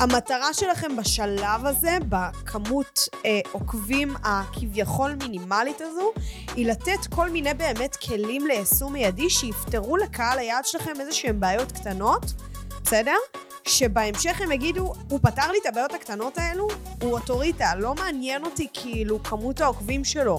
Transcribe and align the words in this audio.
המטרה 0.00 0.54
שלכם 0.54 0.96
בשלב 0.96 1.66
הזה, 1.66 1.98
בכמות 2.08 3.08
אה, 3.26 3.40
עוקבים 3.52 4.14
הכביכול 4.24 5.14
מינימלית 5.14 5.80
הזו, 5.80 6.12
היא 6.56 6.66
לתת 6.66 7.06
כל 7.14 7.30
מיני 7.30 7.54
באמת 7.54 7.96
כלים 7.96 8.46
ליישום 8.46 8.92
מיידי 8.92 9.30
שיפתרו 9.30 9.96
לקהל 9.96 10.38
היעד 10.38 10.66
שלכם 10.66 10.92
איזה 11.00 11.12
שהם 11.12 11.40
בעיות 11.40 11.72
קטנות, 11.72 12.24
בסדר? 12.84 13.16
שבהמשך 13.68 14.40
הם 14.40 14.52
יגידו, 14.52 14.92
הוא 15.08 15.20
פתר 15.22 15.50
לי 15.52 15.58
את 15.62 15.66
הבעיות 15.66 15.94
הקטנות 15.94 16.38
האלו, 16.38 16.68
הוא 17.02 17.12
אוטוריטה, 17.12 17.74
לא 17.76 17.94
מעניין 17.94 18.44
אותי 18.44 18.66
כאילו 18.74 19.22
כמות 19.22 19.60
העוקבים 19.60 20.04
שלו. 20.04 20.38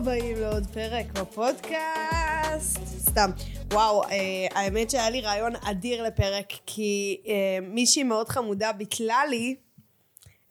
הבאים 0.00 0.36
לעוד 0.36 0.66
פרק 0.66 1.06
בפודקאסט. 1.12 2.78
סתם. 2.86 3.30
וואו, 3.72 4.04
אה, 4.04 4.08
האמת 4.54 4.90
שהיה 4.90 5.10
לי 5.10 5.20
רעיון 5.20 5.52
אדיר 5.56 6.02
לפרק, 6.02 6.52
כי 6.66 7.20
אה, 7.26 7.58
מישהי 7.62 8.02
מאוד 8.02 8.28
חמודה 8.28 8.72
ביטלה 8.72 9.26
לי 9.26 9.56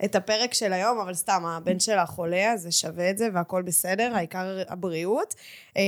את 0.05 0.15
הפרק 0.15 0.53
של 0.53 0.73
היום, 0.73 0.99
אבל 0.99 1.13
סתם, 1.13 1.45
הבן 1.45 1.79
שלה 1.79 2.05
חולה, 2.05 2.53
אז 2.53 2.61
זה 2.61 2.71
שווה 2.71 3.09
את 3.09 3.17
זה 3.17 3.27
והכל 3.33 3.61
בסדר, 3.61 4.15
העיקר 4.15 4.63
הבריאות. 4.67 5.35
אה, 5.77 5.83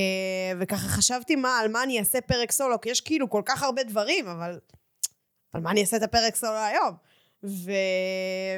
וככה 0.59 0.87
חשבתי 0.87 1.35
מה, 1.35 1.59
על 1.59 1.71
מה 1.71 1.83
אני 1.83 1.99
אעשה 1.99 2.21
פרק 2.21 2.51
סולו, 2.51 2.81
כי 2.81 2.89
יש 2.89 3.01
כאילו 3.01 3.29
כל 3.29 3.41
כך 3.45 3.63
הרבה 3.63 3.83
דברים, 3.83 4.27
אבל 4.27 4.59
על 5.53 5.61
מה 5.61 5.71
אני 5.71 5.81
אעשה 5.81 5.97
את 5.97 6.03
הפרק 6.03 6.35
סולו 6.35 6.57
היום? 6.57 6.95
ו... 7.43 7.71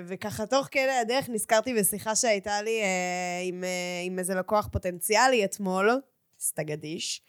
וככה 0.08 0.46
תוך 0.46 0.68
כדי 0.72 0.92
הדרך 1.02 1.30
נזכרתי 1.30 1.74
בשיחה 1.74 2.16
שהייתה 2.16 2.62
לי 2.62 2.82
אה, 2.82 3.42
עם, 3.44 3.64
אה, 3.64 3.70
עם 4.06 4.20
איזה 4.20 4.36
לקוח 4.36 4.68
פוטנציאלי 4.72 5.46
אתמול, 5.46 6.02
סטגדיש, 6.40 7.22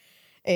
אה, 0.47 0.53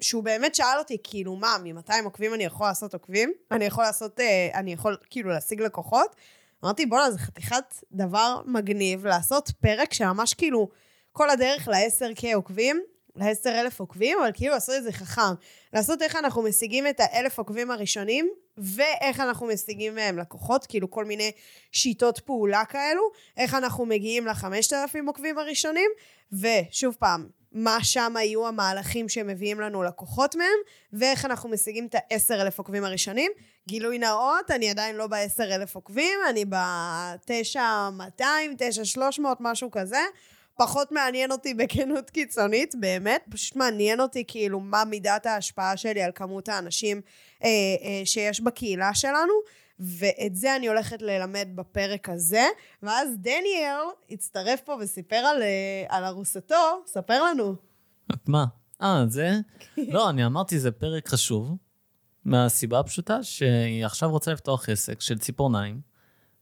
שהוא 0.00 0.24
באמת 0.24 0.54
שאל 0.54 0.78
אותי, 0.78 0.96
כאילו, 1.04 1.36
מה, 1.36 1.56
מ-200 1.64 2.04
עוקבים 2.04 2.34
אני 2.34 2.44
יכול 2.44 2.66
לעשות 2.66 2.94
עוקבים? 2.94 3.32
אני 3.50 3.64
יכול 3.64 3.84
לעשות, 3.84 4.20
אה, 4.20 4.48
אני 4.54 4.72
יכול 4.72 4.96
כאילו 5.10 5.30
להשיג 5.30 5.60
לקוחות? 5.60 6.16
אמרתי, 6.64 6.86
בואנה, 6.86 7.10
זה 7.10 7.18
חתיכת 7.18 7.74
דבר 7.92 8.40
מגניב 8.46 9.06
לעשות 9.06 9.50
פרק 9.60 9.92
שממש 9.92 10.34
כאילו 10.34 10.68
כל 11.12 11.30
הדרך 11.30 11.68
ל-10K 11.68 12.34
עוקבים, 12.34 12.82
ל-10,000 13.16 13.74
עוקבים, 13.76 14.18
אבל 14.20 14.30
כאילו 14.34 14.52
לעשות 14.52 14.74
את 14.78 14.82
זה 14.82 14.92
חכם. 14.92 15.34
לעשות 15.72 16.02
איך 16.02 16.16
אנחנו 16.16 16.42
משיגים 16.42 16.86
את 16.86 17.00
האלף 17.00 17.38
עוקבים 17.38 17.70
הראשונים, 17.70 18.30
ואיך 18.60 19.20
אנחנו 19.20 19.46
משיגים 19.46 19.94
מהם 19.94 20.18
לקוחות, 20.18 20.66
כאילו 20.66 20.90
כל 20.90 21.04
מיני 21.04 21.32
שיטות 21.72 22.18
פעולה 22.18 22.64
כאלו, 22.64 23.02
איך 23.36 23.54
אנחנו 23.54 23.86
מגיעים 23.86 24.26
ל-5,000 24.26 24.98
עוקבים 25.06 25.38
הראשונים, 25.38 25.90
ושוב 26.32 26.96
פעם, 26.98 27.26
מה 27.52 27.84
שם 27.84 28.16
היו 28.16 28.46
המהלכים 28.46 29.08
שמביאים 29.08 29.60
לנו 29.60 29.82
לקוחות 29.82 30.34
מהם, 30.34 30.58
ואיך 30.92 31.24
אנחנו 31.24 31.48
משיגים 31.48 31.86
את 31.86 31.94
ה-10,000 31.94 32.52
עוקבים 32.56 32.84
הראשונים. 32.84 33.32
גילוי 33.68 33.98
נאות, 33.98 34.50
אני 34.50 34.70
עדיין 34.70 34.96
לא 34.96 35.06
ב-10,000 35.06 35.70
עוקבים, 35.72 36.18
אני 36.28 36.44
ב-9,200, 36.44 38.22
9,300, 38.58 39.38
משהו 39.40 39.70
כזה. 39.70 40.00
פחות 40.60 40.92
מעניין 40.92 41.32
אותי 41.32 41.54
בכנות 41.54 42.10
קיצונית, 42.10 42.74
באמת, 42.80 43.24
פשוט 43.30 43.56
מעניין 43.56 44.00
אותי 44.00 44.24
כאילו 44.28 44.60
מה 44.60 44.84
מידת 44.84 45.26
ההשפעה 45.26 45.76
שלי 45.76 46.02
על 46.02 46.10
כמות 46.14 46.48
האנשים 46.48 47.00
אה, 47.44 47.48
אה, 47.48 48.02
שיש 48.04 48.40
בקהילה 48.40 48.94
שלנו, 48.94 49.32
ואת 49.78 50.36
זה 50.36 50.56
אני 50.56 50.68
הולכת 50.68 51.02
ללמד 51.02 51.48
בפרק 51.54 52.08
הזה, 52.08 52.46
ואז 52.82 53.08
דניאל 53.18 53.84
הצטרף 54.10 54.60
פה 54.60 54.76
וסיפר 54.80 55.16
על, 55.16 55.42
אה, 55.42 55.84
על 55.88 56.04
ארוסתו, 56.04 56.82
ספר 56.86 57.22
לנו. 57.24 57.54
מה? 58.26 58.44
אה, 58.82 59.04
זה? 59.08 59.30
לא, 59.76 60.10
אני 60.10 60.26
אמרתי, 60.26 60.58
זה 60.58 60.70
פרק 60.70 61.08
חשוב, 61.08 61.56
מהסיבה 62.24 62.78
הפשוטה 62.78 63.22
שהיא 63.22 63.86
עכשיו 63.86 64.10
רוצה 64.10 64.32
לפתוח 64.32 64.68
עסק 64.68 65.00
של 65.00 65.18
ציפורניים, 65.18 65.80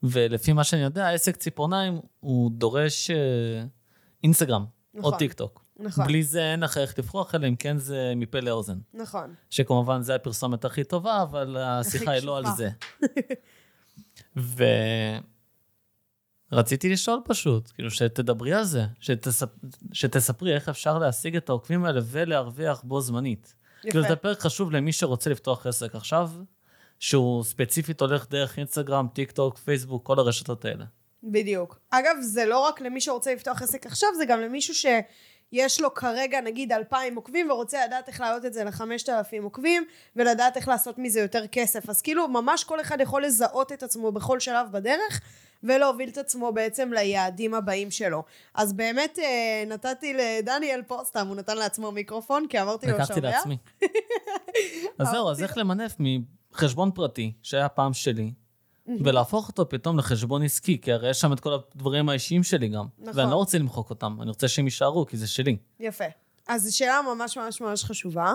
ולפי 0.03 0.53
מה 0.53 0.65
שאני 0.65 0.83
יודע, 0.83 1.11
עסק 1.11 1.37
ציפורניים 1.37 2.01
הוא 2.21 2.51
דורש... 2.51 3.11
אה, 3.11 3.65
אינסטגרם, 4.25 4.65
נכון, 4.95 5.13
או 5.13 5.19
טיק 5.19 5.33
טוק. 5.33 5.65
נכון. 5.79 6.07
בלי 6.07 6.23
זה 6.23 6.53
אין 6.53 6.61
לך 6.61 6.79
איך 6.79 6.99
לפרוח, 6.99 7.35
אלא 7.35 7.49
אם 7.49 7.57
כן 7.57 7.79
זה 7.79 8.13
מפה 8.17 8.41
לאוזן. 8.41 8.79
נכון. 8.95 9.35
שכמובן 9.51 10.03
זה 10.03 10.15
הפרסומת 10.15 10.65
הכי 10.65 10.85
טובה, 10.85 11.23
אבל 11.23 11.57
השיחה 11.57 12.11
היא 12.11 12.23
לא 12.23 12.39
על 12.39 12.45
זה. 12.57 12.71
ורציתי 16.53 16.93
לשאול 16.93 17.21
פשוט, 17.25 17.71
כאילו 17.75 17.91
שתדברי 17.91 18.53
על 18.53 18.65
זה, 18.65 18.85
שתספ... 19.01 19.49
שתספרי 19.93 20.55
איך 20.55 20.69
אפשר 20.69 20.99
להשיג 20.99 21.37
את 21.37 21.49
העוקבים 21.49 21.85
האלה 21.85 22.01
ולהרוויח 22.05 22.83
בו 22.83 23.01
זמנית. 23.01 23.55
יפה. 23.81 23.91
כאילו 23.91 24.09
זה 24.09 24.17
פרק 24.17 24.41
חשוב 24.41 24.73
למי 24.73 24.93
שרוצה 24.93 25.31
לפתוח 25.31 25.67
עסק 25.67 25.95
עכשיו, 25.95 26.31
שהוא 26.99 27.45
ספציפית 27.45 28.01
הולך 28.01 28.31
דרך 28.31 28.59
אינסטגרם, 28.59 29.07
טיק 29.13 29.31
טוק, 29.31 29.59
פייסבוק, 29.59 30.07
כל 30.07 30.19
הרשתות 30.19 30.65
האלה. 30.65 30.85
בדיוק. 31.23 31.79
אגב, 31.91 32.17
זה 32.21 32.47
לא 32.47 32.59
רק 32.59 32.81
למי 32.81 33.01
שרוצה 33.01 33.35
לפתוח 33.35 33.63
עסק 33.63 33.87
עכשיו, 33.87 34.09
זה 34.17 34.25
גם 34.25 34.41
למישהו 34.41 34.75
שיש 34.75 35.81
לו 35.81 35.95
כרגע 35.95 36.41
נגיד 36.41 36.73
2,000 36.73 37.17
עוקבים 37.17 37.51
ורוצה 37.51 37.87
לדעת 37.87 38.09
איך 38.09 38.21
להעלות 38.21 38.45
את 38.45 38.53
זה 38.53 38.65
ל-5,000 38.65 39.43
עוקבים 39.43 39.85
ולדעת 40.17 40.57
איך 40.57 40.69
לעשות 40.69 40.99
מזה 40.99 41.21
יותר 41.21 41.47
כסף. 41.47 41.89
אז 41.89 42.03
כאילו 42.03 42.29
ממש 42.29 42.65
כל 42.65 42.81
אחד 42.81 43.01
יכול 43.01 43.25
לזהות 43.25 43.73
את 43.73 43.83
עצמו 43.83 44.13
בכל 44.13 44.41
שלב 44.41 44.67
בדרך 44.73 45.21
ולהוביל 45.63 46.09
את 46.09 46.19
עצמו 46.19 46.53
בעצם 46.53 46.93
ליעדים 46.93 47.55
הבאים 47.55 47.91
שלו. 47.91 48.23
אז 48.55 48.73
באמת 48.73 49.19
אה, 49.19 49.65
נתתי 49.67 50.15
לדניאל 50.15 50.83
פה, 50.83 51.01
סתם 51.05 51.27
הוא 51.27 51.37
נתן 51.37 51.57
לעצמו 51.57 51.93
מיקרופון 51.93 52.47
כי 52.49 52.61
אמרתי 52.61 52.87
לו 52.87 52.99
לקחתי 52.99 53.21
לעצמי. 53.21 53.57
אז 54.99 55.09
זהו, 55.11 55.31
אז 55.31 55.43
איך 55.43 55.59
למנף 55.59 55.97
מחשבון 56.53 56.91
פרטי 56.91 57.33
שהיה 57.43 57.69
פעם 57.69 57.93
שלי 57.93 58.33
ולהפוך 59.05 59.49
אותו 59.49 59.69
פתאום 59.69 59.99
לחשבון 59.99 60.43
עסקי, 60.43 60.81
כי 60.81 60.93
הרי 60.93 61.11
יש 61.11 61.21
שם 61.21 61.33
את 61.33 61.41
כל 61.41 61.53
הדברים 61.53 62.09
האישיים 62.09 62.43
שלי 62.43 62.69
גם. 62.69 62.85
נכון. 62.99 63.21
ואני 63.21 63.31
לא 63.31 63.37
רוצה 63.37 63.59
למחוק 63.59 63.91
אותם, 63.91 64.17
אני 64.21 64.29
רוצה 64.29 64.49
שהם 64.49 64.65
יישארו, 64.65 65.07
כי 65.07 65.17
זה 65.17 65.27
שלי. 65.27 65.57
יפה. 65.81 66.05
אז 66.49 66.65
זו 66.65 66.77
שאלה 66.77 67.01
ממש 67.03 67.39
ממש 67.39 67.61
ממש 67.61 67.85
חשובה, 67.85 68.35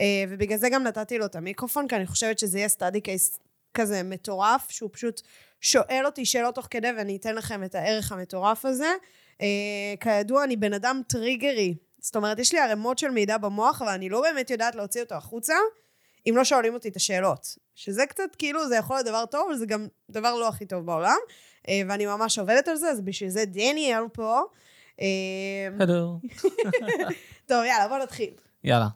אה, 0.00 0.24
ובגלל 0.28 0.58
זה 0.58 0.68
גם 0.68 0.82
נתתי 0.82 1.18
לו 1.18 1.26
את 1.26 1.36
המיקרופון, 1.36 1.88
כי 1.88 1.96
אני 1.96 2.06
חושבת 2.06 2.38
שזה 2.38 2.58
יהיה 2.58 2.68
סטאדי 2.68 3.00
קייס 3.00 3.38
כזה 3.74 4.02
מטורף, 4.02 4.70
שהוא 4.70 4.90
פשוט 4.92 5.20
שואל 5.60 6.02
אותי 6.06 6.24
שאלות 6.24 6.54
תוך 6.54 6.68
כדי, 6.70 6.88
ואני 6.96 7.16
אתן 7.16 7.34
לכם 7.34 7.64
את 7.64 7.74
הערך 7.74 8.12
המטורף 8.12 8.64
הזה. 8.64 8.92
אה, 9.40 9.46
כידוע, 10.00 10.44
אני 10.44 10.56
בן 10.56 10.72
אדם 10.72 11.00
טריגרי. 11.06 11.74
זאת 12.00 12.16
אומרת, 12.16 12.38
יש 12.38 12.52
לי 12.52 12.60
ערימות 12.60 12.98
של 12.98 13.10
מידע 13.10 13.38
במוח, 13.38 13.82
אבל 13.82 13.90
אני 13.90 14.08
לא 14.08 14.20
באמת 14.20 14.50
יודעת 14.50 14.74
להוציא 14.74 15.02
אותו 15.02 15.14
החוצה. 15.14 15.54
אם 16.28 16.34
לא 16.36 16.44
שואלים 16.44 16.74
אותי 16.74 16.88
את 16.88 16.96
השאלות. 16.96 17.56
שזה 17.74 18.06
קצת 18.06 18.36
כאילו, 18.38 18.68
זה 18.68 18.76
יכול 18.76 18.96
להיות 18.96 19.06
דבר 19.06 19.26
טוב, 19.26 19.46
אבל 19.48 19.58
זה 19.58 19.66
גם 19.66 19.86
דבר 20.10 20.34
לא 20.34 20.48
הכי 20.48 20.66
טוב 20.66 20.86
בעולם. 20.86 21.18
אה, 21.68 21.80
ואני 21.88 22.06
ממש 22.06 22.38
עובדת 22.38 22.68
על 22.68 22.76
זה, 22.76 22.90
אז 22.90 23.00
בשביל 23.00 23.30
זה 23.30 23.44
דניאל 23.44 24.02
פה. 24.12 24.40
הלו. 25.80 26.20
טוב, 27.48 27.64
יאללה, 27.64 27.88
בוא 27.88 27.98
נתחיל. 27.98 28.30
יאללה. 28.64 28.86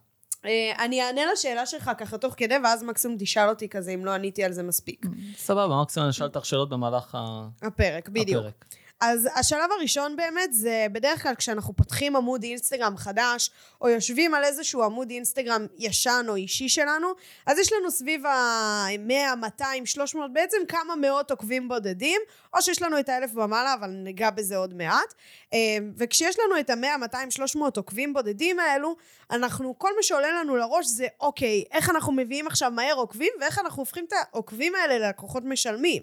אה, 0.44 0.84
אני 0.84 1.02
אענה 1.02 1.32
לשאלה 1.32 1.66
שלך 1.66 1.90
ככה 1.98 2.18
תוך 2.18 2.34
כדי, 2.36 2.54
ואז 2.64 2.82
מקסימום 2.82 3.16
תשאל 3.20 3.48
אותי 3.48 3.68
כזה, 3.68 3.90
אם 3.90 4.04
לא 4.04 4.10
עניתי 4.10 4.44
על 4.44 4.52
זה 4.52 4.62
מספיק. 4.62 5.06
סבבה, 5.36 5.82
מקסימום 5.82 6.04
אני 6.04 6.10
אשאל 6.10 6.26
אותך 6.26 6.44
שאלות 6.44 6.68
במהלך 6.68 7.18
הפרק. 7.62 8.08
בדיוק. 8.08 8.44
הפרק. 8.46 8.64
אז 9.00 9.28
השלב 9.34 9.72
הראשון 9.78 10.16
באמת 10.16 10.52
זה 10.52 10.86
בדרך 10.92 11.22
כלל 11.22 11.34
כשאנחנו 11.34 11.76
פותחים 11.76 12.16
עמוד 12.16 12.42
אינסטגרם 12.42 12.96
חדש, 12.96 13.50
או 13.80 13.88
יושבים 13.88 14.34
על 14.34 14.44
איזשהו 14.44 14.82
עמוד 14.82 15.10
אינסטגרם 15.10 15.66
ישן 15.78 16.26
או 16.28 16.34
אישי 16.34 16.68
שלנו, 16.68 17.08
אז 17.46 17.58
יש 17.58 17.72
לנו 17.72 17.90
סביב 17.90 18.26
ה-100, 18.26 19.36
200, 19.36 19.86
300, 19.86 20.32
בעצם 20.32 20.56
כמה 20.68 20.96
מאות 20.96 21.30
עוקבים 21.30 21.68
בודדים, 21.68 22.20
או 22.54 22.62
שיש 22.62 22.82
לנו 22.82 22.98
את 22.98 23.08
האלף 23.08 23.36
ומעלה, 23.36 23.74
אבל 23.74 23.90
ניגע 23.90 24.30
בזה 24.30 24.56
עוד 24.56 24.74
מעט. 24.74 25.14
אה, 25.52 25.58
וכשיש 25.96 26.38
לנו 26.38 26.60
את 26.60 26.70
ה-100, 26.70 26.98
200, 26.98 27.30
300 27.30 27.76
עוקבים 27.76 28.12
בודדים 28.12 28.60
האלו, 28.60 28.96
אנחנו, 29.30 29.78
כל 29.78 29.90
מה 29.96 30.02
שעולה 30.02 30.32
לנו 30.40 30.56
לראש 30.56 30.86
זה, 30.86 31.06
אוקיי, 31.20 31.64
איך 31.72 31.90
אנחנו 31.90 32.12
מביאים 32.12 32.46
עכשיו 32.46 32.70
מהר 32.70 32.94
עוקבים, 32.94 33.32
ואיך 33.40 33.58
אנחנו 33.58 33.82
הופכים 33.82 34.04
את 34.08 34.12
העוקבים 34.12 34.74
האלה 34.74 34.98
ללקוחות 34.98 35.42
משלמים. 35.44 36.02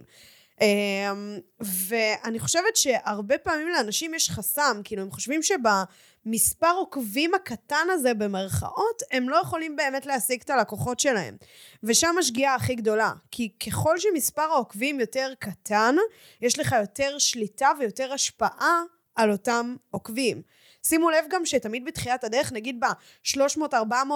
אמ, 0.62 1.40
ואני 1.60 2.40
חושבת 2.40 2.76
שהרבה 2.76 3.38
פעמים 3.38 3.70
לאנשים 3.70 4.14
יש 4.14 4.30
חסם, 4.30 4.82
כאילו 4.84 5.02
הם 5.02 5.12
חושבים 5.12 5.42
שבמספר 5.44 6.74
עוקבים 6.78 7.34
הקטן 7.34 7.88
הזה 7.92 8.14
במרכאות, 8.14 9.02
הם 9.12 9.30
לא 9.30 9.36
יכולים 9.36 9.76
באמת 9.76 10.06
להשיג 10.06 10.42
את 10.42 10.50
הלקוחות 10.50 11.00
שלהם. 11.00 11.38
ושם 11.84 12.16
השגיאה 12.20 12.56
הכי 12.56 12.76
גדולה, 12.76 13.12
כי 13.32 13.50
ככל 13.68 14.00
שמספר 14.00 14.42
העוקבים 14.42 15.00
יותר 15.00 15.34
קטן, 15.40 15.96
יש 16.42 16.60
לך 16.60 16.76
יותר 16.82 17.18
שליטה 17.18 17.70
ויותר 17.80 18.14
השפעה 18.14 18.82
על 19.16 19.32
אותם 19.32 19.76
עוקבים. 19.92 20.42
שימו 20.84 21.10
לב 21.10 21.26
גם 21.30 21.46
שתמיד 21.46 21.86
בתחילת 21.86 22.24
הדרך, 22.24 22.52
נגיד 22.52 22.80
ב-300-400 22.80 23.74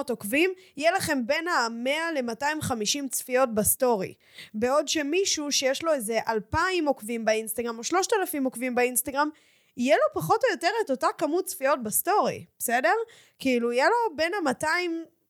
עוקבים, 0.09 0.53
יהיה 0.77 0.91
לכם 0.91 1.27
בין 1.27 1.47
ה-100 1.47 2.13
ל-250 2.13 3.09
צפיות 3.11 3.53
בסטורי. 3.53 4.13
בעוד 4.53 4.87
שמישהו 4.87 5.51
שיש 5.51 5.83
לו 5.83 5.93
איזה 5.93 6.19
2,000 6.27 6.87
עוקבים 6.87 7.25
באינסטגרם 7.25 7.77
או 7.77 7.83
3,000 7.83 8.43
עוקבים 8.43 8.75
באינסטגרם, 8.75 9.29
יהיה 9.77 9.95
לו 9.95 10.21
פחות 10.21 10.43
או 10.43 10.49
יותר 10.51 10.71
את 10.85 10.89
אותה 10.89 11.07
כמות 11.17 11.45
צפיות 11.45 11.83
בסטורי, 11.83 12.45
בסדר? 12.59 12.93
כאילו, 13.39 13.71
יהיה 13.71 13.85
לו 13.85 14.15
בין 14.15 14.33
ה-200, 14.33 14.67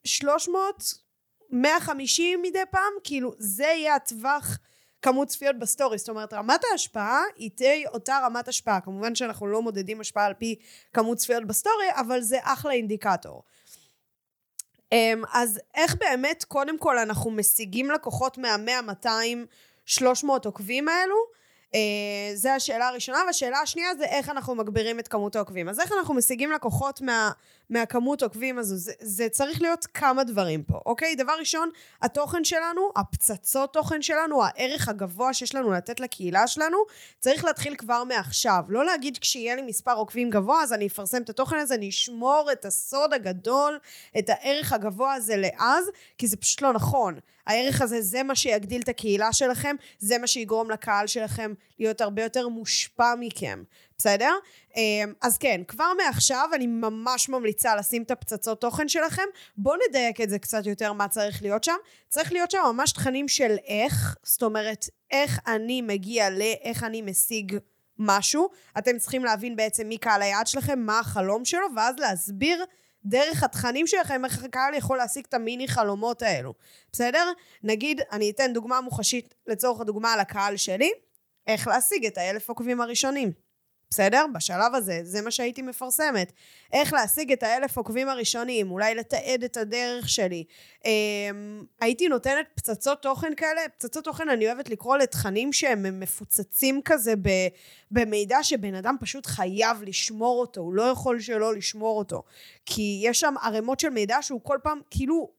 300, 0.04 0.94
150 1.50 2.42
מדי 2.42 2.58
פעם, 2.70 2.92
כאילו, 3.04 3.32
זה 3.38 3.64
יהיה 3.64 3.94
הטווח 3.94 4.58
כמות 5.06 5.28
צפיות 5.28 5.58
בסטורי. 5.58 5.98
זאת 5.98 6.08
אומרת, 6.08 6.32
רמת 6.32 6.60
ההשפעה 6.70 7.22
היא 7.36 7.50
תהיה 7.54 7.88
אותה 7.88 8.18
רמת 8.24 8.48
השפעה. 8.48 8.80
כמובן 8.80 9.14
שאנחנו 9.14 9.46
לא 9.46 9.62
מודדים 9.62 10.00
השפעה 10.00 10.24
על 10.26 10.34
פי 10.34 10.54
כמות 10.92 11.18
צפיות 11.18 11.44
בסטורי, 11.46 11.86
אבל 11.94 12.20
זה 12.20 12.38
אחלה 12.42 12.72
אינדיקטור. 12.72 13.42
אמ, 14.92 15.22
אז 15.32 15.60
איך 15.74 15.96
באמת, 16.00 16.44
קודם 16.44 16.78
כל, 16.78 16.98
אנחנו 16.98 17.30
משיגים 17.30 17.90
לקוחות 17.90 18.38
מה-100, 18.38 18.82
200, 18.82 19.46
300 19.86 20.46
עוקבים 20.46 20.88
האלו? 20.88 21.16
אה, 21.66 21.78
זה 22.34 22.54
השאלה 22.54 22.88
הראשונה, 22.88 23.18
והשאלה 23.26 23.60
השנייה 23.60 23.94
זה 23.94 24.04
איך 24.04 24.28
אנחנו 24.28 24.54
מגבירים 24.54 24.98
את 24.98 25.08
כמות 25.08 25.36
העוקבים. 25.36 25.68
אז 25.68 25.80
איך 25.80 25.92
אנחנו 25.92 26.14
משיגים 26.14 26.52
לקוחות 26.52 27.00
מה, 27.00 27.30
מהכמות 27.70 28.22
עוקבים 28.22 28.58
הזו? 28.58 28.76
זה, 28.76 28.92
זה 29.00 29.28
צריך 29.28 29.62
להיות 29.62 29.86
כמה 29.94 30.24
דברים 30.24 30.62
פה, 30.62 30.80
אוקיי? 30.86 31.14
דבר 31.14 31.32
ראשון, 31.38 31.70
התוכן 32.02 32.44
שלנו, 32.44 32.90
הפצצות 32.96 33.72
תוכן 33.72 34.02
שלנו, 34.02 34.44
הערך 34.44 34.88
הגבוה 34.88 35.34
שיש 35.34 35.54
לנו 35.54 35.72
לתת 35.72 36.00
לקהילה 36.00 36.46
שלנו, 36.46 36.78
צריך 37.20 37.44
להתחיל 37.44 37.76
כבר 37.76 38.04
מעכשיו. 38.04 38.64
לא 38.68 38.84
להגיד 38.84 39.18
כשיהיה 39.18 39.56
לי 39.56 39.62
מספר 39.62 39.92
עוקבים 39.92 40.30
גבוה, 40.30 40.62
אז 40.62 40.72
אני 40.72 40.86
אפרסם 40.86 41.22
את 41.22 41.30
התוכן 41.30 41.56
הזה, 41.56 41.74
אני 41.74 41.88
אשמור 41.88 42.48
את 42.52 42.64
הסוד 42.64 43.12
הגדול, 43.12 43.78
את 44.18 44.28
הערך 44.28 44.72
הגבוה 44.72 45.14
הזה 45.14 45.36
לאז, 45.36 45.90
כי 46.18 46.26
זה 46.26 46.36
פשוט 46.36 46.62
לא 46.62 46.72
נכון. 46.72 47.18
הערך 47.46 47.82
הזה 47.82 48.02
זה 48.02 48.22
מה 48.22 48.34
שיגדיל 48.34 48.82
את 48.82 48.88
הקהילה 48.88 49.32
שלכם, 49.32 49.76
זה 49.98 50.18
מה 50.18 50.26
שיגרום 50.26 50.70
לקהל 50.70 51.06
שלכם 51.06 51.54
להיות 51.78 52.00
הרבה 52.00 52.22
יותר 52.22 52.48
מושפע 52.48 53.14
מכם, 53.20 53.62
בסדר? 53.98 54.32
אמ, 54.76 55.12
אז 55.22 55.38
כן, 55.38 55.60
כבר 55.68 55.92
מעכשיו 56.04 56.48
אני 56.54 56.66
ממש 56.66 57.28
ממליצה 57.28 57.76
לשים 57.76 58.02
את 58.02 58.10
הפצצות 58.10 58.60
תוכן 58.60 58.88
שלכם. 58.88 59.22
בואו 59.56 59.76
נדייק 59.88 60.20
את 60.20 60.30
זה 60.30 60.38
קצת 60.38 60.66
יותר 60.66 60.92
מה 60.92 61.08
צריך 61.08 61.42
להיות 61.42 61.64
שם. 61.64 61.76
צריך 62.08 62.32
להיות 62.32 62.50
שם 62.50 62.58
ממש 62.72 62.92
תכנים 62.92 63.28
של 63.28 63.56
איך, 63.66 64.16
זאת 64.22 64.42
אומרת, 64.42 64.86
איך 65.10 65.40
אני 65.46 65.82
מגיע 65.82 66.30
לאיך 66.30 66.84
אני 66.84 67.02
משיג 67.02 67.58
משהו. 67.98 68.48
אתם 68.78 68.98
צריכים 68.98 69.24
להבין 69.24 69.56
בעצם 69.56 69.88
מי 69.88 69.98
קהל 69.98 70.22
היעד 70.22 70.46
שלכם, 70.46 70.78
מה 70.78 70.98
החלום 70.98 71.44
שלו, 71.44 71.66
ואז 71.76 71.96
להסביר 71.98 72.64
דרך 73.04 73.42
התכנים 73.42 73.86
שלכם, 73.86 74.24
איך 74.24 74.44
הקהל 74.44 74.74
יכול 74.74 74.98
להשיג 74.98 75.24
את 75.28 75.34
המיני 75.34 75.68
חלומות 75.68 76.22
האלו, 76.22 76.54
בסדר? 76.92 77.32
נגיד, 77.62 78.00
אני 78.12 78.30
אתן 78.30 78.52
דוגמה 78.52 78.80
מוחשית 78.80 79.34
לצורך 79.46 79.80
הדוגמה 79.80 80.12
על 80.12 80.20
הקהל 80.20 80.56
שלי, 80.56 80.90
איך 81.46 81.66
להשיג 81.66 82.06
את 82.06 82.18
האלף 82.18 82.48
עוקבים 82.48 82.80
הראשונים. 82.80 83.45
בסדר? 83.90 84.24
בשלב 84.34 84.74
הזה, 84.74 85.00
זה 85.02 85.22
מה 85.22 85.30
שהייתי 85.30 85.62
מפרסמת. 85.62 86.32
איך 86.72 86.92
להשיג 86.92 87.32
את 87.32 87.42
האלף 87.42 87.76
עוקבים 87.76 88.08
הראשונים, 88.08 88.70
אולי 88.70 88.94
לתעד 88.94 89.44
את 89.44 89.56
הדרך 89.56 90.08
שלי. 90.08 90.44
אמ, 90.84 91.64
הייתי 91.80 92.08
נותנת 92.08 92.46
פצצות 92.54 93.02
תוכן 93.02 93.32
כאלה, 93.36 93.60
פצצות 93.76 94.04
תוכן 94.04 94.28
אני 94.28 94.46
אוהבת 94.46 94.68
לקרוא 94.68 94.96
לתכנים 94.96 95.52
שהם 95.52 96.00
מפוצצים 96.00 96.80
כזה 96.84 97.14
במידע 97.90 98.42
שבן 98.42 98.74
אדם 98.74 98.96
פשוט 99.00 99.26
חייב 99.26 99.82
לשמור 99.82 100.40
אותו, 100.40 100.60
הוא 100.60 100.74
לא 100.74 100.82
יכול 100.82 101.20
שלא 101.20 101.54
לשמור 101.54 101.98
אותו. 101.98 102.22
כי 102.66 103.00
יש 103.02 103.20
שם 103.20 103.34
ערימות 103.42 103.80
של 103.80 103.90
מידע 103.90 104.18
שהוא 104.20 104.40
כל 104.42 104.58
פעם, 104.62 104.80
כאילו, 104.90 105.30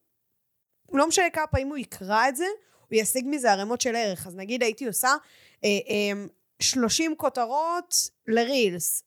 לא 0.92 1.08
משנה 1.08 1.30
כמה 1.32 1.46
פעמים 1.46 1.68
הוא 1.68 1.76
יקרא 1.76 2.28
את 2.28 2.36
זה, 2.36 2.46
הוא 2.88 3.00
ישיג 3.00 3.24
מזה 3.28 3.52
ערימות 3.52 3.80
של 3.80 3.96
ערך. 3.96 4.26
אז 4.26 4.36
נגיד 4.36 4.62
הייתי 4.62 4.86
עושה 4.86 5.08
אה, 5.64 5.68
אה, 5.88 6.24
30 6.62 7.14
כותרות 7.16 7.94
לרילס, 8.26 9.02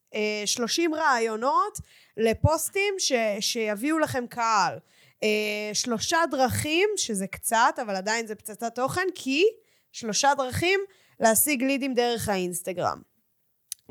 30 0.45 0.94
אה, 0.94 1.00
רעיונות 1.00 1.77
לפוסטים 2.18 2.94
ש, 2.98 3.12
שיביאו 3.39 4.00
לכם 4.00 4.27
קהל, 4.27 4.80
אה, 5.24 5.30
שלושה 5.74 6.18
דרכים, 6.31 6.89
שזה 6.98 7.27
קצת, 7.27 7.75
אבל 7.81 7.95
עדיין 7.95 8.27
זה 8.27 8.36
פצצת 8.36 8.75
תוכן, 8.75 9.07
כי 9.15 9.44
שלושה 9.92 10.33
דרכים 10.38 10.80
להשיג 11.19 11.63
לידים 11.63 11.94
דרך 11.94 12.30
האינסטגרם. 12.30 13.01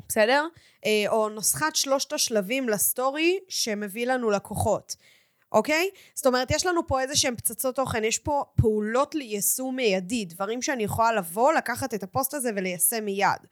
בסדר? 0.07 0.47
אה, 0.85 1.05
או 1.07 1.29
נוסחת 1.29 1.75
שלושת 1.75 2.13
השלבים 2.13 2.69
לסטורי 2.69 3.39
שמביא 3.49 4.07
לנו 4.07 4.29
לקוחות. 4.31 4.95
אוקיי? 5.51 5.89
זאת 6.13 6.25
אומרת, 6.25 6.51
יש 6.51 6.65
לנו 6.65 6.87
פה 6.87 7.01
איזה 7.01 7.15
שהם 7.15 7.35
פצצות 7.35 7.75
תוכן, 7.75 8.03
יש 8.03 8.19
פה 8.19 8.43
פעולות 8.55 9.15
ליישום 9.15 9.75
מיידי, 9.75 10.25
דברים 10.25 10.61
שאני 10.61 10.83
יכולה 10.83 11.13
לבוא, 11.13 11.53
לקחת 11.53 11.93
את 11.93 12.03
הפוסט 12.03 12.33
הזה 12.33 12.49
וליישם 12.55 13.05
מיד. 13.05 13.47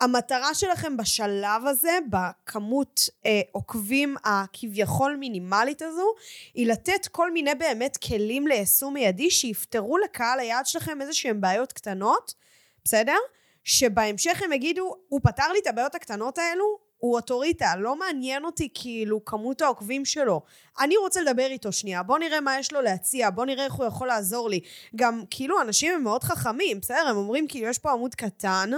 המטרה 0.00 0.54
שלכם 0.54 0.96
בשלב 0.96 1.66
הזה, 1.66 1.98
בכמות 2.10 3.00
אה, 3.26 3.40
עוקבים 3.52 4.16
הכביכול 4.24 5.16
מינימלית 5.16 5.82
הזו, 5.82 6.14
היא 6.54 6.66
לתת 6.66 7.06
כל 7.06 7.32
מיני 7.32 7.54
באמת 7.54 7.96
כלים 7.96 8.46
ליישום 8.46 8.94
מיידי 8.94 9.30
שיפתרו 9.30 9.98
לקהל 9.98 10.40
היעד 10.40 10.66
שלכם 10.66 11.00
איזה 11.00 11.12
שהם 11.12 11.40
בעיות 11.40 11.72
קטנות, 11.72 12.34
בסדר? 12.84 13.16
שבהמשך 13.64 14.42
הם 14.42 14.52
יגידו, 14.52 14.94
הוא 15.08 15.20
פתר 15.22 15.52
לי 15.52 15.58
את 15.58 15.66
הבעיות 15.66 15.94
הקטנות 15.94 16.38
האלו, 16.38 16.78
הוא 16.98 17.16
אוטוריטה, 17.16 17.76
לא 17.76 17.96
מעניין 17.96 18.44
אותי 18.44 18.68
כאילו 18.74 19.24
כמות 19.24 19.62
העוקבים 19.62 20.04
שלו. 20.04 20.40
אני 20.80 20.96
רוצה 20.96 21.20
לדבר 21.20 21.46
איתו 21.46 21.72
שנייה, 21.72 22.02
בוא 22.02 22.18
נראה 22.18 22.40
מה 22.40 22.58
יש 22.58 22.72
לו 22.72 22.80
להציע, 22.80 23.30
בוא 23.30 23.46
נראה 23.46 23.64
איך 23.64 23.72
הוא 23.72 23.86
יכול 23.86 24.08
לעזור 24.08 24.48
לי. 24.50 24.60
גם 24.96 25.22
כאילו 25.30 25.60
אנשים 25.60 25.94
הם 25.94 26.02
מאוד 26.02 26.24
חכמים, 26.24 26.80
בסדר? 26.80 27.06
הם 27.08 27.16
אומרים 27.16 27.48
כאילו 27.48 27.68
יש 27.68 27.78
פה 27.78 27.92
עמוד 27.92 28.14
קטן, 28.14 28.70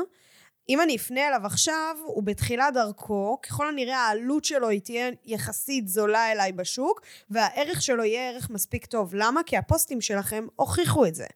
אם 0.71 0.81
אני 0.81 0.97
אפנה 0.97 1.29
אליו 1.29 1.41
עכשיו, 1.45 1.97
הוא 2.05 2.23
בתחילת 2.23 2.75
דרכו, 2.75 3.39
ככל 3.43 3.69
הנראה 3.69 3.97
העלות 3.97 4.45
שלו 4.45 4.69
היא 4.69 4.81
תהיה 4.81 5.11
יחסית 5.25 5.89
זולה 5.89 6.33
אליי 6.33 6.53
בשוק, 6.53 7.01
והערך 7.31 7.83
שלו 7.83 8.05
יהיה 8.05 8.31
ערך 8.31 8.51
מספיק 8.51 8.87
טוב. 8.87 9.15
למה? 9.15 9.43
כי 9.47 9.57
הפוסטים 9.57 10.01
שלכם 10.01 10.47
הוכיחו 10.57 11.07
את 11.07 11.15
זה. 11.15 11.27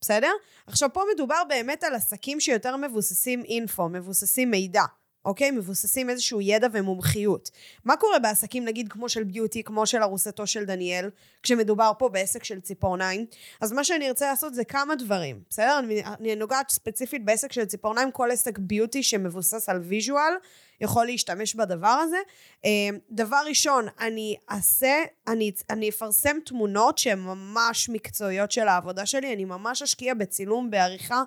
בסדר? 0.00 0.30
עכשיו 0.66 0.88
פה 0.92 1.02
מדובר 1.14 1.42
באמת 1.48 1.84
על 1.84 1.94
עסקים 1.94 2.40
שיותר 2.40 2.76
מבוססים 2.76 3.44
אינפו, 3.44 3.88
מבוססים 3.88 4.50
מידע. 4.50 4.82
אוקיי? 5.24 5.50
מבוססים 5.50 6.10
איזשהו 6.10 6.40
ידע 6.40 6.66
ומומחיות. 6.72 7.50
מה 7.84 7.96
קורה 7.96 8.18
בעסקים, 8.18 8.64
נגיד, 8.64 8.88
כמו 8.88 9.08
של 9.08 9.24
ביוטי, 9.24 9.62
כמו 9.62 9.86
של 9.86 10.02
ארוסתו 10.02 10.46
של 10.46 10.64
דניאל, 10.64 11.10
כשמדובר 11.42 11.92
פה 11.98 12.08
בעסק 12.08 12.44
של 12.44 12.60
ציפורניים? 12.60 13.26
אז 13.60 13.72
מה 13.72 13.84
שאני 13.84 14.08
ארצה 14.08 14.30
לעשות 14.30 14.54
זה 14.54 14.64
כמה 14.64 14.94
דברים, 14.94 15.40
בסדר? 15.50 15.78
אני, 15.78 16.02
אני 16.04 16.36
נוגעת 16.36 16.70
ספציפית 16.70 17.24
בעסק 17.24 17.52
של 17.52 17.64
ציפורניים, 17.64 18.10
כל 18.10 18.30
עסק 18.30 18.58
ביוטי 18.58 19.02
שמבוסס 19.02 19.68
על 19.68 19.78
ויז'ואל, 19.78 20.32
יכול 20.80 21.06
להשתמש 21.06 21.54
בדבר 21.54 21.88
הזה. 21.88 22.16
אמ, 22.64 22.98
דבר 23.10 23.40
ראשון, 23.48 23.86
אני 24.00 24.36
אעשה, 24.50 25.02
אני, 25.28 25.52
אני 25.70 25.88
אפרסם 25.88 26.36
תמונות 26.44 26.98
שהן 26.98 27.18
ממש 27.18 27.88
מקצועיות 27.88 28.50
של 28.50 28.68
העבודה 28.68 29.06
שלי, 29.06 29.32
אני 29.32 29.44
ממש 29.44 29.82
אשקיע 29.82 30.14
בצילום, 30.14 30.70
בעריכה, 30.70 31.22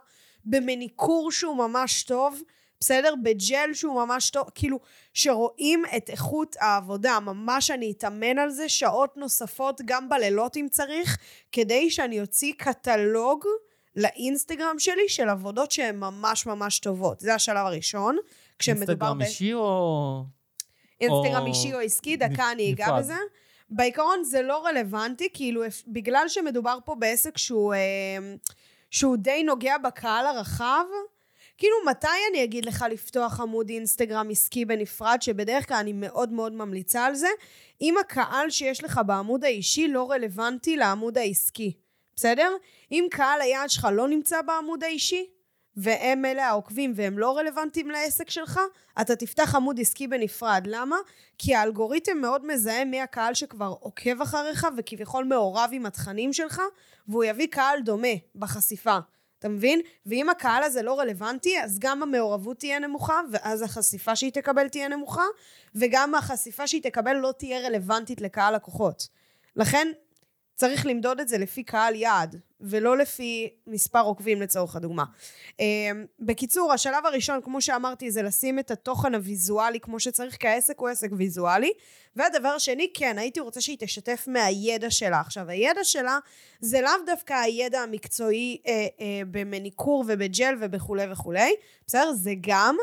במניקור 0.45 1.31
שהוא 1.31 1.57
ממש 1.57 2.03
טוב. 2.03 2.41
בסדר? 2.79 3.13
בג'ל 3.23 3.73
שהוא 3.73 4.05
ממש 4.05 4.29
טוב, 4.29 4.49
כאילו, 4.55 4.79
שרואים 5.13 5.83
את 5.97 6.09
איכות 6.09 6.55
העבודה, 6.59 7.19
ממש 7.19 7.71
אני 7.71 7.93
אתאמן 7.97 8.37
על 8.39 8.49
זה 8.49 8.69
שעות 8.69 9.17
נוספות, 9.17 9.81
גם 9.85 10.09
בלילות 10.09 10.57
אם 10.57 10.67
צריך, 10.71 11.17
כדי 11.51 11.89
שאני 11.89 12.21
אוציא 12.21 12.53
קטלוג 12.57 13.45
לאינסטגרם 13.95 14.79
שלי 14.79 15.09
של 15.09 15.29
עבודות 15.29 15.71
שהן 15.71 15.99
ממש 15.99 16.45
ממש 16.45 16.79
טובות. 16.79 17.19
זה 17.19 17.35
השלב 17.35 17.65
הראשון. 17.65 18.17
אינסטגרם 18.67 19.21
אישי 19.21 19.53
ב... 19.53 19.57
או... 19.57 20.23
אינסטגרם 21.01 21.41
או... 21.41 21.47
אישי 21.47 21.73
או 21.73 21.79
עסקי, 21.79 22.17
דקה 22.17 22.51
אני 22.51 22.73
אגע 22.73 22.97
בזה. 22.99 23.15
בעיקרון 23.69 24.23
זה 24.23 24.41
לא 24.41 24.65
רלוונטי, 24.65 25.29
כאילו, 25.33 25.61
בגלל 25.87 26.25
שמדובר 26.27 26.77
פה 26.85 26.95
בעסק 26.95 27.37
שהוא, 27.37 27.73
אה, 27.73 27.79
שהוא 28.91 29.17
די 29.17 29.43
נוגע 29.43 29.77
בקהל 29.77 30.25
הרחב, 30.25 30.85
כאילו, 31.57 31.75
מתי 31.85 32.07
אני 32.31 32.43
אגיד 32.43 32.65
לך 32.65 32.85
לפתוח 32.91 33.39
עמוד 33.39 33.69
אינסטגרם 33.69 34.29
עסקי 34.29 34.65
בנפרד, 34.65 35.17
שבדרך 35.21 35.67
כלל 35.67 35.77
אני 35.77 35.93
מאוד 35.93 36.31
מאוד 36.31 36.53
ממליצה 36.53 37.05
על 37.05 37.15
זה, 37.15 37.27
אם 37.81 37.95
הקהל 37.97 38.49
שיש 38.49 38.83
לך 38.83 39.01
בעמוד 39.05 39.45
האישי 39.45 39.87
לא 39.87 40.11
רלוונטי 40.11 40.77
לעמוד 40.77 41.17
העסקי, 41.17 41.73
בסדר? 42.15 42.51
אם 42.91 43.07
קהל 43.11 43.41
היעד 43.41 43.69
שלך 43.69 43.87
לא 43.91 44.07
נמצא 44.07 44.41
בעמוד 44.41 44.83
האישי, 44.83 45.25
והם 45.77 46.25
אלה 46.25 46.47
העוקבים 46.47 46.93
והם 46.95 47.19
לא 47.19 47.37
רלוונטיים 47.37 47.89
לעסק 47.89 48.29
שלך, 48.29 48.59
אתה 49.01 49.15
תפתח 49.15 49.55
עמוד 49.55 49.79
עסקי 49.79 50.07
בנפרד. 50.07 50.63
למה? 50.67 50.95
כי 51.37 51.55
האלגוריתם 51.55 52.17
מאוד 52.17 52.45
מזהה 52.45 52.85
מי 52.85 53.01
הקהל 53.01 53.33
שכבר 53.33 53.73
עוקב 53.79 54.21
אחריך 54.21 54.67
וכביכול 54.77 55.23
מעורב 55.23 55.69
עם 55.73 55.85
התכנים 55.85 56.33
שלך, 56.33 56.61
והוא 57.07 57.23
יביא 57.23 57.47
קהל 57.47 57.81
דומה 57.81 58.07
בחשיפה. 58.35 58.97
אתה 59.39 59.49
מבין? 59.49 59.81
ואם 60.05 60.29
הקהל 60.29 60.63
הזה 60.63 60.81
לא 60.81 60.99
רלוונטי, 60.99 61.61
אז 61.61 61.79
גם 61.79 62.03
המעורבות 62.03 62.59
תהיה 62.59 62.79
נמוכה, 62.79 63.21
ואז 63.31 63.61
החשיפה 63.61 64.15
שהיא 64.15 64.31
תקבל 64.31 64.67
תהיה 64.67 64.87
נמוכה, 64.87 65.25
וגם 65.75 66.15
החשיפה 66.15 66.67
שהיא 66.67 66.83
תקבל 66.83 67.13
לא 67.13 67.33
תהיה 67.37 67.59
רלוונטית 67.67 68.21
לקהל 68.21 68.55
לקוחות. 68.55 69.07
לכן, 69.55 69.87
צריך 70.55 70.85
למדוד 70.85 71.19
את 71.19 71.27
זה 71.27 71.37
לפי 71.37 71.63
קהל 71.63 71.95
יעד, 71.95 72.35
ולא 72.61 72.97
לפי 72.97 73.49
מספר 73.67 74.01
עוקבים 74.01 74.41
לצורך 74.41 74.75
הדוגמה. 74.75 75.03
אמ, 75.59 76.05
בקיצור, 76.19 76.73
השלב 76.73 77.05
הראשון, 77.05 77.41
כמו 77.41 77.61
שאמרתי, 77.61 78.11
זה 78.11 78.21
לשים 78.21 78.59
את 78.59 78.71
התוכן 78.71 79.15
הוויזואלי 79.15 79.79
כמו 79.79 79.99
שצריך, 79.99 80.37
כי 80.37 80.47
העסק 80.47 80.79
הוא 80.79 80.89
עסק 80.89 81.09
ויזואלי. 81.17 81.71
והדבר 82.15 82.47
השני, 82.47 82.91
כן, 82.93 83.17
הייתי 83.17 83.39
רוצה 83.39 83.61
שהיא 83.61 83.77
תשתף 83.79 84.23
מהידע 84.27 84.91
שלה. 84.91 85.19
עכשיו, 85.19 85.49
הידע 85.49 85.83
שלה 85.83 86.19
זה 86.59 86.81
לאו 86.81 86.91
דווקא 87.05 87.33
הידע 87.33 87.79
המקצועי 87.79 88.61
אה, 88.67 88.71
אה, 88.73 89.21
במניקור 89.31 90.03
ובג'ל 90.07 90.57
ובכולי 90.61 91.11
וכולי, 91.11 91.53
בסדר? 91.87 92.13
זה 92.13 92.33
גם, 92.41 92.75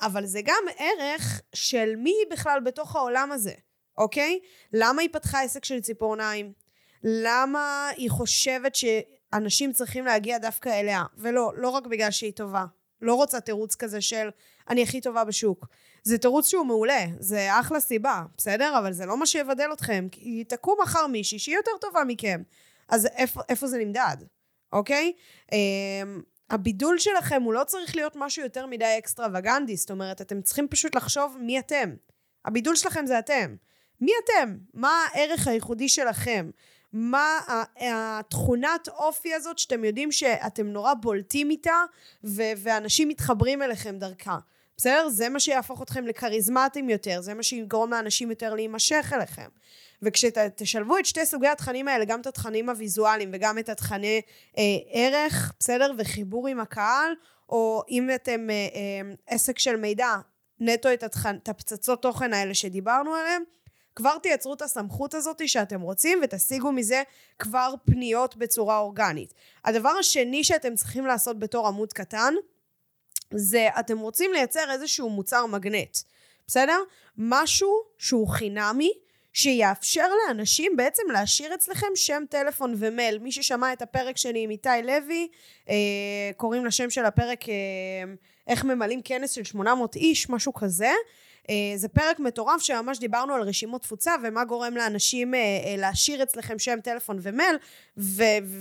אבל 0.00 0.26
זה 0.26 0.40
גם 0.44 0.64
ערך 0.78 1.40
של 1.54 1.94
מי 1.96 2.14
בכלל 2.30 2.60
בתוך 2.60 2.96
העולם 2.96 3.32
הזה, 3.32 3.52
אוקיי? 3.98 4.38
למה 4.72 5.02
היא 5.02 5.10
פתחה 5.12 5.42
עסק 5.42 5.64
של 5.64 5.80
ציפורניים? 5.80 6.59
למה 7.04 7.88
היא 7.96 8.10
חושבת 8.10 8.74
שאנשים 8.74 9.72
צריכים 9.72 10.04
להגיע 10.04 10.38
דווקא 10.38 10.68
אליה, 10.68 11.04
ולא, 11.18 11.52
לא 11.56 11.68
רק 11.68 11.86
בגלל 11.86 12.10
שהיא 12.10 12.32
טובה. 12.32 12.64
לא 13.02 13.14
רוצה 13.14 13.40
תירוץ 13.40 13.74
כזה 13.74 14.00
של 14.00 14.28
אני 14.68 14.82
הכי 14.82 15.00
טובה 15.00 15.24
בשוק. 15.24 15.66
זה 16.02 16.18
תירוץ 16.18 16.48
שהוא 16.48 16.66
מעולה, 16.66 17.06
זה 17.18 17.60
אחלה 17.60 17.80
סיבה, 17.80 18.22
בסדר? 18.36 18.78
אבל 18.78 18.92
זה 18.92 19.06
לא 19.06 19.16
מה 19.16 19.26
שיבדל 19.26 19.72
אתכם, 19.72 20.06
כי 20.12 20.44
תקום 20.44 20.78
מחר 20.82 21.06
מישהי 21.06 21.38
שהיא 21.38 21.56
יותר 21.56 21.70
טובה 21.80 22.04
מכם. 22.06 22.42
אז 22.88 23.06
איפה, 23.06 23.40
איפה 23.48 23.66
זה 23.66 23.78
נמדד, 23.78 24.16
אוקיי? 24.72 25.12
Um, 25.46 25.54
הבידול 26.50 26.98
שלכם 26.98 27.42
הוא 27.42 27.54
לא 27.54 27.64
צריך 27.64 27.96
להיות 27.96 28.16
משהו 28.16 28.42
יותר 28.42 28.66
מדי 28.66 28.94
אקסטרווגנדי, 28.98 29.76
זאת 29.76 29.90
אומרת, 29.90 30.20
אתם 30.20 30.42
צריכים 30.42 30.68
פשוט 30.68 30.94
לחשוב 30.94 31.36
מי 31.40 31.58
אתם. 31.58 31.94
הבידול 32.44 32.76
שלכם 32.76 33.06
זה 33.06 33.18
אתם. 33.18 33.54
מי 34.00 34.12
אתם? 34.24 34.56
מה 34.74 35.06
הערך 35.12 35.46
הייחודי 35.46 35.88
שלכם? 35.88 36.50
מה 36.92 37.38
התכונת 37.80 38.88
אופי 38.88 39.34
הזאת 39.34 39.58
שאתם 39.58 39.84
יודעים 39.84 40.12
שאתם 40.12 40.66
נורא 40.66 40.94
בולטים 40.94 41.50
איתה 41.50 41.84
ו- 42.24 42.52
ואנשים 42.56 43.08
מתחברים 43.08 43.62
אליכם 43.62 43.98
דרכה. 43.98 44.38
בסדר? 44.76 45.08
זה 45.08 45.28
מה 45.28 45.40
שיהפוך 45.40 45.82
אתכם 45.82 46.06
לכריזמטיים 46.06 46.90
יותר, 46.90 47.20
זה 47.20 47.34
מה 47.34 47.42
שיגרום 47.42 47.90
לאנשים 47.90 48.30
יותר 48.30 48.54
להימשך 48.54 49.12
אליכם. 49.14 49.48
וכשתשלבו 50.02 50.98
את 50.98 51.06
שתי 51.06 51.26
סוגי 51.26 51.48
התכנים 51.48 51.88
האלה, 51.88 52.04
גם 52.04 52.20
את 52.20 52.26
התכנים 52.26 52.68
הוויזואליים 52.68 53.30
וגם 53.32 53.58
את 53.58 53.68
התכני 53.68 54.20
אה, 54.58 54.62
ערך, 54.90 55.52
בסדר? 55.58 55.92
וחיבור 55.98 56.48
עם 56.48 56.60
הקהל, 56.60 57.12
או 57.48 57.82
אם 57.88 58.10
אתם 58.14 58.50
אה, 58.50 58.54
אה, 58.54 59.14
עסק 59.26 59.58
של 59.58 59.76
מידע, 59.76 60.16
נטו 60.60 60.92
את, 60.92 61.02
התכנ... 61.02 61.36
את 61.42 61.48
הפצצות 61.48 62.02
תוכן 62.02 62.32
האלה 62.32 62.54
שדיברנו 62.54 63.14
עליהם, 63.14 63.42
כבר 63.96 64.18
תייצרו 64.18 64.54
את 64.54 64.62
הסמכות 64.62 65.14
הזאת 65.14 65.48
שאתם 65.48 65.80
רוצים 65.80 66.20
ותשיגו 66.22 66.72
מזה 66.72 67.02
כבר 67.38 67.74
פניות 67.84 68.36
בצורה 68.36 68.78
אורגנית. 68.78 69.34
הדבר 69.64 69.88
השני 69.88 70.44
שאתם 70.44 70.74
צריכים 70.74 71.06
לעשות 71.06 71.38
בתור 71.38 71.66
עמוד 71.66 71.92
קטן, 71.92 72.34
זה 73.34 73.68
אתם 73.80 73.98
רוצים 73.98 74.32
לייצר 74.32 74.70
איזשהו 74.72 75.10
מוצר 75.10 75.46
מגנט, 75.46 75.98
בסדר? 76.46 76.78
משהו 77.18 77.82
שהוא 77.98 78.28
חינמי, 78.28 78.92
שיאפשר 79.32 80.06
לאנשים 80.26 80.76
בעצם 80.76 81.02
להשאיר 81.12 81.54
אצלכם 81.54 81.86
שם 81.94 82.22
טלפון 82.30 82.74
ומייל. 82.78 83.18
מי 83.18 83.32
ששמע 83.32 83.72
את 83.72 83.82
הפרק 83.82 84.16
שלי 84.16 84.42
עם 84.42 84.50
איתי 84.50 84.68
לוי, 84.84 85.28
אה, 85.68 85.74
קוראים 86.36 86.66
לשם 86.66 86.90
של 86.90 87.04
הפרק 87.04 87.48
אה, 87.48 87.54
איך 88.46 88.64
ממלאים 88.64 89.02
כנס 89.02 89.30
של 89.30 89.44
800 89.44 89.96
איש, 89.96 90.30
משהו 90.30 90.54
כזה. 90.54 90.90
אה, 91.50 91.76
זה 91.76 91.88
פרק 91.88 92.20
מטורף 92.20 92.62
שממש 92.62 92.98
דיברנו 92.98 93.34
על 93.34 93.42
רשימות 93.42 93.82
תפוצה 93.82 94.12
ומה 94.22 94.44
גורם 94.44 94.76
לאנשים 94.76 95.34
אה, 95.34 95.38
אה, 95.38 95.74
להשאיר 95.78 96.22
אצלכם 96.22 96.58
שם 96.58 96.80
טלפון 96.80 97.18
ומייל 97.22 97.56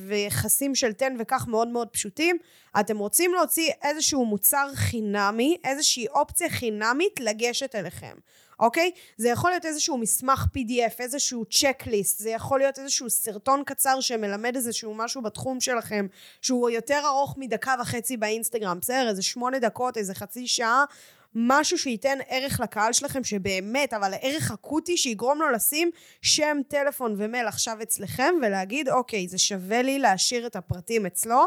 ויחסים 0.08 0.76
של 0.76 0.94
תן 0.94 1.16
וכך 1.20 1.48
מאוד 1.48 1.68
מאוד 1.68 1.88
פשוטים. 1.88 2.38
אתם 2.80 2.98
רוצים 2.98 3.34
להוציא 3.34 3.72
איזשהו 3.84 4.26
מוצר 4.26 4.70
חינמי, 4.76 5.58
איזושהי 5.64 6.08
אופציה 6.08 6.50
חינמית 6.50 7.20
לגשת 7.20 7.76
אליכם. 7.76 8.14
אוקיי? 8.60 8.92
זה 9.18 9.30
יכול 9.30 9.50
להיות 9.50 9.66
איזשהו 9.66 9.98
מסמך 9.98 10.46
PDF, 10.58 10.94
איזשהו 11.00 11.46
צ'קליסט, 11.46 12.20
זה 12.20 12.30
יכול 12.30 12.60
להיות 12.60 12.80
איזשהו 12.80 13.10
סרטון 13.10 13.64
קצר 13.66 14.02
שמלמד 14.02 14.56
איזשהו 14.56 14.94
משהו 14.96 15.22
בתחום 15.22 15.60
שלכם, 15.60 16.08
שהוא 16.42 16.70
יותר 16.70 17.02
ארוך 17.06 17.36
מדקה 17.38 17.76
וחצי 17.82 18.18
באינסטגרם, 18.18 18.80
בסדר? 18.82 19.10
איזה 19.10 19.22
שמונה 19.22 19.60
דקות, 19.60 19.98
איזה 19.98 20.14
חצי 20.14 20.48
שעה, 20.48 20.86
משהו 21.36 21.78
שייתן 21.78 22.18
ערך 22.28 22.60
לקהל 22.60 22.94
שלכם, 22.94 23.24
שבאמת, 23.24 23.94
אבל 23.94 24.14
ערך 24.22 24.52
אקוטי 24.52 24.98
שיגרום 24.98 25.40
לו 25.40 25.50
לשים 25.50 25.92
שם, 26.22 26.58
טלפון 26.68 27.16
ומייל 27.18 27.48
עכשיו 27.48 27.78
אצלכם, 27.82 28.34
ולהגיד, 28.42 28.90
אוקיי, 28.90 29.28
זה 29.28 29.38
שווה 29.38 29.82
לי 29.82 30.00
להשאיר 30.00 30.48
את 30.48 30.56
הפרטים 30.56 31.06
אצלו, 31.06 31.46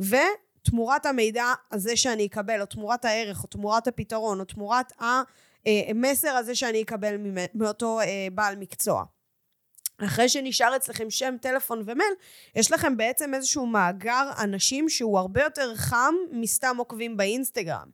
ותמורת 0.00 1.06
המידע 1.06 1.44
הזה 1.72 1.96
שאני 1.96 2.26
אקבל, 2.26 2.60
או 2.60 2.66
תמורת 2.66 3.04
הערך, 3.04 3.42
או 3.42 3.48
תמורת 3.48 3.88
הפתרון, 3.88 4.40
או 4.40 4.44
תמורת 4.44 4.92
המסר 4.96 6.30
הזה 6.30 6.54
שאני 6.54 6.82
אקבל 6.82 7.16
מאותו 7.54 8.00
אה, 8.00 8.28
בעל 8.32 8.56
מקצוע. 8.56 9.04
אחרי 10.04 10.28
שנשאר 10.28 10.76
אצלכם 10.76 11.10
שם, 11.10 11.34
טלפון 11.40 11.82
ומייל, 11.84 12.12
יש 12.56 12.72
לכם 12.72 12.96
בעצם 12.96 13.34
איזשהו 13.34 13.66
מאגר 13.66 14.30
אנשים 14.38 14.88
שהוא 14.88 15.18
הרבה 15.18 15.42
יותר 15.42 15.74
חם 15.76 16.14
מסתם 16.30 16.76
עוקבים 16.78 17.16
באינסטגרם. 17.16 17.88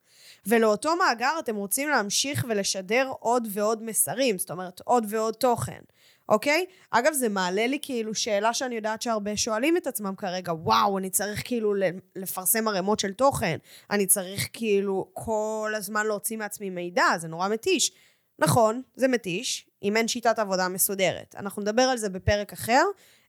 ולאותו 0.46 0.96
מאגר 0.96 1.37
אתם 1.38 1.56
רוצים 1.56 1.88
להמשיך 1.88 2.44
ולשדר 2.49 3.12
עוד 3.20 3.49
ועוד 3.50 3.82
מסרים, 3.82 4.38
זאת 4.38 4.50
אומרת 4.50 4.80
עוד 4.84 5.06
ועוד 5.08 5.34
תוכן, 5.34 5.80
אוקיי? 6.28 6.66
אגב, 6.90 7.12
זה 7.12 7.28
מעלה 7.28 7.66
לי 7.66 7.78
כאילו 7.82 8.14
שאלה 8.14 8.54
שאני 8.54 8.75
יודעת 8.75 9.02
שהרבה 9.02 9.37
שואלים 9.37 9.76
את 9.76 9.87
עצמם 9.87 10.14
כרגע, 10.16 10.52
וואו, 10.52 10.99
אני 10.99 11.11
צריך 11.11 11.42
כאילו 11.44 11.75
לפרסם 12.16 12.68
ערימות 12.68 13.00
של 13.00 13.12
תוכן, 13.12 13.56
אני 13.90 14.06
צריך 14.06 14.49
כאילו 14.52 15.11
כל 15.12 15.73
הזמן 15.76 16.06
להוציא 16.06 16.37
מעצמי 16.37 16.70
מידע, 16.70 17.04
זה 17.18 17.28
נורא 17.28 17.49
מתיש. 17.49 17.92
נכון, 18.38 18.82
זה 18.94 19.08
מתיש, 19.08 19.66
אם 19.85 19.97
אין 19.97 20.09
שיטת 20.09 20.38
עבודה 20.38 20.69
מסודרת. 20.69 21.35
אנחנו 21.38 21.62
נדבר 21.62 21.83
על 21.83 21.97
זה 21.99 22.09
בפרק 22.09 22.53
אחר, 22.53 22.85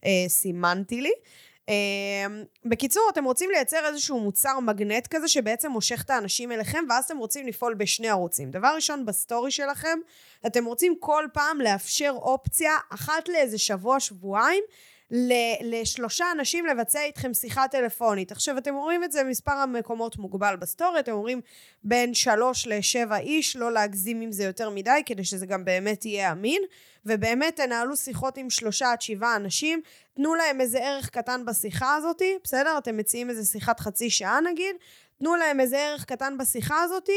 אה, 0.06 0.10
סימנתי 0.28 1.02
לי. 1.02 1.12
אמ, 1.68 2.44
בקיצור, 2.66 3.04
אתם 3.14 3.24
רוצים 3.24 3.50
לייצר 3.50 3.86
איזשהו 3.86 4.20
מוצר 4.20 4.60
מגנט 4.60 5.08
כזה 5.08 5.28
שבעצם 5.28 5.72
מושך 5.72 6.02
את 6.06 6.10
האנשים 6.10 6.52
אליכם, 6.52 6.84
ואז 6.90 7.06
אתם 7.06 7.18
רוצים 7.18 7.48
לפעול 7.48 7.74
בשני 7.74 8.10
ערוצים. 8.10 8.52
דבר 8.52 8.72
ראשון, 8.76 9.06
בסטורי 9.06 9.52
שלכם, 9.52 10.00
אתם 10.46 10.66
רוצים 10.66 10.96
כל 11.00 11.26
פעם 11.34 11.62
לאפשר 11.62 12.14
אופציה 12.16 12.72
אחת 12.90 13.30
לאיזה 13.30 13.58
שבוע, 13.58 14.00
שבועיים, 14.00 14.64
לשלושה 15.62 16.26
אנשים 16.32 16.66
לבצע 16.66 17.04
איתכם 17.04 17.34
שיחה 17.34 17.68
טלפונית. 17.68 18.32
עכשיו, 18.32 18.58
אתם 18.58 18.76
רואים 18.76 19.04
את 19.04 19.12
זה 19.12 19.24
מספר 19.24 19.52
המקומות 19.52 20.18
מוגבל 20.18 20.56
בסטורי, 20.56 21.00
אתם 21.00 21.12
אומרים 21.12 21.42
בין 21.84 22.14
שלוש 22.14 22.68
לשבע 22.68 23.18
איש, 23.18 23.56
לא 23.56 23.72
להגזים 23.72 24.22
עם 24.22 24.32
זה 24.32 24.44
יותר 24.44 24.70
מדי, 24.70 25.02
כדי 25.06 25.24
שזה 25.24 25.46
גם 25.46 25.66
באמת 25.66 26.06
יהיה 26.06 26.32
אמין, 26.32 26.62
ובאמת 27.06 27.56
תנהלו 27.56 27.96
שיחות 27.96 28.38
עם 28.38 28.50
שלושה 28.50 28.92
עד 28.92 29.02
שבעה 29.02 29.36
אנשים, 29.36 29.82
תנו 30.14 30.36
להם 30.36 30.62
איזה 30.62 30.80
ערך 30.80 31.10
קטן 31.10 31.46
בשיחה 31.46 31.96
הזאת, 31.96 32.22
בסדר? 32.44 32.78
אתם 32.78 32.98
מציעים 32.98 33.30
איזה 33.30 33.46
שיחת 33.46 33.80
חצי 33.80 34.10
שעה 34.10 34.40
נגיד, 34.42 34.76
תנו 35.20 35.36
להם 35.36 35.60
איזה 35.60 35.78
ערך 35.78 36.06
קטן 36.06 36.38
בשיחה 36.38 36.82
הזאת, 36.82 37.10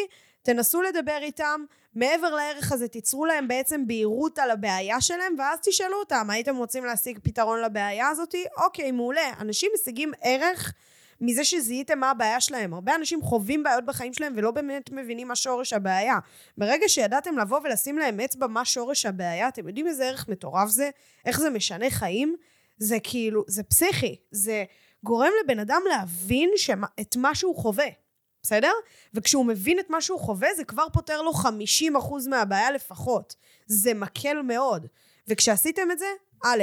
תנסו 0.48 0.82
לדבר 0.82 1.18
איתם, 1.22 1.64
מעבר 1.94 2.34
לערך 2.34 2.72
הזה 2.72 2.88
תיצרו 2.88 3.26
להם 3.26 3.48
בעצם 3.48 3.86
בהירות 3.86 4.38
על 4.38 4.50
הבעיה 4.50 5.00
שלהם, 5.00 5.34
ואז 5.38 5.58
תשאלו 5.62 5.96
אותם, 5.96 6.30
הייתם 6.30 6.56
רוצים 6.56 6.84
להשיג 6.84 7.18
פתרון 7.22 7.60
לבעיה 7.62 8.08
הזאת? 8.08 8.34
אוקיי, 8.56 8.90
מעולה. 8.90 9.32
אנשים 9.40 9.70
משיגים 9.74 10.12
ערך 10.22 10.72
מזה 11.20 11.44
שזיהיתם 11.44 11.98
מה 11.98 12.10
הבעיה 12.10 12.40
שלהם. 12.40 12.74
הרבה 12.74 12.94
אנשים 12.94 13.22
חווים 13.22 13.62
בעיות 13.62 13.84
בחיים 13.84 14.12
שלהם 14.12 14.32
ולא 14.36 14.50
באמת 14.50 14.90
מבינים 14.92 15.28
מה 15.28 15.36
שורש 15.36 15.72
הבעיה. 15.72 16.18
ברגע 16.58 16.88
שידעתם 16.88 17.38
לבוא 17.38 17.60
ולשים 17.64 17.98
להם 17.98 18.20
אצבע 18.20 18.46
מה 18.46 18.64
שורש 18.64 19.06
הבעיה, 19.06 19.48
אתם 19.48 19.68
יודעים 19.68 19.86
איזה 19.86 20.04
ערך 20.04 20.28
מטורף 20.28 20.68
זה? 20.68 20.90
איך 21.26 21.40
זה 21.40 21.50
משנה 21.50 21.90
חיים? 21.90 22.36
זה 22.78 22.96
כאילו, 23.02 23.44
זה 23.46 23.62
פסיכי. 23.62 24.16
זה 24.30 24.64
גורם 25.04 25.30
לבן 25.44 25.58
אדם 25.58 25.82
להבין 25.88 26.50
שמה, 26.56 26.86
את 27.00 27.16
מה 27.16 27.34
שהוא 27.34 27.56
חווה. 27.56 28.07
בסדר? 28.48 28.72
וכשהוא 29.14 29.46
מבין 29.46 29.78
את 29.78 29.90
מה 29.90 30.00
שהוא 30.00 30.20
חווה, 30.20 30.48
זה 30.56 30.64
כבר 30.64 30.86
פותר 30.92 31.22
לו 31.22 31.32
50% 31.32 32.28
מהבעיה 32.28 32.70
לפחות. 32.70 33.34
זה 33.66 33.94
מקל 33.94 34.42
מאוד. 34.42 34.86
וכשעשיתם 35.28 35.90
את 35.90 35.98
זה, 35.98 36.06
א', 36.44 36.62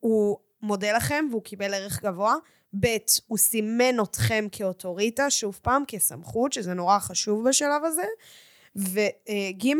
הוא 0.00 0.38
מודה 0.62 0.92
לכם 0.92 1.24
והוא 1.30 1.42
קיבל 1.42 1.74
ערך 1.74 2.02
גבוה, 2.02 2.34
ב', 2.80 2.86
הוא 3.26 3.38
סימן 3.38 4.02
אתכם 4.02 4.46
כאוטוריטה, 4.52 5.30
שוב 5.30 5.58
פעם, 5.62 5.84
כסמכות, 5.88 6.52
שזה 6.52 6.74
נורא 6.74 6.98
חשוב 6.98 7.48
בשלב 7.48 7.84
הזה, 7.84 8.04
וג', 8.76 9.72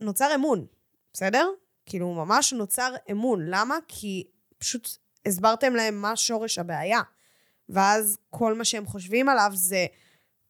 נוצר 0.00 0.34
אמון, 0.34 0.66
בסדר? 1.12 1.48
כאילו, 1.86 2.14
ממש 2.14 2.52
נוצר 2.52 2.94
אמון. 3.10 3.46
למה? 3.46 3.78
כי 3.88 4.26
פשוט 4.58 4.88
הסברתם 5.26 5.74
להם 5.74 6.02
מה 6.02 6.16
שורש 6.16 6.58
הבעיה. 6.58 7.00
ואז 7.68 8.18
כל 8.30 8.54
מה 8.54 8.64
שהם 8.64 8.86
חושבים 8.86 9.28
עליו 9.28 9.50
זה... 9.54 9.86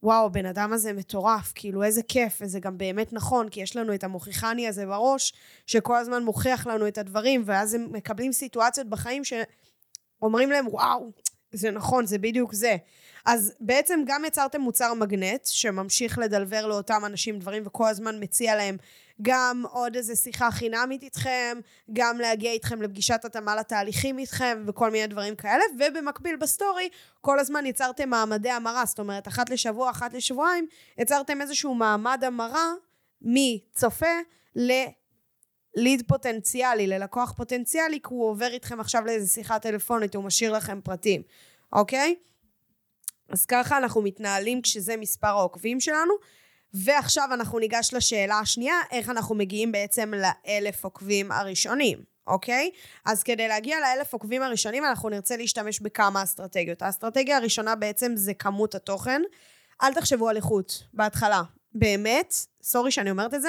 וואו, 0.02 0.26
הבן 0.26 0.46
אדם 0.46 0.72
הזה 0.72 0.92
מטורף, 0.92 1.52
כאילו 1.54 1.82
איזה 1.82 2.02
כיף, 2.02 2.38
וזה 2.40 2.60
גם 2.60 2.78
באמת 2.78 3.12
נכון, 3.12 3.48
כי 3.48 3.60
יש 3.60 3.76
לנו 3.76 3.94
את 3.94 4.04
המוכיחני 4.04 4.68
הזה 4.68 4.86
בראש, 4.86 5.32
שכל 5.66 5.96
הזמן 5.96 6.22
מוכיח 6.22 6.66
לנו 6.66 6.88
את 6.88 6.98
הדברים, 6.98 7.42
ואז 7.46 7.74
הם 7.74 7.86
מקבלים 7.92 8.32
סיטואציות 8.32 8.88
בחיים 8.88 9.24
ש... 9.24 9.32
אומרים 10.22 10.50
להם, 10.50 10.68
וואו, 10.68 11.12
זה 11.52 11.70
נכון, 11.70 12.06
זה 12.06 12.18
בדיוק 12.18 12.54
זה. 12.54 12.76
אז 13.26 13.52
בעצם 13.60 14.00
גם 14.06 14.24
יצרתם 14.24 14.60
מוצר 14.60 14.94
מגנט, 14.94 15.44
שממשיך 15.44 16.18
לדלבר 16.18 16.66
לאותם 16.66 17.02
אנשים 17.06 17.38
דברים 17.38 17.62
וכל 17.66 17.86
הזמן 17.86 18.22
מציע 18.22 18.56
להם 18.56 18.76
גם 19.22 19.64
עוד 19.70 19.96
איזה 19.96 20.16
שיחה 20.16 20.50
חינמית 20.50 21.02
איתכם, 21.02 21.58
גם 21.92 22.18
להגיע 22.18 22.52
איתכם 22.52 22.82
לפגישת 22.82 23.24
התאמה 23.24 23.56
לתהליכים 23.56 24.18
איתכם 24.18 24.64
וכל 24.66 24.90
מיני 24.90 25.06
דברים 25.06 25.36
כאלה, 25.36 25.64
ובמקביל 25.78 26.36
בסטורי, 26.36 26.88
כל 27.20 27.38
הזמן 27.38 27.66
יצרתם 27.66 28.08
מעמדי 28.08 28.50
המרה, 28.50 28.84
זאת 28.84 28.98
אומרת, 28.98 29.28
אחת 29.28 29.50
לשבוע, 29.50 29.90
אחת 29.90 30.14
לשבועיים, 30.14 30.66
יצרתם 30.98 31.40
איזשהו 31.40 31.74
מעמד 31.74 32.24
המרה 32.24 32.72
מצופה 33.22 34.16
ל... 34.56 34.72
ליד 35.76 36.02
פוטנציאלי, 36.06 36.86
ללקוח 36.86 37.32
פוטנציאלי, 37.32 38.00
כי 38.02 38.08
הוא 38.08 38.30
עובר 38.30 38.46
איתכם 38.52 38.80
עכשיו 38.80 39.04
לאיזה 39.04 39.26
שיחה 39.26 39.58
טלפונית, 39.58 40.14
הוא 40.14 40.24
משאיר 40.24 40.52
לכם 40.52 40.80
פרטים, 40.80 41.22
אוקיי? 41.72 42.14
אז 43.28 43.46
ככה 43.46 43.76
אנחנו 43.78 44.02
מתנהלים 44.02 44.62
כשזה 44.62 44.96
מספר 44.96 45.28
העוקבים 45.28 45.80
שלנו. 45.80 46.14
ועכשיו 46.74 47.28
אנחנו 47.32 47.58
ניגש 47.58 47.94
לשאלה 47.94 48.38
השנייה, 48.38 48.74
איך 48.90 49.08
אנחנו 49.08 49.34
מגיעים 49.34 49.72
בעצם 49.72 50.12
לאלף 50.14 50.84
עוקבים 50.84 51.32
הראשונים, 51.32 51.98
אוקיי? 52.26 52.70
אז 53.04 53.22
כדי 53.22 53.48
להגיע 53.48 53.76
לאלף 53.80 54.12
עוקבים 54.12 54.42
הראשונים, 54.42 54.84
אנחנו 54.84 55.08
נרצה 55.08 55.36
להשתמש 55.36 55.80
בכמה 55.80 56.22
אסטרטגיות. 56.22 56.82
האסטרטגיה 56.82 57.36
הראשונה 57.36 57.74
בעצם 57.74 58.12
זה 58.16 58.34
כמות 58.34 58.74
התוכן. 58.74 59.22
אל 59.82 59.94
תחשבו 59.94 60.28
על 60.28 60.36
איכות 60.36 60.82
בהתחלה. 60.94 61.42
באמת, 61.74 62.34
סורי 62.62 62.90
שאני 62.90 63.10
אומרת 63.10 63.34
את 63.34 63.42
זה, 63.42 63.48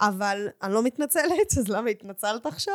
אבל 0.00 0.48
אני 0.62 0.74
לא 0.74 0.82
מתנצלת, 0.82 1.58
אז 1.58 1.68
למה 1.68 1.90
התנצלת 1.90 2.46
עכשיו? 2.46 2.74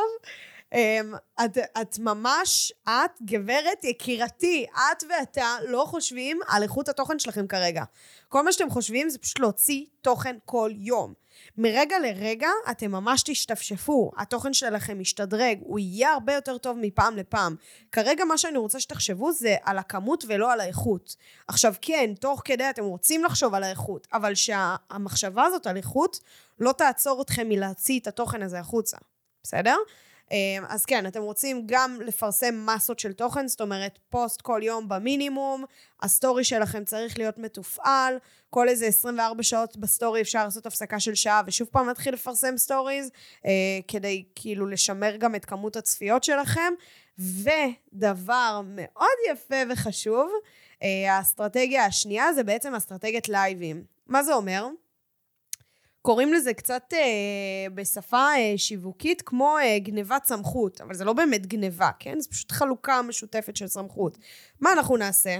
Um, 0.74 1.18
את, 1.46 1.58
את 1.82 2.00
ממש, 2.00 2.74
את 2.84 3.22
גברת 3.22 3.84
יקירתי, 3.84 4.66
את 4.74 5.04
ואתה 5.10 5.56
לא 5.68 5.86
חושבים 5.88 6.40
על 6.48 6.64
איכות 6.64 6.90
התוכן 6.90 7.20
שלכם 7.20 7.48
כרגע. 7.48 7.84
כל 8.28 8.42
מה 8.42 8.52
שאתם 8.52 8.70
חושבים 8.70 9.10
זה 9.10 9.18
פשוט 9.20 9.40
להוציא 9.40 9.86
תוכן 10.02 10.36
כל 10.46 10.72
יום. 10.76 11.14
מרגע 11.58 12.00
לרגע 12.00 12.48
אתם 12.72 12.92
ממש 12.92 13.24
תשתפשפו, 13.24 14.12
התוכן 14.18 14.54
שלכם 14.54 15.02
ישתדרג, 15.02 15.60
הוא 15.62 15.80
יהיה 15.80 16.14
הרבה 16.14 16.34
יותר 16.34 16.58
טוב 16.58 16.78
מפעם 16.82 17.18
לפעם. 17.18 17.56
כרגע 17.92 18.26
מה 18.26 18.38
שאני 18.38 18.58
רוצה 18.58 18.80
שתחשבו 18.80 19.32
זה 19.32 19.56
על 19.64 19.78
הכמות 19.78 20.24
ולא 20.28 20.54
על 20.54 20.60
האיכות. 20.60 21.16
עכשיו 21.48 21.74
כן, 21.82 22.14
תוך 22.20 22.42
כדי 22.46 22.70
אתם 22.70 22.84
רוצים 22.84 23.24
לחשוב 23.24 23.54
על 23.54 23.64
האיכות, 23.64 24.08
אבל 24.14 24.36
שהמחשבה 24.36 25.44
הזאת 25.44 25.68
על 25.68 25.78
איכות 25.78 26.20
לא 26.60 26.72
תעצור 26.72 27.22
אתכם 27.22 27.50
מלהוציא 27.50 28.00
את 28.00 28.08
התוכן 28.08 28.42
הזה 28.42 28.60
החוצה, 28.60 28.98
בסדר? 29.44 29.76
אמ, 30.32 30.64
אז 30.68 30.86
כן, 30.86 31.08
אתם 31.08 31.22
רוצים 31.22 31.64
גם 31.66 31.98
לפרסם 32.02 32.66
מסות 32.66 33.00
של 33.00 33.14
תוכן, 33.14 33.48
זאת 33.48 33.62
אומרת, 33.62 34.00
פוסט 34.10 34.42
כל 34.42 34.62
יום 34.64 34.90
במינימום, 34.90 35.64
הסטורי 36.02 36.44
שלכם 36.44 36.84
צריך 36.86 37.18
להיות 37.18 37.38
מתופעל, 37.38 38.18
כל 38.50 38.70
איזה 38.70 38.86
24 38.86 39.44
שעות 39.44 39.78
בסטורי 39.78 40.22
אפשר 40.22 40.44
לעשות 40.44 40.66
הפסקה 40.66 41.00
של 41.00 41.16
שעה, 41.16 41.42
ושוב 41.48 41.68
פעם 41.72 41.88
להתחיל 41.88 42.14
לפרסם 42.14 42.58
סטוריז, 42.58 43.12
אה, 43.46 43.52
כדי 43.88 44.24
כאילו 44.36 44.68
לשמר 44.68 45.16
גם 45.16 45.36
את 45.36 45.46
כמות 45.46 45.76
הצפיות 45.76 46.24
שלכם. 46.24 46.74
ודבר 47.20 48.62
מאוד 48.66 49.18
יפה 49.32 49.56
וחשוב, 49.70 50.32
אה, 50.84 51.16
האסטרטגיה 51.16 51.86
השנייה 51.86 52.34
זה 52.34 52.44
בעצם 52.44 52.76
אסטרטגיית 52.76 53.30
לייבים. 53.30 53.84
מה 54.08 54.24
זה 54.24 54.34
אומר? 54.34 54.68
קוראים 56.02 56.34
לזה 56.34 56.54
קצת 56.54 56.94
אה, 56.94 57.70
בשפה 57.74 58.28
אה, 58.38 58.54
שיווקית 58.58 59.22
כמו 59.22 59.58
אה, 59.58 59.80
גנבת 59.80 60.26
סמכות, 60.26 60.82
אבל 60.82 60.94
זה 60.94 61.06
לא 61.06 61.14
באמת 61.14 61.48
גנבה, 61.48 61.90
כן? 62.00 62.20
זה 62.20 62.30
פשוט 62.30 62.52
חלוקה 62.52 63.02
משותפת 63.02 63.56
של 63.56 63.68
סמכות. 63.68 64.18
מה 64.60 64.74
אנחנו 64.74 64.98
נעשה? 64.98 65.38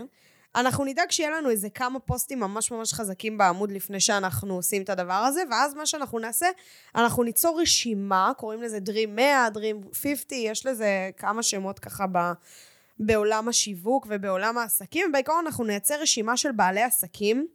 אנחנו 0.56 0.86
נדאג 0.86 1.12
שיהיה 1.12 1.30
לנו 1.30 1.50
איזה 1.50 1.70
כמה 1.70 2.00
פוסטים 2.00 2.40
ממש 2.40 2.72
ממש 2.72 2.94
חזקים 2.94 3.38
בעמוד 3.38 3.72
לפני 3.72 4.00
שאנחנו 4.00 4.56
עושים 4.56 4.82
את 4.82 4.90
הדבר 4.90 5.14
הזה, 5.14 5.44
ואז 5.52 5.74
מה 5.74 5.86
שאנחנו 5.86 6.20
נעשה, 6.20 6.48
אנחנו 6.96 7.24
ניצור 7.24 7.62
רשימה, 7.62 8.32
קוראים 8.38 8.62
לזה 8.62 8.78
Dream 8.78 9.10
100, 9.10 9.48
Dream 9.54 9.96
50, 9.96 10.16
יש 10.32 10.66
לזה 10.66 11.10
כמה 11.18 11.44
שמות 11.44 11.80
ככה 11.80 12.06
ב... 12.12 12.18
בעולם 13.00 13.48
השיווק 13.48 14.08
ובעולם 14.10 14.58
העסקים, 14.58 15.06
ובעיקרון 15.10 15.46
אנחנו 15.46 15.64
נייצר 15.64 16.02
רשימה 16.02 16.38
של 16.38 16.52
בעלי 16.52 16.82
עסקים 16.82 17.48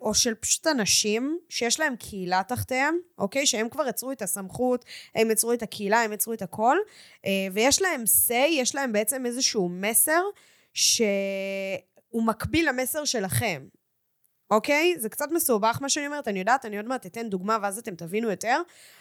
או 0.00 0.14
של 0.14 0.34
פשוט 0.34 0.66
אנשים 0.66 1.38
שיש 1.48 1.80
להם 1.80 1.96
קהילה 1.96 2.42
תחתיהם, 2.48 2.98
אוקיי? 3.18 3.46
שהם 3.46 3.68
כבר 3.68 3.88
יצרו 3.88 4.12
את 4.12 4.22
הסמכות, 4.22 4.84
הם 5.14 5.30
יצרו 5.30 5.52
את 5.52 5.62
הקהילה, 5.62 6.02
הם 6.02 6.12
יצרו 6.12 6.32
את 6.32 6.42
הכל, 6.42 6.76
אה, 7.26 7.30
ויש 7.52 7.82
להם 7.82 8.04
say, 8.28 8.50
יש 8.50 8.74
להם 8.74 8.92
בעצם 8.92 9.26
איזשהו 9.26 9.68
מסר 9.68 10.22
שהוא 10.74 12.22
מקביל 12.26 12.68
למסר 12.68 13.04
שלכם. 13.04 13.62
אוקיי? 14.50 14.94
זה 14.98 15.08
קצת 15.08 15.30
מסובך 15.30 15.78
מה 15.80 15.88
שאני 15.88 16.06
אומרת, 16.06 16.28
אני 16.28 16.38
יודעת, 16.38 16.64
אני 16.64 16.76
עוד 16.76 16.86
מעט 16.86 17.06
אתן 17.06 17.28
דוגמה 17.28 17.58
ואז 17.62 17.78
אתם 17.78 17.94
תבינו 17.94 18.30
יותר, 18.30 18.60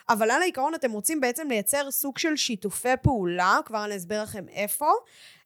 אבל 0.09 0.31
על 0.31 0.41
העיקרון 0.41 0.75
אתם 0.75 0.91
רוצים 0.91 1.21
בעצם 1.21 1.47
לייצר 1.49 1.91
סוג 1.91 2.17
של 2.17 2.35
שיתופי 2.35 2.97
פעולה, 3.01 3.59
כבר 3.65 3.85
אני 3.85 3.95
אסביר 3.95 4.23
לכם 4.23 4.45
איפה, 4.49 4.91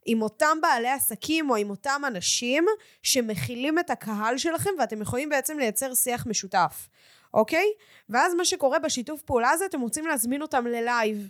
עם 0.05 0.21
אותם 0.21 0.57
בעלי 0.61 0.89
עסקים 0.89 1.49
או 1.49 1.55
עם 1.55 1.69
אותם 1.69 2.01
אנשים 2.07 2.65
שמכילים 3.03 3.79
את 3.79 3.89
הקהל 3.89 4.37
שלכם 4.37 4.69
ואתם 4.79 5.01
יכולים 5.01 5.29
בעצם 5.29 5.59
לייצר 5.59 5.93
שיח 5.93 6.25
משותף, 6.25 6.89
אוקיי? 7.33 7.65
ואז 8.09 8.33
מה 8.33 8.45
שקורה 8.45 8.79
בשיתוף 8.79 9.21
פעולה 9.21 9.49
הזה, 9.49 9.65
אתם 9.65 9.81
רוצים 9.81 10.07
להזמין 10.07 10.41
אותם 10.41 10.67
ללייב. 10.67 11.29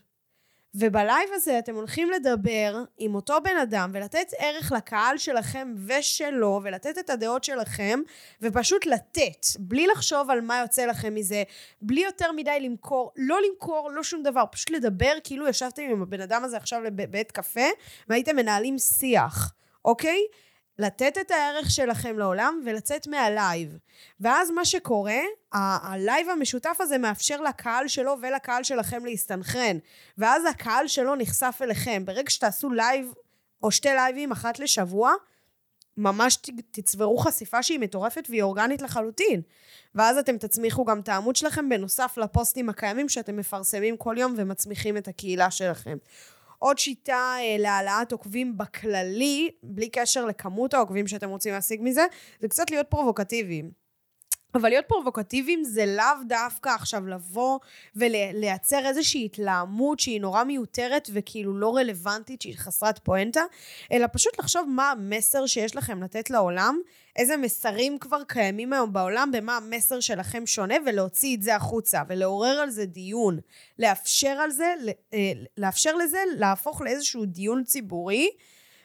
ובלייב 0.76 1.30
הזה 1.34 1.60
אתם 1.60 1.76
הולכים 1.76 2.12
לדבר 2.12 2.84
עם 2.98 3.16
אותו 3.16 3.38
בן 3.44 3.58
אדם 3.58 3.92
ולתת 3.94 4.28
ערך 4.38 4.72
לקהל 4.72 5.18
שלכם 5.18 5.76
ושלו 5.88 6.60
ולתת 6.64 6.98
את 6.98 7.10
הדעות 7.10 7.44
שלכם 7.44 8.00
ופשוט 8.42 8.86
לתת, 8.86 9.46
בלי 9.60 9.88
לחשוב 9.88 10.30
על 10.30 10.42
מה 10.42 10.60
יוצא 10.60 10.86
לכם 10.86 11.16
מזה, 11.16 11.44
בלי 11.82 12.04
יותר 12.04 12.32
מדי 12.32 12.60
למכור, 12.60 13.12
לא 13.18 13.38
למכור, 13.50 13.92
לא 13.92 14.04
שום 14.04 14.24
דבר, 14.24 14.44
פשוט 14.52 14.70
לדבר 14.70 15.14
כאילו 15.24 15.48
ישבתם 15.48 15.84
עם 15.84 16.02
הבן 16.02 16.22
אדם 16.22 16.44
הזה 16.44 16.58
עכשיו 16.58 16.82
בבית 16.96 17.32
קפה 17.32 17.68
והייתם 18.08 18.36
מנהלים 18.36 18.78
שיח, 18.78 19.54
אוקיי? 19.86 20.20
לתת 20.80 21.18
את 21.22 21.32
הערך 21.32 21.72
שלכם 21.72 22.20
לעולם 22.20 22.62
ולצאת 22.66 23.08
מהלייב. 23.08 23.78
ואז 24.20 24.52
מה 24.52 24.66
שקורה, 24.66 25.20
הלייב 25.54 26.30
המשותף 26.30 26.78
הזה 26.80 26.98
מאפשר 26.98 27.42
לקהל 27.42 27.88
שלו 27.88 28.16
ולקהל 28.22 28.64
שלכם 28.64 29.06
להסתנכרן. 29.06 29.78
ואז 30.18 30.46
הקהל 30.46 30.88
שלו 30.88 31.16
נחשף 31.16 31.60
אליכם. 31.62 32.06
ברגע 32.06 32.30
שתעשו 32.30 32.70
לייב 32.70 33.14
או 33.64 33.72
שתי 33.72 33.90
לייבים 33.90 34.32
אחת 34.32 34.60
לשבוע, 34.60 35.14
ממש 35.98 36.38
תצברו 36.72 37.18
חשיפה 37.18 37.64
שהיא 37.64 37.80
מטורפת 37.80 38.28
והיא 38.30 38.42
אורגנית 38.42 38.82
לחלוטין. 38.82 39.42
ואז 39.96 40.18
אתם 40.18 40.38
תצמיחו 40.38 40.86
גם 40.86 41.00
את 41.00 41.10
העמוד 41.10 41.36
שלכם 41.36 41.70
בנוסף 41.70 42.18
לפוסטים 42.18 42.70
הקיימים 42.70 43.10
שאתם 43.10 43.38
מפרסמים 43.38 43.98
כל 43.98 44.16
יום 44.18 44.34
ומצמיחים 44.38 44.98
את 44.98 45.08
הקהילה 45.08 45.52
שלכם. 45.52 45.98
עוד 46.63 46.78
שיטה 46.78 47.36
אה, 47.39 47.56
להעלאת 47.60 48.12
עוקבים 48.12 48.58
בכללי, 48.58 49.49
בלי 49.63 49.89
קשר 49.89 50.26
לכמות 50.26 50.73
העוקבים 50.73 51.08
שאתם 51.08 51.30
רוצים 51.30 51.54
להשיג 51.54 51.80
מזה, 51.84 52.06
זה 52.41 52.47
קצת 52.47 52.71
להיות 52.71 52.88
פרובוקטיביים. 52.89 53.83
אבל 54.56 54.70
להיות 54.70 54.86
פרובוקטיביים 54.88 55.63
זה 55.63 55.86
לאו 55.86 56.24
דווקא 56.28 56.70
עכשיו 56.70 57.08
לבוא 57.08 57.60
ולייצר 57.96 58.86
איזושהי 58.86 59.26
התלהמות 59.26 60.00
שהיא 60.00 60.22
נורא 60.22 60.44
מיותרת 60.44 61.10
וכאילו 61.13 61.58
לא 61.58 61.76
רלוונטית, 61.76 62.42
שהיא 62.42 62.58
חסרת 62.58 63.00
פואנטה, 63.00 63.44
אלא 63.92 64.08
פשוט 64.13 64.39
לחשוב 64.39 64.70
מה 64.70 64.92
המסר 64.92 65.46
שיש 65.46 65.76
לכם 65.76 66.04
לתת 66.04 66.30
לעולם, 66.30 66.80
איזה 67.16 67.38
מסרים 67.38 68.00
כבר 68.00 68.24
קיימים 68.24 68.74
היום 68.74 68.94
בעולם, 68.94 69.30
במה 69.34 69.58
המסר 69.58 70.00
שלכם 70.00 70.46
שונה, 70.46 70.76
ולהוציא 70.86 71.36
את 71.36 71.42
זה 71.42 71.56
החוצה, 71.56 72.02
ולעורר 72.08 72.60
על 72.60 72.70
זה 72.70 72.86
דיון, 72.86 73.39
לאפשר 73.80 74.30
על 74.30 74.52
זה, 74.52 74.74
אה, 75.13 75.32
לאפשר 75.58 75.96
לזה 75.96 76.18
להפוך 76.38 76.82
לאיזשהו 76.82 77.26
דיון 77.26 77.63
ציבורי. 77.63 78.30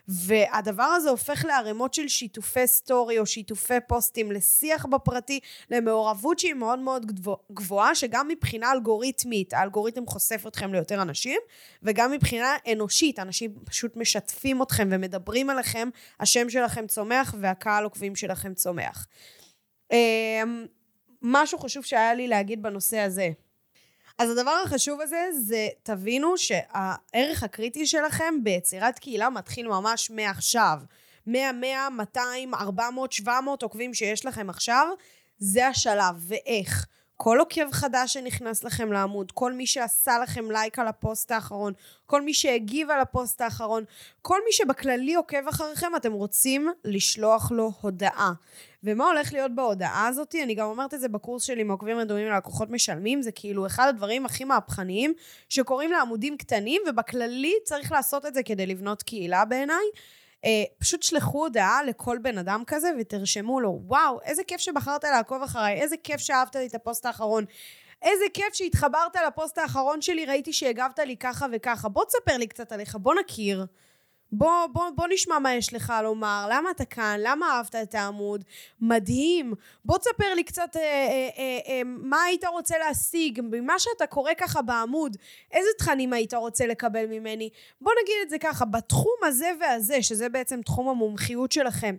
והדבר 0.09 0.83
הזה 0.83 1.11
הופך 1.11 1.45
לערימות 1.45 1.95
של 1.95 2.09
שיתופי 2.09 2.67
סטורי 2.67 3.19
או 3.19 3.27
שיתופי 3.27 3.75
פוסטים, 3.89 4.33
לשיח 4.33 4.87
בפרטי, 4.87 5.41
למעורבות 5.71 6.39
שהיא 6.39 6.55
מאוד 6.55 6.79
מאוד 6.79 7.21
גבוהה, 7.53 7.95
שגם 7.95 8.29
מבחינה 8.29 8.73
אלגוריתמית, 8.73 9.55
האלגוריתם 9.55 10.07
חושף 10.07 10.45
אתכם 10.49 10.73
ליותר 10.73 11.03
אנשים, 11.03 11.41
וגם 11.83 12.13
מבחינה 12.13 12.57
אנושית, 12.73 13.19
אנשים 13.19 13.55
פשוט 13.65 13.97
משתפים 13.97 14.63
אתכם 14.63 14.89
ומדברים 14.91 15.51
עליכם, 15.51 15.89
השם 16.21 16.51
שלכם 16.51 16.87
צומח 16.87 17.35
והקהל 17.41 17.85
עוקבים 17.85 18.17
שלכם 18.17 18.55
צומח. 18.55 19.07
אמ, 19.93 20.67
משהו 21.23 21.59
חשוב 21.59 21.85
שהיה 21.85 22.15
לי 22.15 22.29
להגיד 22.29 22.63
בנושא 22.63 22.99
הזה. 22.99 23.31
אז 24.19 24.31
הדבר 24.31 24.63
החשוב 24.65 25.01
הזה 25.01 25.27
זה 25.41 25.69
תבינו 25.83 26.39
שהערך 26.39 27.43
הקריטי 27.43 27.87
שלכם 27.87 28.35
ביצירת 28.43 28.99
קהילה 28.99 29.31
מתחיל 29.31 29.69
ממש 29.69 30.11
מעכשיו. 30.11 30.79
100, 31.27 31.53
100, 31.53 31.89
200, 31.91 32.55
400, 32.55 33.13
700 33.13 33.63
עוקבים 33.63 33.95
שיש 33.95 34.27
לכם 34.27 34.51
עכשיו, 34.51 34.89
זה 35.39 35.67
השלב. 35.67 36.15
ואיך? 36.19 36.87
כל 37.21 37.39
עוקב 37.39 37.73
חדש 37.73 38.13
שנכנס 38.13 38.65
לכם 38.65 38.93
לעמוד, 38.93 39.33
כל 39.33 39.53
מי 39.53 39.67
שעשה 39.67 40.19
לכם 40.19 40.51
לייק 40.51 40.79
על 40.79 40.89
הפוסט 40.89 41.31
האחרון, 41.31 41.73
כל 42.07 42.23
מי 42.23 42.35
שהגיב 42.35 42.91
על 42.91 43.01
הפוסט 43.01 43.41
האחרון, 43.41 43.85
כל 44.23 44.39
מי 44.45 44.53
שבכללי 44.53 45.15
עוקב 45.15 45.49
אחריכם, 45.49 45.97
אתם 45.97 46.13
רוצים 46.13 46.69
לשלוח 46.85 47.53
לו 47.53 47.73
הודעה. 47.81 48.33
ומה 48.85 49.07
הולך 49.07 49.33
להיות 49.33 49.55
בהודעה 49.55 50.07
הזאת? 50.07 50.35
אני 50.43 50.55
גם 50.55 50.67
אומרת 50.67 50.95
את 50.95 51.01
זה 51.01 51.09
בקורס 51.09 51.43
שלי 51.43 51.63
מעוקבים 51.63 51.99
רדומים 51.99 52.27
ללקוחות 52.27 52.71
משלמים, 52.71 53.23
זה 53.23 53.33
כאילו 53.33 53.67
אחד 53.67 53.89
הדברים 53.89 54.27
הכי 54.27 54.45
מהפכניים 54.45 55.13
שקורים 55.49 55.93
לעמודים 55.93 56.37
קטנים, 56.37 56.83
ובכללי 56.89 57.53
צריך 57.65 57.93
לעשות 57.93 58.27
את 58.27 58.35
זה 58.35 58.43
כדי 58.43 58.67
לבנות 58.67 59.03
קהילה 59.03 59.45
בעיניי. 59.45 59.85
אה, 60.45 60.65
פשוט 60.79 61.03
שלחו 61.03 61.39
הודעה 61.39 61.83
לכל 61.83 62.19
בן 62.23 62.39
אדם 62.39 62.63
כזה 62.67 62.91
ותרשמו 63.01 63.61
לו, 63.61 63.81
וואו, 63.87 64.21
איזה 64.25 64.45
כיף 64.45 64.61
שבחרת 64.61 65.05
לעקוב 65.05 65.43
אחריי, 65.43 65.81
איזה 65.81 65.97
כיף 66.05 66.21
שאהבת 66.21 66.57
לי 66.57 66.67
את 66.67 66.75
הפוסט 66.75 67.07
האחרון. 67.07 67.45
איזה 68.03 68.25
כיף 68.35 68.55
שהתחברת 68.55 69.17
לפוסט 69.27 69.59
האחרון 69.59 70.03
שלי, 70.03 70.27
ראיתי 70.27 70.53
שהגבת 70.53 70.99
לי 70.99 71.17
ככה 71.17 71.47
וככה. 71.53 71.89
בוא 71.89 72.05
תספר 72.05 72.37
לי 72.37 72.47
קצת 72.47 72.73
עליך, 72.73 72.97
בוא 72.97 73.15
נכיר. 73.25 73.67
בוא, 74.33 74.67
בוא, 74.73 74.91
בוא 74.95 75.07
נשמע 75.11 75.39
מה 75.39 75.55
יש 75.55 75.75
לך 75.75 75.93
לומר, 76.03 76.47
למה 76.51 76.71
אתה 76.71 76.85
כאן, 76.85 77.21
למה 77.23 77.57
אהבת 77.57 77.75
את 77.75 77.95
העמוד, 77.95 78.45
מדהים. 78.81 79.55
בוא 79.85 79.99
תספר 79.99 80.35
לי 80.35 80.45
קצת 80.45 80.77
אה, 80.77 80.83
אה, 80.83 81.29
אה, 81.39 81.59
אה, 81.69 81.83
מה 81.85 82.23
היית 82.23 82.45
רוצה 82.45 82.79
להשיג, 82.79 83.41
ממה 83.45 83.79
שאתה 83.79 84.07
קורא 84.07 84.33
ככה 84.39 84.63
בעמוד, 84.63 85.17
איזה 85.53 85.69
תכנים 85.79 86.13
היית 86.13 86.35
רוצה 86.35 86.67
לקבל 86.67 87.07
ממני. 87.07 87.51
בוא 87.81 87.93
נגיד 88.03 88.15
את 88.23 88.31
זה 88.31 88.39
ככה, 88.39 88.65
בתחום 88.65 89.17
הזה 89.25 89.51
והזה, 89.61 90.03
שזה 90.03 90.29
בעצם 90.29 90.63
תחום 90.63 90.89
המומחיות 90.89 91.53
שלכם, 91.53 91.97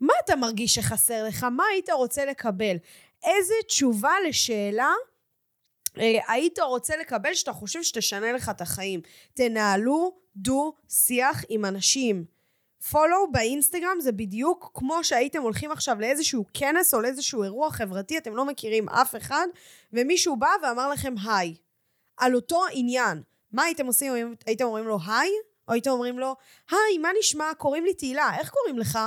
מה 0.00 0.12
אתה 0.24 0.36
מרגיש 0.36 0.74
שחסר 0.74 1.24
לך? 1.24 1.44
מה 1.44 1.64
היית 1.72 1.90
רוצה 1.90 2.24
לקבל? 2.24 2.76
איזה 3.24 3.54
תשובה 3.66 4.12
לשאלה 4.28 4.92
אה, 5.98 6.18
היית 6.28 6.58
רוצה 6.58 6.96
לקבל 6.96 7.34
שאתה 7.34 7.52
חושב 7.52 7.82
שתשנה 7.82 8.32
לך 8.32 8.48
את 8.48 8.60
החיים. 8.60 9.00
תנהלו 9.34 10.21
דו-שיח 10.36 11.44
עם 11.48 11.64
אנשים. 11.64 12.24
פולו 12.90 13.32
באינסטגרם 13.32 14.00
זה 14.00 14.12
בדיוק 14.12 14.70
כמו 14.74 15.04
שהייתם 15.04 15.42
הולכים 15.42 15.72
עכשיו 15.72 16.00
לאיזשהו 16.00 16.44
כנס 16.54 16.94
או 16.94 17.00
לאיזשהו 17.00 17.42
אירוע 17.42 17.70
חברתי, 17.70 18.18
אתם 18.18 18.36
לא 18.36 18.44
מכירים 18.44 18.88
אף 18.88 19.16
אחד, 19.16 19.46
ומישהו 19.92 20.36
בא 20.36 20.48
ואמר 20.62 20.90
לכם 20.90 21.14
היי. 21.24 21.54
על 22.16 22.34
אותו 22.34 22.62
עניין. 22.72 23.22
מה 23.52 23.62
הייתם 23.62 23.86
עושים? 23.86 24.34
הייתם 24.46 24.64
אומרים 24.64 24.84
לו 24.84 24.98
היי? 25.06 25.30
או 25.68 25.72
הייתם 25.72 25.90
אומרים 25.90 26.18
לו, 26.18 26.36
היי, 26.70 26.98
מה 26.98 27.08
נשמע? 27.18 27.54
קוראים 27.58 27.84
לי 27.84 27.94
תהילה, 27.94 28.38
איך 28.38 28.50
קוראים 28.50 28.78
לך? 28.78 28.98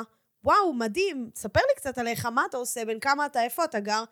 וואו, 0.44 0.74
מדהים, 0.74 1.30
ספר 1.36 1.60
לי 1.60 1.76
קצת 1.76 1.98
עליך, 1.98 2.26
מה 2.26 2.46
אתה 2.50 2.58
עושה, 2.58 2.86
בין 2.86 3.00
כמה 3.00 3.26
אתה, 3.26 3.44
איפה 3.44 3.64
אתה 3.64 3.80
גר? 3.80 4.04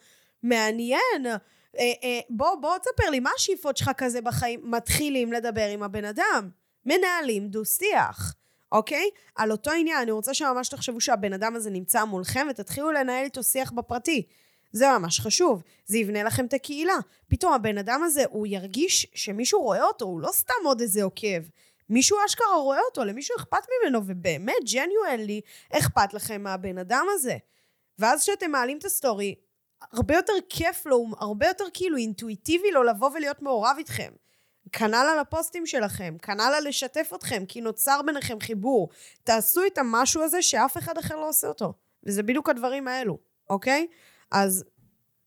מעניין. 0.44 1.26
אה, 1.26 1.92
אה, 2.04 2.20
בוא, 2.30 2.56
בוא 2.56 2.78
תספר 2.78 3.10
לי, 3.10 3.20
מה 3.20 3.30
השאיפות 3.36 3.78
שלך 3.78 3.92
כזה 3.98 4.22
בחיים? 4.22 4.62
מתחילים 4.64 5.34
לדבר 5.34 5.70
עם 5.70 5.84
הבן 5.84 6.06
אדם. 6.06 6.50
מנהלים 6.86 7.48
דו-שיח, 7.48 8.34
אוקיי? 8.72 9.10
על 9.36 9.52
אותו 9.52 9.72
עניין, 9.72 10.02
אני 10.02 10.12
רוצה 10.12 10.34
שממש 10.34 10.70
תחשבו 10.70 11.02
שהבן 11.02 11.34
אדם 11.34 11.56
הזה 11.56 11.70
נמצא 11.70 12.06
מולכם 12.06 12.48
ותתחילו 12.50 12.92
לנהל 12.92 13.24
איתו 13.24 13.44
שיח 13.44 13.72
בפרטי. 13.72 14.28
זה 14.72 14.86
ממש 14.98 15.20
חשוב, 15.20 15.64
זה 15.86 15.98
יבנה 15.98 16.24
לכם 16.24 16.46
את 16.46 16.54
הקהילה. 16.54 16.98
פתאום 17.28 17.54
הבן 17.54 17.78
אדם 17.78 18.04
הזה, 18.04 18.24
הוא 18.30 18.48
ירגיש 18.48 19.08
שמישהו 19.14 19.62
רואה 19.62 19.84
אותו, 19.84 20.06
הוא 20.06 20.22
לא 20.22 20.30
סתם 20.32 20.54
עוד 20.66 20.82
איזה 20.82 21.04
עוקב. 21.04 21.42
מישהו 21.90 22.18
אשכרה 22.26 22.56
רואה 22.56 22.80
אותו, 22.90 23.04
למישהו 23.04 23.36
אכפת 23.38 23.58
ממנו, 23.82 24.02
ובאמת, 24.06 24.56
genuinely, 24.74 25.42
אכפת 25.70 26.14
לכם 26.14 26.44
מהבן 26.44 26.78
אדם 26.78 27.06
הזה. 27.14 27.38
ואז 28.00 28.22
כשאתם 28.22 28.52
מעלים 28.52 28.78
את 28.78 28.86
הסטורי, 28.86 29.36
הרבה 29.92 30.16
יותר 30.16 30.34
כיף 30.50 30.86
לו, 30.86 31.06
הרבה 31.18 31.48
יותר 31.48 31.66
כאילו 31.74 31.98
אינטואיטיבי 31.98 32.72
לו 32.72 32.84
לבוא 32.84 33.10
ולהיות 33.14 33.42
מעורב 33.42 33.76
איתכם. 33.78 34.12
כנ"ל 34.72 34.96
על 34.96 35.20
הפוסטים 35.20 35.66
שלכם, 35.66 36.16
כנ"ל 36.22 36.54
על 36.58 36.68
לשתף 36.68 37.12
אתכם, 37.16 37.44
כי 37.48 37.62
נוצר 37.62 38.02
ביניכם 38.06 38.40
חיבור. 38.40 38.90
תעשו 39.24 39.62
את 39.68 39.78
המשהו 39.78 40.24
הזה 40.24 40.42
שאף 40.42 40.78
אחד 40.78 40.98
אחר 40.98 41.16
לא 41.16 41.30
עושה 41.30 41.48
אותו. 41.48 41.74
וזה 42.04 42.24
בדיוק 42.24 42.50
הדברים 42.50 42.88
האלו, 42.88 43.18
אוקיי? 43.50 43.88
אז 44.32 44.66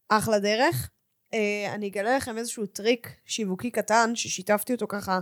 אחלה 0.08 0.38
דרך. 0.38 0.90
אה, 1.34 1.74
אני 1.74 1.88
אגלה 1.88 2.16
לכם 2.16 2.38
איזשהו 2.38 2.66
טריק 2.66 3.10
שיווקי 3.24 3.70
קטן, 3.70 4.10
ששיתפתי 4.14 4.72
אותו 4.72 4.86
ככה 4.88 5.18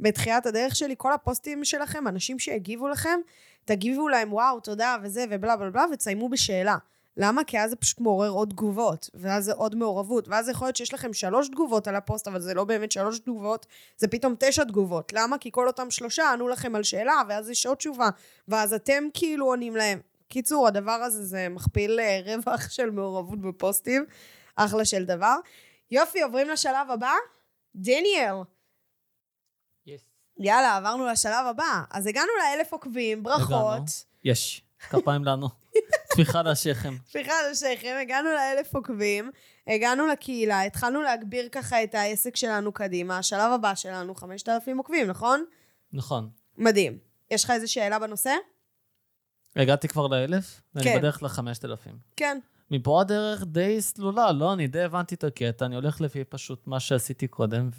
בתחילת 0.00 0.46
הדרך 0.46 0.76
שלי. 0.76 0.94
כל 0.98 1.12
הפוסטים 1.12 1.64
שלכם, 1.64 2.08
אנשים 2.08 2.38
שהגיבו 2.38 2.88
לכם, 2.88 3.20
תגיבו 3.64 4.08
להם 4.08 4.32
וואו, 4.32 4.60
תודה 4.60 4.96
וזה 5.02 5.24
ובלה 5.30 5.56
בלה 5.56 5.70
בלה, 5.70 5.84
ותסיימו 5.92 6.28
בשאלה. 6.28 6.76
למה? 7.16 7.44
כי 7.44 7.60
אז 7.60 7.70
זה 7.70 7.76
פשוט 7.76 8.00
מעורר 8.00 8.28
עוד 8.28 8.50
תגובות, 8.50 9.10
ואז 9.14 9.44
זה 9.44 9.52
עוד 9.52 9.74
מעורבות, 9.74 10.28
ואז 10.28 10.48
יכול 10.48 10.66
להיות 10.66 10.76
שיש 10.76 10.94
לכם 10.94 11.12
שלוש 11.12 11.48
תגובות 11.48 11.88
על 11.88 11.96
הפוסט, 11.96 12.28
אבל 12.28 12.40
זה 12.40 12.54
לא 12.54 12.64
באמת 12.64 12.92
שלוש 12.92 13.18
תגובות, 13.18 13.66
זה 13.96 14.08
פתאום 14.08 14.34
תשע 14.38 14.64
תגובות. 14.64 15.12
למה? 15.12 15.38
כי 15.38 15.50
כל 15.52 15.66
אותם 15.66 15.90
שלושה 15.90 16.32
ענו 16.32 16.48
לכם 16.48 16.74
על 16.74 16.82
שאלה, 16.82 17.22
ואז 17.28 17.50
יש 17.50 17.66
עוד 17.66 17.76
תשובה, 17.76 18.08
ואז 18.48 18.74
אתם 18.74 19.04
כאילו 19.14 19.46
עונים 19.46 19.76
להם. 19.76 20.00
קיצור, 20.28 20.66
הדבר 20.66 20.92
הזה 20.92 21.24
זה 21.24 21.48
מכפיל 21.48 22.00
אה, 22.00 22.20
רווח 22.24 22.70
של 22.76 22.90
מעורבות 22.90 23.40
בפוסטים, 23.40 24.04
אחלה 24.56 24.84
של 24.84 25.04
דבר. 25.04 25.36
יופי, 25.90 26.22
עוברים 26.22 26.48
לשלב 26.48 26.90
הבא? 26.90 27.12
דניאל. 27.74 28.34
Yes. 29.88 30.02
יאללה, 30.38 30.76
עברנו 30.76 31.06
לשלב 31.06 31.46
הבא. 31.50 31.82
אז 31.90 32.06
הגענו 32.06 32.30
לאלף 32.38 32.72
עוקבים, 32.72 33.22
ברכות. 33.22 34.04
יש, 34.24 34.62
כפיים 34.90 35.24
לנו. 35.24 35.48
טפיחה 36.14 36.42
לשכם. 36.42 36.96
טפיחה 37.06 37.32
לשכם, 37.50 37.96
הגענו 38.02 38.28
לאלף 38.32 38.74
עוקבים, 38.74 39.30
הגענו 39.66 40.06
לקהילה, 40.06 40.62
התחלנו 40.62 41.02
להגביר 41.02 41.48
ככה 41.52 41.84
את 41.84 41.94
העסק 41.94 42.36
שלנו 42.36 42.72
קדימה. 42.72 43.18
השלב 43.18 43.52
הבא 43.52 43.74
שלנו, 43.74 44.14
5,000 44.14 44.78
עוקבים, 44.78 45.06
נכון? 45.06 45.44
נכון. 45.92 46.28
מדהים. 46.58 46.98
יש 47.30 47.44
לך 47.44 47.50
איזה 47.50 47.66
שאלה 47.66 47.98
בנושא? 47.98 48.34
הגעתי 49.56 49.88
כבר 49.88 50.06
לאלף, 50.06 50.60
ואני 50.74 50.84
כן. 50.84 50.98
בדרך 50.98 51.22
לחמשת 51.22 51.64
אלפים. 51.64 51.98
כן. 52.16 52.38
מפה 52.70 53.00
הדרך 53.00 53.44
די 53.44 53.82
סלולה, 53.82 54.32
לא, 54.32 54.52
אני 54.52 54.66
די 54.66 54.82
הבנתי 54.82 55.14
את 55.14 55.24
הקטע, 55.24 55.66
אני 55.66 55.74
הולך 55.74 56.00
לפי 56.00 56.24
פשוט 56.24 56.66
מה 56.66 56.80
שעשיתי 56.80 57.28
קודם, 57.28 57.70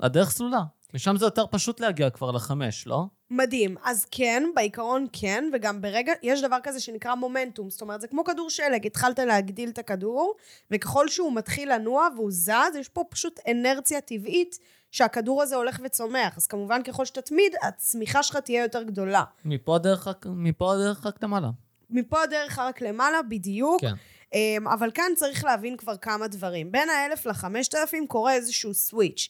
והדרך 0.00 0.30
סלולה. 0.30 0.62
משם 0.94 1.16
זה 1.16 1.24
יותר 1.24 1.44
פשוט 1.50 1.80
להגיע 1.80 2.10
כבר 2.10 2.30
לחמש, 2.30 2.86
לא? 2.86 3.06
מדהים. 3.30 3.76
אז 3.84 4.06
כן, 4.10 4.44
בעיקרון 4.54 5.06
כן, 5.12 5.50
וגם 5.52 5.80
ברגע, 5.80 6.12
יש 6.22 6.42
דבר 6.42 6.56
כזה 6.62 6.80
שנקרא 6.80 7.14
מומנטום. 7.14 7.70
זאת 7.70 7.80
אומרת, 7.80 8.00
זה 8.00 8.08
כמו 8.08 8.24
כדור 8.24 8.50
שלג, 8.50 8.86
התחלת 8.86 9.18
להגדיל 9.18 9.68
את 9.68 9.78
הכדור, 9.78 10.34
וככל 10.70 11.08
שהוא 11.08 11.32
מתחיל 11.32 11.74
לנוע 11.74 12.08
והוא 12.16 12.30
זז, 12.32 12.76
יש 12.78 12.88
פה 12.88 13.04
פשוט 13.10 13.40
אנרציה 13.50 14.00
טבעית 14.00 14.58
שהכדור 14.90 15.42
הזה 15.42 15.56
הולך 15.56 15.80
וצומח. 15.84 16.36
אז 16.36 16.46
כמובן, 16.46 16.82
ככל 16.82 17.04
שתתמיד, 17.04 17.52
הצמיחה 17.62 18.22
שלך 18.22 18.36
תהיה 18.36 18.62
יותר 18.62 18.82
גדולה. 18.82 19.24
מפה 19.44 19.76
הדרך, 19.76 20.08
מפה 20.26 20.72
הדרך 20.74 21.06
רק 21.06 21.22
למעלה. 21.22 21.48
מפה 21.90 22.22
הדרך 22.22 22.58
רק 22.58 22.82
למעלה, 22.82 23.22
בדיוק. 23.22 23.80
כן. 23.80 23.94
אמ, 24.34 24.68
אבל 24.68 24.90
כאן 24.90 25.12
צריך 25.16 25.44
להבין 25.44 25.76
כבר 25.76 25.96
כמה 25.96 26.28
דברים. 26.28 26.72
בין 26.72 26.90
האלף 26.90 27.26
לחמשת 27.26 27.74
אלפים 27.74 28.06
קורה 28.06 28.34
איזשהו 28.34 28.74
סוויץ'. 28.74 29.28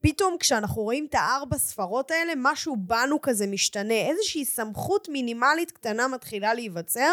פתאום 0.00 0.36
כשאנחנו 0.40 0.82
רואים 0.82 1.06
את 1.10 1.14
הארבע 1.14 1.58
ספרות 1.58 2.10
האלה, 2.10 2.32
משהו 2.36 2.76
בנו 2.76 3.20
כזה 3.20 3.46
משתנה. 3.46 3.94
איזושהי 3.94 4.44
סמכות 4.44 5.08
מינימלית 5.08 5.70
קטנה 5.70 6.08
מתחילה 6.08 6.54
להיווצר. 6.54 7.12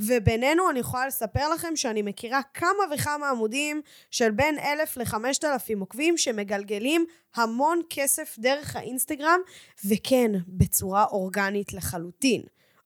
ובינינו 0.00 0.70
אני 0.70 0.78
יכולה 0.78 1.06
לספר 1.06 1.48
לכם 1.48 1.76
שאני 1.76 2.02
מכירה 2.02 2.40
כמה 2.54 2.84
וכמה 2.94 3.30
עמודים 3.30 3.80
של 4.10 4.30
בין 4.30 4.58
אלף 4.58 4.96
לחמשת 4.96 5.44
אלפים 5.44 5.80
עוקבים 5.80 6.18
שמגלגלים 6.18 7.06
המון 7.34 7.80
כסף 7.90 8.36
דרך 8.38 8.76
האינסטגרם, 8.76 9.40
וכן, 9.84 10.30
בצורה 10.48 11.04
אורגנית 11.04 11.72
לחלוטין, 11.72 12.42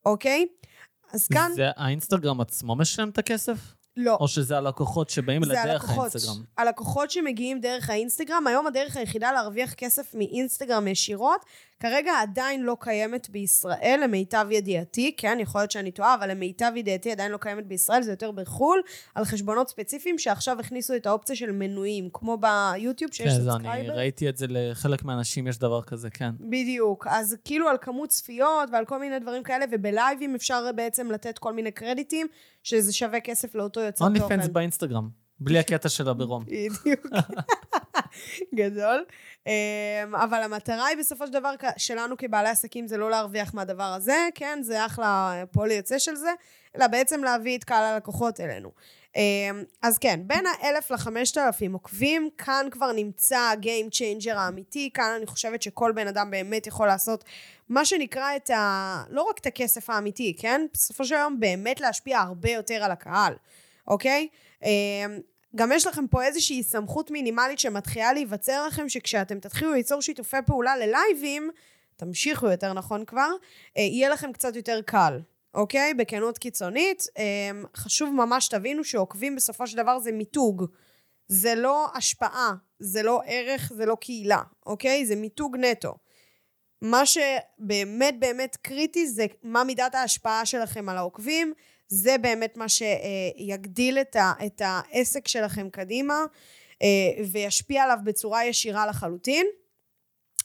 אוקיי? 0.07 0.47
אז 1.13 1.29
כאן... 1.29 1.53
זה 1.55 1.67
האינסטגרם 1.77 2.41
עצמו 2.41 2.77
משלם 2.77 3.09
את 3.09 3.19
הכסף? 3.19 3.59
לא. 3.97 4.17
או 4.21 4.29
שזה 4.29 4.59
הלקוחות 4.59 5.11
שבאים 5.11 5.43
לדרך 5.43 5.59
הלקוחות. 5.59 5.99
האינסטגרם? 5.99 6.45
הלקוחות 6.59 7.11
שמגיעים 7.11 7.61
דרך 7.61 7.91
האינסטגרם, 7.91 8.47
היום 8.47 8.67
הדרך 8.67 8.97
היחידה 8.97 9.33
להרוויח 9.33 9.75
כסף 9.75 10.15
מאינסטגרם 10.15 10.89
ישירות, 10.89 11.45
כרגע 11.83 12.12
עדיין 12.23 12.62
לא 12.62 12.77
קיימת 12.81 13.31
בישראל, 13.31 14.01
למיטב 14.05 14.47
ידיעתי, 14.51 15.14
כן, 15.16 15.38
יכול 15.40 15.61
להיות 15.61 15.71
שאני 15.71 15.90
טועה, 15.90 16.14
אבל 16.14 16.31
למיטב 16.31 16.73
ידיעתי 16.77 17.12
עדיין 17.12 17.33
לא 17.33 17.37
קיימת 17.37 17.66
בישראל, 17.66 18.03
זה 18.03 18.11
יותר 18.11 18.31
בחו"ל, 18.31 18.83
על 19.14 19.25
חשבונות 19.25 19.68
ספציפיים 19.68 20.18
שעכשיו 20.18 20.61
הכניסו 20.61 20.97
את 20.97 21.07
האופציה 21.07 21.37
של 21.37 21.53
מנויים, 21.53 22.09
כמו 22.12 22.38
ביוטיוב 22.38 23.12
שיש 23.12 23.27
כן, 23.27 23.35
זה, 23.35 23.51
אני 23.51 23.62
סאבסקרייבר. 23.62 23.92
ראיתי 23.92 24.29
את 24.29 24.37
זה 24.37 24.47
לחלק 24.49 25.05
מהאנשים, 25.05 25.47
יש 25.47 25.59
דבר 25.59 25.83
כזה, 25.83 26.11
כן. 26.11 26.31
בדיוק, 26.40 27.07
אז 27.11 27.37
כאילו 27.45 27.68
על 27.68 27.77
כמות 27.81 28.09
צפיות 28.09 28.68
ועל 28.73 28.85
כל 28.85 28.99
מיני 28.99 29.18
דברים 29.18 29.42
כאלה, 29.42 29.64
ובלייבים 29.73 30.35
אפשר 30.35 30.71
בעצם 30.77 31.11
לתת 31.11 31.38
כל 31.38 31.53
מיני 31.53 31.71
קרדיטים, 31.71 32.27
שזה 32.62 32.92
שווה 32.92 33.21
כסף 33.21 33.55
לאותו 33.55 33.81
יוצר 33.81 34.05
אונלי 34.05 34.21
תוכן. 34.21 34.40
פנס 34.40 34.49
באינסטגרם, 34.49 35.09
בלי 35.40 35.59
הקטע 35.62 35.88
של 35.88 36.09
הברום. 36.09 36.45
בדיוק. 36.45 37.07
גדול. 38.55 39.05
אמ, 39.47 40.15
אבל 40.15 40.43
המטרה 40.43 40.87
היא 40.87 40.99
בסופו 40.99 41.27
של 41.27 41.33
דבר 41.33 41.55
שלנו 41.77 42.17
כבעלי 42.17 42.49
עסקים 42.49 42.87
זה 42.87 42.97
לא 42.97 43.11
להרוויח 43.11 43.55
מהדבר 43.55 43.83
הזה, 43.83 44.29
כן? 44.35 44.59
זה 44.63 44.87
אחלה 44.87 45.43
פועל 45.53 45.71
יוצא 45.71 45.99
של 45.99 46.15
זה, 46.15 46.31
אלא 46.77 46.87
בעצם 46.87 47.25
להביא 47.25 47.59
את 47.59 47.65
קהל 47.65 47.85
הלקוחות 47.85 48.41
אלינו. 48.41 48.71
אז 49.83 49.99
כן, 49.99 50.21
בין 50.27 50.45
האלף 50.47 50.91
לחמשת 50.91 51.39
אלפים 51.39 51.73
עוקבים, 51.73 52.29
כאן 52.39 52.67
כבר 52.71 52.93
נמצא 52.93 53.39
ה-game 53.39 53.95
changer 53.95 54.35
האמיתי, 54.35 54.91
כאן 54.95 55.15
אני 55.17 55.27
חושבת 55.27 55.63
שכל 55.63 55.93
בן 55.93 56.07
אדם 56.07 56.31
באמת 56.31 56.67
יכול 56.67 56.87
לעשות 56.87 57.25
מה 57.69 57.85
שנקרא 57.85 58.37
את 58.37 58.51
ה... 58.51 59.05
לא 59.11 59.23
רק 59.23 59.39
את 59.39 59.47
הכסף 59.47 59.91
האמיתי, 59.91 60.37
כן? 60.39 60.67
בסופו 60.73 61.05
של 61.05 61.15
יום 61.15 61.41
באמת 61.41 61.81
להשפיע 61.81 62.19
הרבה 62.19 62.51
יותר 62.51 62.85
על 62.85 62.91
הקהל, 62.91 63.35
אוקיי? 63.89 64.29
גם 65.57 65.73
יש 65.73 65.87
לכם 65.87 66.07
פה 66.07 66.25
איזושהי 66.25 66.62
סמכות 66.62 67.11
מינימלית 67.11 67.59
שמתחילה 67.59 68.12
להיווצר 68.12 68.67
לכם, 68.67 68.88
שכשאתם 68.88 69.41
תתחילו 69.41 69.73
ליצור 69.73 70.03
שיתופי 70.03 70.37
פעולה 70.47 70.77
ללייבים, 70.77 71.51
תמשיכו 71.97 72.47
יותר 72.47 72.73
נכון 72.73 73.05
כבר, 73.05 73.31
אה, 73.77 73.83
יהיה 73.83 74.09
לכם 74.09 74.33
קצת 74.33 74.57
יותר 74.57 74.81
קל, 74.87 75.21
אוקיי? 75.55 75.95
בכנות 75.95 76.38
קיצונית. 76.38 77.07
אה, 77.19 77.51
חשוב 77.77 78.11
ממש 78.15 78.47
שתבינו 78.47 78.85
שעוקבים 78.85 79.37
בסופו 79.37 79.67
של 79.67 79.77
דבר 79.77 79.99
זה 79.99 80.12
מיתוג. 80.12 80.65
זה 81.29 81.55
לא 81.55 81.87
השפעה, 81.95 82.55
זה 82.79 83.03
לא 83.03 83.21
ערך, 83.27 83.73
זה 83.75 83.87
לא 83.87 83.95
קהילה, 84.01 84.43
אוקיי? 84.67 85.07
זה 85.07 85.17
מיתוג 85.17 85.57
נטו. 85.57 85.95
מה 86.83 87.03
שבאמת 87.07 88.19
באמת 88.19 88.57
קריטי 88.62 89.07
זה 89.07 89.27
מה 89.43 89.65
מידת 89.65 89.95
ההשפעה 89.95 90.47
שלכם 90.47 90.88
על 90.88 90.97
העוקבים, 90.97 91.53
זה 91.95 92.19
באמת 92.19 92.57
מה 92.57 92.67
שיגדיל 92.69 93.99
את, 93.99 94.17
ה, 94.17 94.33
את 94.47 94.63
העסק 94.65 95.29
שלכם 95.29 95.71
קדימה 95.71 96.25
אה, 96.83 96.89
וישפיע 97.33 97.83
עליו 97.83 97.99
בצורה 98.05 98.45
ישירה 98.45 98.87
לחלוטין. 98.87 99.47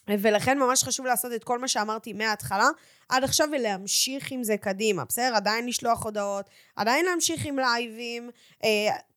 ולכן 0.08 0.58
ממש 0.58 0.84
חשוב 0.84 1.06
לעשות 1.06 1.32
את 1.32 1.44
כל 1.44 1.58
מה 1.58 1.68
שאמרתי 1.68 2.12
מההתחלה 2.12 2.68
עד 3.08 3.24
עכשיו 3.24 3.48
ולהמשיך 3.52 4.32
עם 4.32 4.42
זה 4.42 4.56
קדימה, 4.56 5.04
בסדר? 5.04 5.36
עדיין 5.36 5.66
לשלוח 5.66 6.04
הודעות, 6.04 6.50
עדיין 6.76 7.04
להמשיך 7.04 7.46
עם 7.46 7.58
לייבים. 7.58 8.30
אה, 8.64 8.68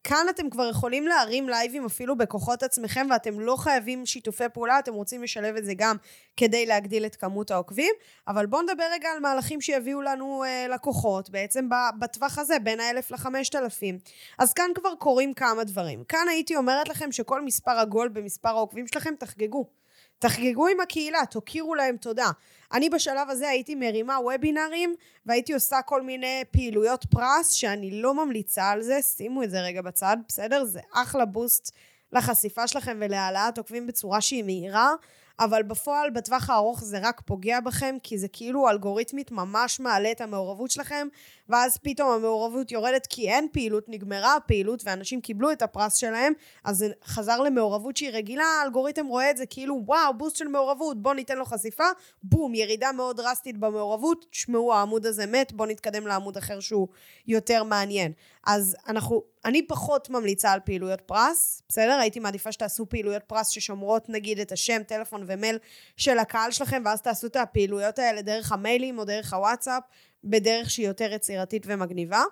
כאן 0.04 0.26
אתם 0.30 0.50
כבר 0.50 0.68
יכולים 0.70 1.08
להרים 1.08 1.48
לייבים 1.48 1.84
אפילו 1.84 2.16
בכוחות 2.16 2.62
עצמכם 2.62 3.06
ואתם 3.10 3.40
לא 3.40 3.56
חייבים 3.56 4.06
שיתופי 4.06 4.44
פעולה, 4.52 4.78
אתם 4.78 4.94
רוצים 4.94 5.22
לשלב 5.22 5.56
את 5.56 5.64
זה 5.64 5.72
גם 5.76 5.96
כדי 6.36 6.66
להגדיל 6.66 7.06
את 7.06 7.16
כמות 7.16 7.50
העוקבים. 7.50 7.94
אבל 8.28 8.46
בואו 8.46 8.62
נדבר 8.62 8.84
רגע 8.92 9.08
על 9.08 9.20
מהלכים 9.20 9.60
שיביאו 9.60 10.02
לנו 10.02 10.44
אה, 10.44 10.66
לקוחות, 10.68 11.30
בעצם 11.30 11.68
בטווח 11.98 12.38
הזה, 12.38 12.58
בין 12.58 12.80
האלף 12.80 13.10
לחמשת 13.10 13.54
אלפים. 13.54 13.98
אז 14.38 14.52
כאן 14.52 14.70
כבר 14.74 14.94
קורים 14.94 15.34
כמה 15.34 15.64
דברים. 15.64 16.04
כאן 16.04 16.26
הייתי 16.30 16.56
אומרת 16.56 16.88
לכם 16.88 17.12
שכל 17.12 17.42
מספר 17.42 17.72
עגול 17.72 18.08
במספר 18.08 18.48
העוקבים 18.48 18.86
שלכם, 18.86 19.14
תחגגו. 19.18 19.81
תחגגו 20.22 20.66
עם 20.66 20.80
הקהילה, 20.80 21.26
תוקירו 21.30 21.74
להם 21.74 21.96
תודה. 21.96 22.30
אני 22.72 22.90
בשלב 22.90 23.30
הזה 23.30 23.48
הייתי 23.48 23.74
מרימה 23.74 24.18
וובינרים 24.20 24.94
והייתי 25.26 25.54
עושה 25.54 25.82
כל 25.82 26.02
מיני 26.02 26.42
פעילויות 26.50 27.04
פרס 27.10 27.50
שאני 27.50 28.02
לא 28.02 28.14
ממליצה 28.14 28.70
על 28.70 28.82
זה, 28.82 29.02
שימו 29.02 29.42
את 29.42 29.50
זה 29.50 29.60
רגע 29.60 29.82
בצד, 29.82 30.16
בסדר? 30.28 30.64
זה 30.64 30.80
אחלה 30.92 31.24
בוסט 31.24 31.72
לחשיפה 32.12 32.66
שלכם 32.66 32.98
ולהעלאת 33.00 33.58
עוקבים 33.58 33.86
בצורה 33.86 34.20
שהיא 34.20 34.42
מהירה. 34.42 34.94
אבל 35.38 35.62
בפועל 35.62 36.10
בטווח 36.10 36.50
הארוך 36.50 36.84
זה 36.84 36.98
רק 37.02 37.20
פוגע 37.20 37.60
בכם, 37.60 37.96
כי 38.02 38.18
זה 38.18 38.28
כאילו 38.28 38.68
אלגוריתמית 38.68 39.30
ממש 39.30 39.80
מעלה 39.80 40.10
את 40.10 40.20
המעורבות 40.20 40.70
שלכם, 40.70 41.08
ואז 41.52 41.78
פתאום 41.78 42.10
המעורבות 42.10 42.72
יורדת 42.72 43.06
כי 43.06 43.30
אין 43.30 43.48
פעילות, 43.52 43.84
נגמרה 43.88 44.36
הפעילות 44.36 44.82
ואנשים 44.84 45.20
קיבלו 45.20 45.52
את 45.52 45.62
הפרס 45.62 45.96
שלהם, 45.96 46.32
אז 46.64 46.76
זה 46.76 46.88
חזר 47.04 47.40
למעורבות 47.40 47.96
שהיא 47.96 48.10
רגילה, 48.10 48.44
האלגוריתם 48.44 49.06
רואה 49.06 49.30
את 49.30 49.36
זה 49.36 49.46
כאילו 49.46 49.82
וואו, 49.86 50.14
בוסט 50.18 50.36
של 50.36 50.48
מעורבות, 50.48 51.02
בוא 51.02 51.14
ניתן 51.14 51.36
לו 51.38 51.44
חשיפה, 51.44 51.84
בום, 52.22 52.54
ירידה 52.54 52.92
מאוד 52.92 53.16
דרסטית 53.16 53.58
במעורבות, 53.58 54.26
תשמעו 54.30 54.74
העמוד 54.74 55.06
הזה 55.06 55.26
מת, 55.26 55.52
בוא 55.52 55.66
נתקדם 55.66 56.06
לעמוד 56.06 56.36
אחר 56.36 56.60
שהוא 56.60 56.88
יותר 57.26 57.64
מעניין. 57.64 58.12
אז 58.46 58.76
אנחנו, 58.88 59.22
אני 59.44 59.66
פחות 59.66 60.10
ממליצה 60.10 60.52
על 60.52 60.60
פעילויות 60.60 61.00
פרס, 61.00 61.62
בסדר? 61.68 61.98
הייתי 62.00 62.20
מעדיפה 62.20 62.52
שתעשו 62.52 62.88
פעילויות 62.88 63.22
פרס 63.22 63.48
ששומרות 63.48 64.08
נגיד 64.08 64.40
את 64.40 64.52
השם, 64.52 64.82
טלפון 64.82 65.24
ומייל 65.26 65.58
של 65.96 66.18
הקהל 66.18 66.50
שלכם, 66.50 66.82
ואז 66.84 67.02
תעשו 67.02 67.26
את 67.26 67.36
הפעילויות 67.36 67.98
האלה 67.98 68.22
דרך 68.22 68.52
המיילים 68.52 68.98
או 68.98 69.04
דרך 69.04 69.34
הוואטסאפ, 69.34 69.82
בדרך 70.24 70.70
שהיא 70.70 70.86
יותר 70.86 71.12
יצירתית 71.12 71.62
ומגניבה. 71.66 72.22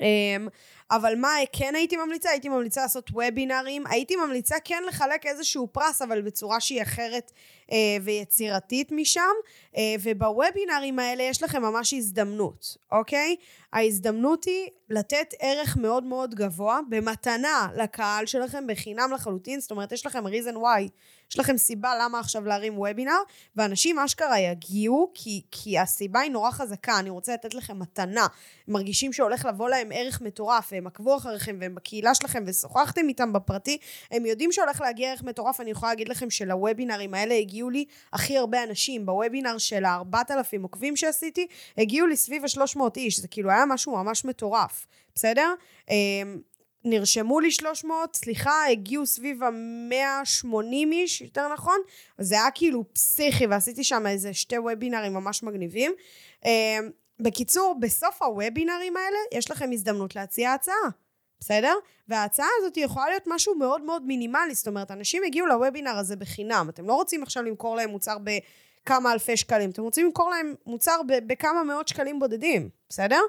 אמ, 0.00 0.48
אבל 0.90 1.14
מה 1.16 1.28
כן 1.52 1.74
הייתי 1.74 1.96
ממליצה? 1.96 2.30
הייתי 2.30 2.48
ממליצה 2.48 2.82
לעשות 2.82 3.10
וובינארים, 3.10 3.86
הייתי 3.86 4.16
ממליצה 4.16 4.56
כן 4.64 4.82
לחלק 4.88 5.26
איזשהו 5.26 5.68
פרס, 5.72 6.02
אבל 6.02 6.22
בצורה 6.22 6.60
שהיא 6.60 6.82
אחרת 6.82 7.32
אה, 7.72 7.76
ויצירתית 8.02 8.92
משם, 8.92 9.20
אה, 9.76 9.94
ובוובינארים 10.02 10.98
האלה 10.98 11.22
יש 11.22 11.42
לכם 11.42 11.62
ממש 11.62 11.94
הזדמנות, 11.94 12.76
אוקיי? 12.92 13.36
ההזדמנות 13.72 14.44
היא 14.44 14.68
לתת 14.90 15.34
ערך 15.40 15.76
מאוד 15.76 16.04
מאוד 16.04 16.34
גבוה 16.34 16.80
במתנה 16.88 17.68
לקהל 17.76 18.26
שלכם 18.26 18.66
בחינם 18.66 19.10
לחלוטין, 19.14 19.60
זאת 19.60 19.70
אומרת 19.70 19.92
יש 19.92 20.06
לכם 20.06 20.26
reason 20.26 20.54
why 20.54 20.88
יש 21.30 21.38
לכם 21.38 21.56
סיבה 21.56 21.92
למה 22.00 22.20
עכשיו 22.20 22.44
להרים 22.44 22.78
וובינר, 22.78 23.18
ואנשים 23.56 23.98
אשכרה 23.98 24.38
יגיעו, 24.38 25.10
כי, 25.14 25.42
כי 25.50 25.78
הסיבה 25.78 26.20
היא 26.20 26.30
נורא 26.30 26.50
חזקה, 26.50 26.98
אני 26.98 27.10
רוצה 27.10 27.34
לתת 27.34 27.54
לכם 27.54 27.78
מתנה. 27.78 28.26
הם 28.68 28.74
מרגישים 28.74 29.12
שהולך 29.12 29.44
לבוא 29.44 29.68
להם 29.68 29.88
ערך 29.94 30.20
מטורף, 30.20 30.68
והם 30.72 30.86
עקבו 30.86 31.16
אחריכם, 31.16 31.58
והם 31.60 31.74
בקהילה 31.74 32.14
שלכם, 32.14 32.44
ושוחחתם 32.46 33.08
איתם 33.08 33.32
בפרטי, 33.32 33.78
הם 34.10 34.26
יודעים 34.26 34.52
שהולך 34.52 34.80
להגיע 34.80 35.10
ערך 35.10 35.22
מטורף, 35.22 35.60
אני 35.60 35.70
יכולה 35.70 35.92
להגיד 35.92 36.08
לכם 36.08 36.30
שלוובינרים 36.30 37.14
האלה 37.14 37.34
הגיעו 37.34 37.70
לי 37.70 37.84
הכי 38.12 38.38
הרבה 38.38 38.62
אנשים. 38.62 39.06
בוובינר 39.06 39.58
של 39.58 39.84
ה-4,000 39.84 40.62
עוקבים 40.62 40.96
שעשיתי, 40.96 41.46
הגיעו 41.78 42.06
לי 42.06 42.16
סביב 42.16 42.44
ה-300 42.44 42.80
איש, 42.96 43.20
זה 43.20 43.28
כאילו 43.28 43.50
היה 43.50 43.64
משהו 43.66 43.96
ממש 43.96 44.24
מטורף, 44.24 44.86
בסדר? 45.14 45.54
נרשמו 46.84 47.40
לי 47.40 47.50
300, 47.50 48.16
סליחה, 48.16 48.66
הגיעו 48.70 49.06
סביב 49.06 49.42
ה-180 49.44 50.92
איש, 50.92 51.20
יותר 51.20 51.48
נכון, 51.52 51.78
זה 52.18 52.34
היה 52.34 52.50
כאילו 52.54 52.84
פסיכי, 52.92 53.46
ועשיתי 53.46 53.84
שם 53.84 54.06
איזה 54.06 54.34
שתי 54.34 54.58
וובינרים 54.58 55.14
ממש 55.14 55.42
מגניבים. 55.42 55.92
Uh, 56.42 56.46
בקיצור, 57.20 57.76
בסוף 57.80 58.22
הוובינרים 58.22 58.96
האלה, 58.96 59.18
יש 59.32 59.50
לכם 59.50 59.72
הזדמנות 59.72 60.16
להציע 60.16 60.52
הצעה, 60.52 60.88
בסדר? 61.40 61.74
וההצעה 62.08 62.48
הזאת 62.60 62.76
יכולה 62.76 63.08
להיות 63.08 63.24
משהו 63.26 63.54
מאוד 63.54 63.82
מאוד 63.82 64.06
מינימלי, 64.06 64.54
זאת 64.54 64.66
אומרת, 64.66 64.90
אנשים 64.90 65.22
הגיעו 65.26 65.46
לוובינר 65.46 65.96
הזה 65.98 66.16
בחינם, 66.16 66.66
אתם 66.68 66.86
לא 66.86 66.94
רוצים 66.94 67.22
עכשיו 67.22 67.42
למכור 67.42 67.76
להם 67.76 67.90
מוצר 67.90 68.16
ב... 68.24 68.30
כמה 68.86 69.12
אלפי 69.12 69.36
שקלים, 69.36 69.70
אתם 69.70 69.82
רוצים 69.82 70.06
למכור 70.06 70.30
להם 70.30 70.54
מוצר 70.66 71.00
בכמה 71.06 71.64
מאות 71.64 71.88
שקלים 71.88 72.18
בודדים, 72.18 72.68
בסדר? 72.94 73.20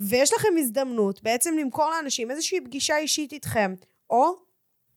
ויש 0.00 0.32
לכם 0.32 0.48
הזדמנות 0.58 1.22
בעצם 1.22 1.58
למכור 1.58 1.90
לאנשים 1.90 2.30
איזושהי 2.30 2.60
פגישה 2.60 2.96
אישית 2.96 3.32
איתכם, 3.32 3.74
או 4.10 4.34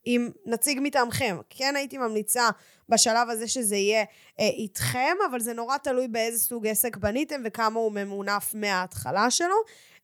עם 0.06 0.30
נציג 0.46 0.80
מטעמכם. 0.82 1.38
כן 1.50 1.76
הייתי 1.76 1.98
ממליצה 1.98 2.50
בשלב 2.90 3.30
הזה 3.30 3.48
שזה 3.48 3.76
יהיה 3.76 4.04
אה, 4.40 4.48
איתכם, 4.48 5.16
אבל 5.30 5.40
זה 5.40 5.54
נורא 5.54 5.78
תלוי 5.78 6.08
באיזה 6.08 6.40
סוג 6.40 6.68
עסק 6.68 6.98
בניתם 6.98 7.42
וכמה 7.46 7.80
הוא 7.80 7.92
ממונף 7.92 8.56
מההתחלה 8.56 9.32
שלו. 9.32 9.56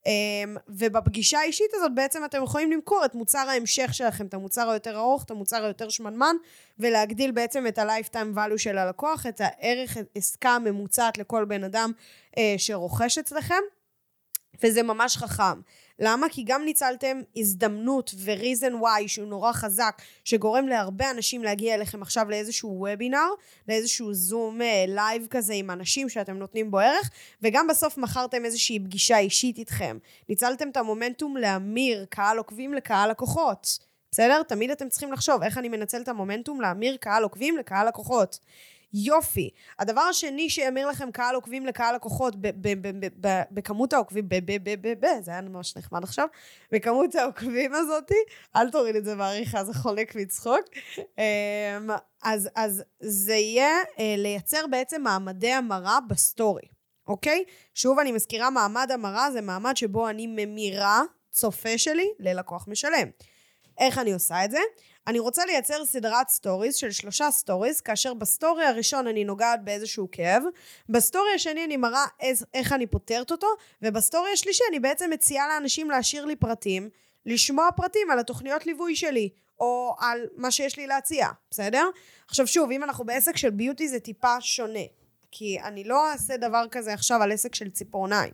אמ, 0.05 0.57
ובפגישה 0.67 1.39
האישית 1.39 1.71
הזאת 1.73 1.95
בעצם 1.95 2.25
אתם 2.25 2.43
יכולים 2.43 2.71
למכור 2.71 3.05
את 3.05 3.15
מוצר 3.15 3.49
ההמשך 3.49 3.93
שלכם, 3.93 4.25
את 4.25 4.33
המוצר 4.33 4.69
היותר 4.69 4.97
ארוך, 4.97 5.23
את 5.23 5.31
המוצר 5.31 5.63
היותר 5.63 5.89
שמנמן, 5.89 6.36
ולהגדיל 6.79 7.31
בעצם 7.31 7.67
את 7.67 7.77
ה-lifetime 7.77 8.38
value 8.38 8.57
של 8.57 8.77
הלקוח, 8.77 9.25
את 9.25 9.41
הערך 9.43 9.97
עסקה 10.15 10.49
הממוצעת 10.49 11.17
לכל 11.17 11.45
בן 11.45 11.63
אדם 11.63 11.91
אה, 12.38 12.55
שרוכש 12.57 13.17
אצלכם, 13.17 13.62
וזה 14.63 14.83
ממש 14.83 15.17
חכם. 15.17 15.61
למה? 15.99 16.29
כי 16.29 16.43
גם 16.43 16.65
ניצלתם 16.65 17.21
הזדמנות 17.35 18.11
ו-reason 18.17 18.81
why 18.81 19.07
שהוא 19.07 19.27
נורא 19.27 19.53
חזק, 19.53 20.01
שגורם 20.23 20.67
להרבה 20.67 21.11
אנשים 21.11 21.43
להגיע 21.43 21.75
אליכם 21.75 22.01
עכשיו 22.01 22.29
לאיזשהו 22.29 22.75
וובינר, 22.79 23.29
לאיזשהו 23.67 24.13
זום 24.13 24.59
לייב 24.87 25.21
אה, 25.21 25.27
כזה 25.27 25.53
עם 25.53 25.71
אנשים 25.71 26.09
שאתם 26.09 26.37
נותנים 26.37 26.71
בו 26.71 26.79
ערך, 26.79 27.09
וגם 27.41 27.67
בסוף 27.67 27.97
מכרתם 27.97 28.45
איזושהי 28.45 28.79
פגישה 28.79 29.17
אישית 29.17 29.57
איתכם. 29.57 29.97
ניצלתם 30.29 30.69
את 30.69 30.77
המומנטום 30.77 31.37
להמיר 31.37 32.05
קהל 32.09 32.37
עוקבים 32.37 32.73
לקהל 32.73 33.11
לקוחות. 33.11 33.92
בסדר? 34.13 34.43
תמיד 34.43 34.71
אתם 34.71 34.89
צריכים 34.89 35.13
לחשוב 35.13 35.43
איך 35.43 35.58
אני 35.58 35.69
מנצל 35.69 36.02
את 36.02 36.08
המומנטום 36.08 36.62
להמיר 36.62 36.97
קהל 36.97 37.23
עוקבים 37.23 37.58
לקהל 37.58 37.88
לקוחות. 37.88 38.39
יופי. 38.93 39.49
הדבר 39.80 40.02
השני 40.02 40.49
שימיר 40.49 40.88
לכם 40.88 41.12
קהל 41.12 41.36
עוקבים 41.36 41.65
לקהל 41.65 41.95
לקוחות 41.95 42.36
בכמות 43.52 43.93
העוקבים, 43.93 44.28
זה 45.21 45.32
היה 45.32 45.41
ממש 45.41 45.78
נחמד 45.78 46.04
עכשיו, 46.04 46.28
בכמות 46.71 47.15
העוקבים 47.15 47.73
הזאתי, 47.73 48.15
אל 48.56 48.69
תוריד 48.69 48.95
את 48.95 49.06
זה 49.06 49.15
בעריכה, 49.15 49.63
זה 49.63 49.73
חולק 49.73 50.15
מצחוק. 50.15 50.62
אמ, 50.97 51.89
אז, 52.23 52.49
אז 52.56 52.84
זה 52.99 53.36
יהיה 53.36 53.78
אה, 53.99 54.15
לייצר 54.17 54.67
בעצם 54.67 55.02
מעמדי 55.02 55.52
המרה 55.52 55.99
בסטורי, 56.10 56.67
אוקיי? 57.08 57.43
שוב, 57.73 57.99
אני 57.99 58.12
מזכירה, 58.12 58.49
מעמד 58.49 58.91
המרה 58.91 59.32
זה 59.32 59.41
מעמד 59.41 59.78
שבו 59.78 60.10
אני 60.10 60.28
ממירה 60.28 61.02
צופה 61.32 61.78
שלי 61.78 62.08
ללקוח 62.19 62.67
משלם. 62.67 63.08
איך 63.77 63.97
אני 63.97 64.13
עושה 64.13 64.45
את 64.45 64.51
זה? 64.51 64.59
אני 65.07 65.19
רוצה 65.19 65.45
לייצר 65.45 65.86
סדרת 65.86 66.29
סטוריז 66.29 66.75
של 66.75 66.91
שלושה 66.91 67.31
סטוריז, 67.31 67.81
כאשר 67.81 68.13
בסטורי 68.13 68.65
הראשון 68.65 69.07
אני 69.07 69.23
נוגעת 69.23 69.63
באיזשהו 69.63 70.07
כאב, 70.12 70.43
בסטורי 70.89 71.29
השני 71.36 71.65
אני 71.65 71.77
מראה 71.77 72.05
איז, 72.19 72.45
איך 72.53 72.73
אני 72.73 72.88
פותרת 72.88 73.31
אותו, 73.31 73.47
ובסטורי 73.81 74.29
השלישי 74.33 74.63
אני 74.69 74.79
בעצם 74.79 75.09
מציעה 75.09 75.47
לאנשים 75.47 75.91
להשאיר 75.91 76.25
לי 76.25 76.36
פרטים, 76.36 76.89
לשמוע 77.25 77.69
פרטים 77.75 78.12
על 78.12 78.19
התוכניות 78.19 78.65
ליווי 78.65 78.95
שלי, 78.95 79.29
או 79.59 79.95
על 79.99 80.19
מה 80.36 80.51
שיש 80.51 80.77
לי 80.77 80.88
להציע, 80.88 81.27
בסדר? 81.51 81.89
עכשיו 82.27 82.47
שוב, 82.47 82.71
אם 82.71 82.83
אנחנו 82.83 83.05
בעסק 83.05 83.38
של 83.38 83.49
beauty 83.49 83.88
זה 83.88 83.99
טיפה 83.99 84.41
שונה, 84.41 84.79
כי 85.31 85.59
אני 85.59 85.83
לא 85.83 86.12
אעשה 86.12 86.38
דבר 86.38 86.65
כזה 86.71 86.93
עכשיו 86.93 87.23
על 87.23 87.31
עסק 87.31 87.55
של 87.55 87.69
ציפורניים. 87.69 88.33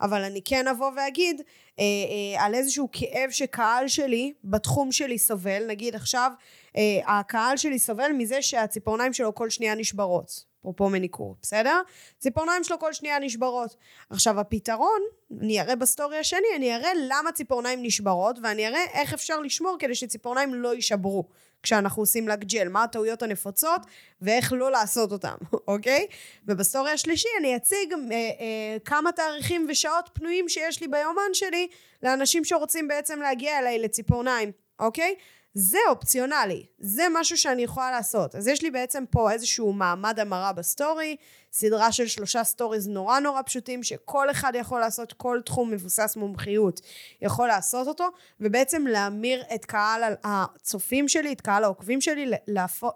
אבל 0.00 0.22
אני 0.22 0.40
כן 0.44 0.68
אבוא 0.68 0.90
ואגיד 0.96 1.42
אה, 1.78 1.84
אה, 1.84 2.44
על 2.44 2.54
איזשהו 2.54 2.88
כאב 2.92 3.30
שקהל 3.30 3.88
שלי 3.88 4.32
בתחום 4.44 4.92
שלי 4.92 5.18
סובל, 5.18 5.66
נגיד 5.66 5.94
עכשיו 5.94 6.32
אה, 6.76 7.18
הקהל 7.18 7.56
שלי 7.56 7.78
סובל 7.78 8.12
מזה 8.12 8.42
שהציפורניים 8.42 9.12
שלו 9.12 9.34
כל 9.34 9.50
שנייה 9.50 9.74
נשברות. 9.74 10.48
אפרופו 10.60 10.88
מניקור, 10.88 11.36
בסדר? 11.42 11.80
ציפורניים 12.18 12.64
שלו 12.64 12.78
כל 12.78 12.92
שנייה 12.92 13.18
נשברות. 13.18 13.76
עכשיו 14.10 14.40
הפתרון, 14.40 15.00
אני 15.40 15.60
אראה 15.60 15.76
בסטורי 15.76 16.18
השני, 16.18 16.46
אני 16.56 16.76
אראה 16.76 16.90
למה 17.08 17.32
ציפורניים 17.32 17.82
נשברות, 17.82 18.38
ואני 18.42 18.66
אראה 18.66 18.84
איך 18.92 19.14
אפשר 19.14 19.40
לשמור 19.40 19.76
כדי 19.78 19.94
שציפורניים 19.94 20.54
לא 20.54 20.74
יישברו. 20.74 21.24
כשאנחנו 21.62 22.02
עושים 22.02 22.28
לק 22.28 22.38
ג'ל, 22.44 22.68
מה 22.68 22.82
הטעויות 22.82 23.22
הנפוצות 23.22 23.80
ואיך 24.20 24.52
לא 24.52 24.70
לעשות 24.70 25.12
אותם, 25.12 25.34
אוקיי? 25.68 26.06
ובסטורי 26.46 26.90
השלישי 26.90 27.28
אני 27.40 27.56
אציג 27.56 27.92
אה, 27.92 28.16
אה, 28.16 28.76
כמה 28.84 29.12
תאריכים 29.12 29.66
ושעות 29.68 30.10
פנויים 30.12 30.48
שיש 30.48 30.80
לי 30.80 30.88
ביומן 30.88 31.32
שלי 31.32 31.68
לאנשים 32.02 32.44
שרוצים 32.44 32.88
בעצם 32.88 33.20
להגיע 33.22 33.58
אליי 33.58 33.78
לציפורניים, 33.78 34.52
אוקיי? 34.78 35.14
זה 35.60 35.78
אופציונלי, 35.88 36.66
זה 36.78 37.06
משהו 37.12 37.36
שאני 37.36 37.62
יכולה 37.62 37.90
לעשות. 37.90 38.34
אז 38.34 38.48
יש 38.48 38.62
לי 38.62 38.70
בעצם 38.70 39.04
פה 39.10 39.32
איזשהו 39.32 39.72
מעמד 39.72 40.20
המרה 40.20 40.52
בסטורי, 40.52 41.16
סדרה 41.52 41.92
של 41.92 42.06
שלושה 42.06 42.44
סטוריז 42.44 42.88
נורא 42.88 43.18
נורא 43.18 43.42
פשוטים, 43.42 43.82
שכל 43.82 44.30
אחד 44.30 44.52
יכול 44.54 44.80
לעשות, 44.80 45.12
כל 45.12 45.40
תחום 45.44 45.70
מבוסס 45.70 46.16
מומחיות 46.16 46.80
יכול 47.22 47.48
לעשות 47.48 47.88
אותו, 47.88 48.08
ובעצם 48.40 48.86
להמיר 48.86 49.42
את 49.54 49.64
קהל 49.64 50.02
הצופים 50.24 51.08
שלי, 51.08 51.32
את 51.32 51.40
קהל 51.40 51.64
העוקבים 51.64 52.00
שלי, 52.00 52.30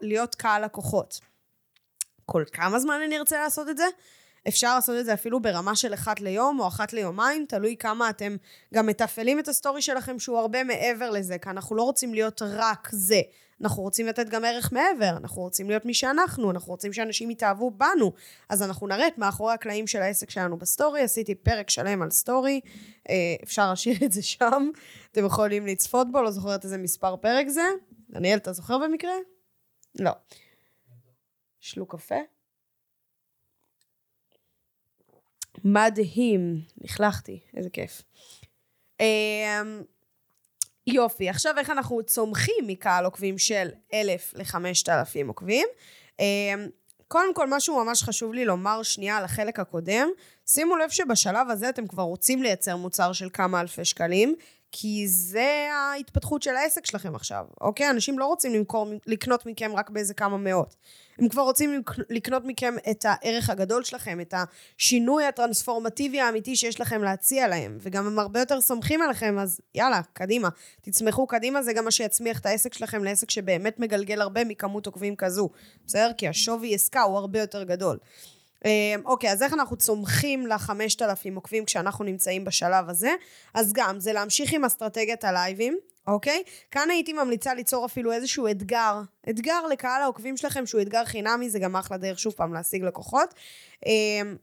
להיות 0.01 0.35
קהל 0.35 0.65
לקוחות. 0.65 1.21
כל 2.27 2.45
כמה 2.53 2.79
זמן 2.79 3.01
אני 3.07 3.19
ארצה 3.19 3.43
לעשות 3.43 3.69
את 3.69 3.77
זה? 3.77 3.87
אפשר 4.49 4.75
לעשות 4.75 4.97
את 5.01 5.05
זה 5.05 5.15
אפילו 5.15 5.43
ברמה 5.43 5.77
של 5.77 5.95
אחת 5.95 6.21
ליום 6.21 6.61
או 6.61 6.69
אחת 6.69 6.93
ליומיים, 6.93 7.45
תלוי 7.49 7.77
כמה 7.77 8.11
אתם 8.11 8.37
גם 8.75 8.87
מתפעלים 8.87 9.39
את 9.39 9.49
הסטורי 9.49 9.83
שלכם 9.83 10.19
שהוא 10.19 10.39
הרבה 10.39 10.65
מעבר 10.65 11.11
לזה, 11.11 11.39
כי 11.39 11.51
אנחנו 11.51 11.77
לא 11.77 11.83
רוצים 11.83 12.15
להיות 12.15 12.43
רק 12.43 12.89
זה. 12.93 13.21
אנחנו 13.61 13.83
רוצים 13.83 14.07
לתת 14.07 14.29
גם 14.29 14.45
ערך 14.45 14.73
מעבר, 14.73 15.11
אנחנו 15.17 15.43
רוצים 15.43 15.69
להיות 15.69 15.85
מי 15.85 15.95
שאנחנו, 15.95 16.51
אנחנו 16.51 16.73
רוצים 16.73 16.93
שאנשים 16.93 17.31
יתאהבו 17.31 17.71
בנו. 17.71 18.13
אז 18.49 18.63
אנחנו 18.63 18.87
נראה 18.87 19.07
את 19.07 19.19
מאחורי 19.19 19.53
הקלעים 19.53 19.87
של 19.87 20.03
העסק 20.03 20.31
שלנו 20.31 20.59
בסטורי, 20.59 21.01
עשיתי 21.01 21.35
פרק 21.35 21.71
שלם 21.71 22.03
על 22.03 22.11
סטורי, 22.11 22.61
אה, 23.11 23.15
אפשר 23.43 23.71
להשאיר 23.71 23.97
את 24.05 24.13
זה 24.13 24.23
שם, 24.23 24.71
אתם 25.13 25.25
יכולים 25.25 25.67
לצפות 25.67 26.13
בו, 26.13 26.23
לא 26.23 26.31
זוכרת 26.31 26.65
איזה 26.65 26.79
מספר 26.79 27.17
פרק 27.17 27.49
זה. 27.49 27.65
דניאל, 28.11 28.39
אתה 28.39 28.53
זוכר 28.53 28.79
במקרה? 28.79 29.13
לא. 30.01 30.13
שלוק 31.61 31.95
קפה? 31.95 32.32
מדהים. 35.65 36.61
לכלכתי, 36.81 37.41
איזה 37.57 37.71
כיף. 37.71 38.03
אמ, 39.01 39.83
יופי, 40.87 41.29
עכשיו 41.29 41.55
איך 41.59 41.71
אנחנו 41.71 42.03
צומחים 42.03 42.65
מקהל 42.67 43.05
עוקבים 43.05 43.39
של 43.39 43.69
אלף 43.95 44.33
לחמשת 44.35 44.89
אלפים 44.89 45.29
עוקבים? 45.29 45.67
אמ, 46.21 46.69
קודם 47.09 47.35
כל, 47.35 47.47
משהו 47.51 47.85
ממש 47.85 48.03
חשוב 48.03 48.33
לי 48.35 48.45
לומר 48.45 48.83
שנייה 48.83 49.17
על 49.19 49.25
החלק 49.25 49.61
הקודם. 49.61 50.09
שימו 50.47 50.77
לב 50.77 50.91
שבשלב 50.91 51.51
הזה 51.51 51.69
אתם 51.69 51.87
כבר 51.87 52.03
רוצים 52.03 52.43
לייצר 52.43 52.77
מוצר 52.77 53.13
של 53.13 53.29
כמה 53.33 53.61
אלפי 53.61 53.85
שקלים, 53.85 54.35
כי 54.73 55.09
זה 55.09 55.69
ההתפתחות 55.73 56.43
של 56.43 56.57
העסק 56.57 56.87
שלכם 56.87 57.15
עכשיו, 57.15 57.45
אוקיי? 57.61 57.91
אנשים 57.91 58.19
לא 58.19 58.27
רוצים 58.27 58.55
למכור, 58.55 58.87
לקנות 59.07 59.47
מכם 59.47 59.73
רק 59.77 59.91
באיזה 59.91 60.15
כמה 60.15 60.37
מאות. 60.37 60.77
הם 61.19 61.29
כבר 61.29 61.43
רוצים 61.43 61.83
לקנות 62.11 62.43
מכם 62.45 62.75
את 62.91 63.05
הערך 63.09 63.51
הגדול 63.51 63.85
שלכם, 63.85 64.21
את 64.21 64.35
השינוי 64.79 65.25
הטרנספורמטיבי 65.25 66.21
האמיתי 66.21 66.57
שיש 66.57 66.81
לכם 66.81 67.03
להציע 67.03 67.49
להם, 67.49 67.79
וגם 67.81 68.07
הם 68.07 68.19
הרבה 68.19 68.41
יותר 68.41 68.61
סומכים 68.61 69.03
עליכם, 69.03 69.39
אז 69.39 69.61
יאללה, 69.75 70.01
קדימה. 70.13 70.49
תצמחו 70.81 71.27
קדימה, 71.27 71.63
זה 71.63 71.73
גם 71.73 71.85
מה 71.85 71.91
שיצמיח 71.91 72.39
את 72.39 72.47
העסק 72.47 72.75
שלכם 72.75 73.05
לעסק 73.05 73.31
שבאמת 73.31 73.81
מגלגל 73.81 74.21
הרבה 74.21 74.45
מכמות 74.45 74.87
עוקבים 74.87 75.17
כזו, 75.17 75.51
בסדר? 75.87 76.11
כי 76.19 76.29
השווי 76.29 76.75
עסקה 76.75 77.03
הוא 77.03 77.19
הרבה 77.19 77.41
יותר 77.41 77.63
גדול. 77.63 77.99
אמ, 78.65 79.03
אוקיי, 79.05 79.33
אז 79.33 79.43
איך 79.43 79.53
אנחנו 79.53 79.77
צומחים 79.77 80.47
לחמשת 80.47 81.03
אלפים 81.03 81.35
עוקבים 81.35 81.65
כשאנחנו 81.65 82.05
נמצאים 82.05 82.45
בשלב 82.45 82.89
הזה? 82.89 83.11
אז 83.55 83.73
גם, 83.73 84.01
זה 84.01 84.13
להמשיך 84.13 84.53
עם 84.53 84.65
אסטרטגיית 84.65 85.25
הלייבים, 85.25 85.79
אוקיי? 86.07 86.43
כאן 86.71 86.91
הייתי 86.91 87.13
ממליצה 87.13 87.55
ליצור 87.55 87.87
אפילו 87.87 88.13
איזשהו 88.13 88.49
אתגר, 88.49 89.01
אתגר 89.31 89.67
לקהל 89.67 90.03
העוקבים 90.03 90.37
שלכם 90.37 90.67
שהוא 90.67 90.83
אתגר 90.83 91.05
חינמי, 91.05 91.51
זה 91.51 91.59
גם 91.59 91.77
אחלה 91.77 91.97
דרך 91.97 92.19
שוב 92.19 92.33
פעם 92.33 92.55
להשיג 92.55 92.85
לקוחות. 92.85 93.35
אמ, 93.87 94.37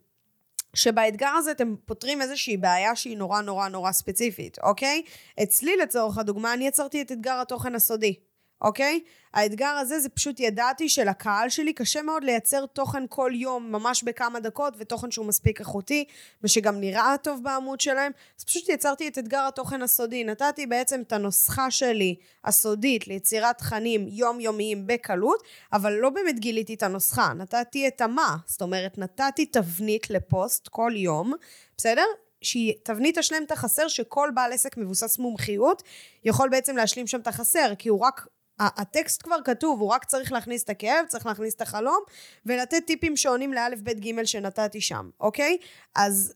שבאתגר 0.74 1.28
הזה 1.28 1.52
אתם 1.52 1.76
פותרים 1.86 2.22
איזושהי 2.22 2.58
בעיה 2.58 2.96
שהיא 2.96 3.18
נורא 3.18 3.42
נורא 3.42 3.68
נורא 3.68 3.92
ספציפית, 3.92 4.60
אוקיי? 4.64 5.04
אצלי 5.44 5.78
לצורך 5.78 6.18
הדוגמה, 6.18 6.54
אני 6.54 6.68
יצרתי 6.68 7.02
את 7.02 7.12
אתגר 7.12 7.42
התוכן 7.42 7.76
הסודי. 7.76 8.16
אוקיי? 8.62 9.00
האתגר 9.34 9.68
הזה 9.68 10.00
זה 10.00 10.10
פשוט 10.10 10.40
ידעתי 10.40 10.90
שלקהל 10.90 11.50
שלי 11.50 11.74
קשה 11.74 12.02
מאוד 12.02 12.24
לייצר 12.24 12.66
תוכן 12.66 13.04
כל 13.10 13.32
יום 13.36 13.72
ממש 13.72 14.04
בכמה 14.04 14.40
דקות 14.40 14.74
ותוכן 14.78 15.12
שהוא 15.12 15.26
מספיק 15.26 15.60
איכותי 15.60 16.06
ושגם 16.44 16.80
נראה 16.80 17.16
טוב 17.22 17.44
בעמוד 17.44 17.82
שלהם 17.82 18.12
אז 18.40 18.44
פשוט 18.44 18.70
יצרתי 18.70 19.08
את 19.08 19.18
אתגר 19.18 19.46
התוכן 19.48 19.82
הסודי 19.82 20.24
נתתי 20.24 20.68
בעצם 20.68 21.02
את 21.02 21.14
הנוסחה 21.14 21.72
שלי 21.72 22.16
הסודית 22.46 23.08
ליצירת 23.08 23.58
תכנים 23.58 24.08
יומיומיים 24.08 24.88
בקלות 24.88 25.44
אבל 25.74 25.94
לא 25.94 26.10
באמת 26.10 26.40
גיליתי 26.40 26.74
את 26.74 26.84
הנוסחה 26.84 27.34
נתתי 27.34 27.88
את 27.88 28.02
המה 28.02 28.38
זאת 28.46 28.62
אומרת 28.62 28.98
נתתי 28.98 29.46
תבנית 29.46 30.10
לפוסט 30.10 30.68
כל 30.68 30.92
יום 30.96 31.34
בסדר? 31.78 32.06
שהיא 32.42 32.74
תבנית 32.84 33.18
השלם 33.18 33.44
את 33.44 33.52
החסר 33.52 33.88
שכל 33.88 34.30
בעל 34.36 34.54
עסק 34.54 34.78
מבוסס 34.78 35.20
מומחיות 35.20 35.84
יכול 36.26 36.50
בעצם 36.50 36.78
להשלים 36.78 37.08
שם 37.08 37.20
את 37.20 37.28
החסר 37.28 37.74
כי 37.78 37.90
הוא 37.90 38.00
רק 38.00 38.28
הטקסט 38.60 39.24
כבר 39.24 39.38
כתוב, 39.46 39.80
הוא 39.80 39.90
רק 39.90 40.06
צריך 40.06 40.32
להכניס 40.32 40.64
את 40.64 40.70
הכאב, 40.70 41.06
צריך 41.08 41.26
להכניס 41.26 41.56
את 41.56 41.62
החלום, 41.62 42.00
ולתת 42.46 42.84
טיפים 42.88 43.18
שעונים 43.18 43.54
לאלף, 43.54 43.80
בית, 43.80 44.00
גימל 44.00 44.26
שנתתי 44.26 44.82
שם, 44.82 45.10
אוקיי? 45.20 45.58
אז 45.96 46.34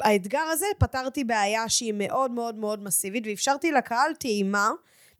האתגר 0.00 0.38
הזה 0.52 0.66
פתרתי 0.78 1.24
בעיה 1.24 1.68
שהיא 1.68 1.94
מאוד 1.96 2.30
מאוד 2.30 2.54
מאוד 2.54 2.82
מסיבית, 2.82 3.26
ואפשרתי 3.26 3.72
לקהל 3.72 4.14
טעימה 4.14 4.70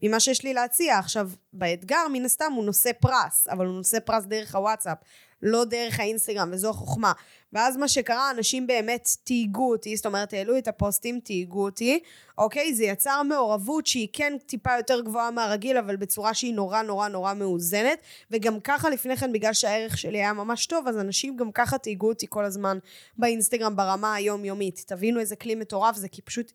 ממה 0.03 0.21
שיש 0.21 0.45
לי 0.45 0.55
להציע. 0.55 0.99
עכשיו, 0.99 1.31
באתגר, 1.53 2.09
מן 2.13 2.25
הסתם, 2.25 2.53
הוא 2.53 2.65
נושא 2.65 2.91
פרס, 3.01 3.49
אבל 3.49 3.67
הוא 3.67 3.75
נושא 3.75 3.99
פרס 4.01 4.25
דרך 4.25 4.55
הוואטסאפ. 4.55 4.99
לא 5.43 5.65
דרך 5.65 6.01
האינסטגרם, 6.01 6.51
וזו 6.53 6.71
החוכמה. 6.71 7.13
ואז 7.53 7.77
מה 7.77 7.89
שקרה, 7.89 8.31
אנשים 8.31 8.67
באמת 8.67 9.09
תהיגו 9.25 9.71
אותי, 9.71 9.97
זאת 9.97 10.07
אומרת, 10.07 10.33
העלו 10.33 10.59
את 10.59 10.69
הפוסטים, 10.69 11.21
תהיגו 11.21 11.65
אותי, 11.65 12.01
אוקיי? 12.39 12.75
זה 12.75 12.85
יצר 12.85 13.23
מעורבות 13.23 13.87
שהיא 13.87 14.09
כן 14.13 14.37
טיפה 14.47 14.77
יותר 14.77 15.01
גבוהה 15.01 15.31
מהרגיל, 15.31 15.77
אבל 15.77 15.97
בצורה 15.97 16.35
שהיא 16.35 16.55
נורא 16.55 16.83
נורא 16.83 17.09
נורא 17.09 17.35
מאוזנת, 17.35 17.99
וגם 18.31 18.61
ככה 18.61 18.91
לפני 18.91 19.17
כן, 19.17 19.33
בגלל 19.33 19.53
שהערך 19.53 19.99
שלי 19.99 20.19
היה 20.19 20.33
ממש 20.33 20.67
טוב, 20.67 20.89
אז 20.89 20.99
אנשים 20.99 21.37
גם 21.37 21.53
ככה 21.53 21.79
תהיגו 21.79 22.09
אותי 22.09 22.27
כל 22.29 22.45
הזמן 22.45 22.79
באינסטגרם 23.17 23.77
ברמה 23.77 24.15
היומיומית. 24.15 24.85
תבינו 24.87 25.21
איזה 25.21 25.37
כלי 25.37 25.55
מטורף 25.55 25.97
זה, 25.97 26.09
כי 26.09 26.23
פשוט 26.23 26.53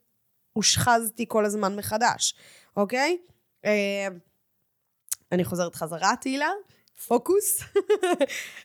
הושחזתי 0.54 1.26
כל 1.28 1.46
הזמן 1.46 1.76
מחדש, 1.76 2.36
אוקיי? 2.78 3.18
אה, 3.66 4.08
אני 5.32 5.44
חוזרת 5.44 5.76
חזרה, 5.76 6.12
תהילה. 6.22 6.50
פוקוס. 7.08 7.62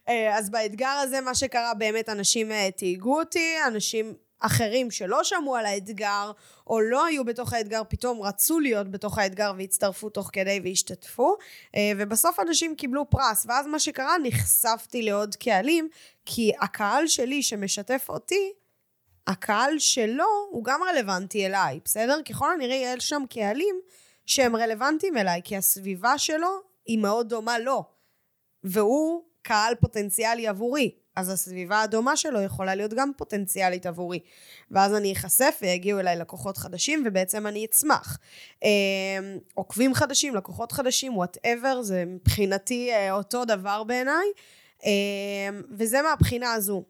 אה, 0.09 0.38
אז 0.38 0.51
באתגר 0.51 0.87
הזה 1.03 1.21
מה 1.21 1.35
שקרה 1.35 1.75
באמת 1.75 2.09
אנשים 2.09 2.53
אה, 2.53 2.71
תהיגו 2.71 3.19
אותי, 3.19 3.55
אנשים 3.66 4.14
אחרים 4.40 4.90
שלא 4.90 5.25
שמעו 5.25 5.57
על 5.57 5.66
האתגר 5.66 6.33
או 6.66 6.81
לא 6.81 7.05
היו 7.05 7.25
בתוך 7.25 7.53
האתגר 7.53 7.83
פתאום 7.88 8.23
רצו 8.23 8.61
להיות 8.61 8.90
בתוך 8.90 9.19
האתגר 9.19 9.53
והצטרפו 9.59 10.11
תוך 10.11 10.31
כדי 10.33 10.61
והשתתפו 10.64 11.37
אה, 11.77 11.93
ובסוף 11.99 12.40
אנשים 12.40 12.77
קיבלו 12.77 13.11
פרס 13.11 13.47
ואז 13.49 13.66
מה 13.66 13.79
שקרה 13.79 14.16
נחשפתי 14.23 15.03
לעוד 15.03 15.37
קהלים 15.37 15.89
כי 16.26 16.53
הקהל 16.61 17.07
שלי 17.07 17.43
שמשתף 17.43 18.07
אותי 18.09 18.53
הקהל 19.26 19.78
שלו 19.78 20.49
הוא 20.51 20.64
גם 20.64 20.81
רלוונטי 20.83 21.47
אליי 21.47 21.81
בסדר? 21.85 22.22
ככל 22.28 22.53
הנראה 22.53 22.95
יש 22.97 23.09
שם 23.09 23.22
קהלים 23.31 23.81
שהם 24.26 24.57
רלוונטיים 24.57 25.16
אליי 25.16 25.41
כי 25.45 25.57
הסביבה 25.57 26.18
שלו 26.18 26.49
היא 26.87 26.99
מאוד 26.99 27.28
דומה 27.28 27.59
לו 27.59 27.99
והוא 28.64 29.22
קהל 29.42 29.74
פוטנציאלי 29.74 30.46
עבורי. 30.46 30.90
אז 31.16 31.28
הסביבה 31.28 31.82
הדומה 31.82 32.16
שלו 32.16 32.40
יכולה 32.40 32.74
להיות 32.74 32.94
גם 32.94 33.11
פוטנציאלית 33.16 33.86
עבורי. 33.86 34.20
ואז 34.70 34.94
אני 34.94 35.12
אחשף 35.12 35.58
ויגיעו 35.62 36.00
אליי 36.00 36.16
לקוחות 36.16 36.58
חדשים 36.58 37.02
ובעצם 37.06 37.46
אני 37.46 37.64
אצמח. 37.64 38.18
אה, 38.64 38.68
עוקבים 39.54 39.94
חדשים, 39.94 40.34
לקוחות 40.34 40.72
חדשים, 40.72 41.16
whatever, 41.16 41.82
זה 41.82 42.04
מבחינתי 42.06 42.92
אה, 42.92 43.12
אותו 43.12 43.44
דבר 43.44 43.84
בעיניי. 43.84 44.26
אה, 44.84 45.61
וזה 45.78 46.02
מהבחינה 46.02 46.52
הזו. 46.52 46.84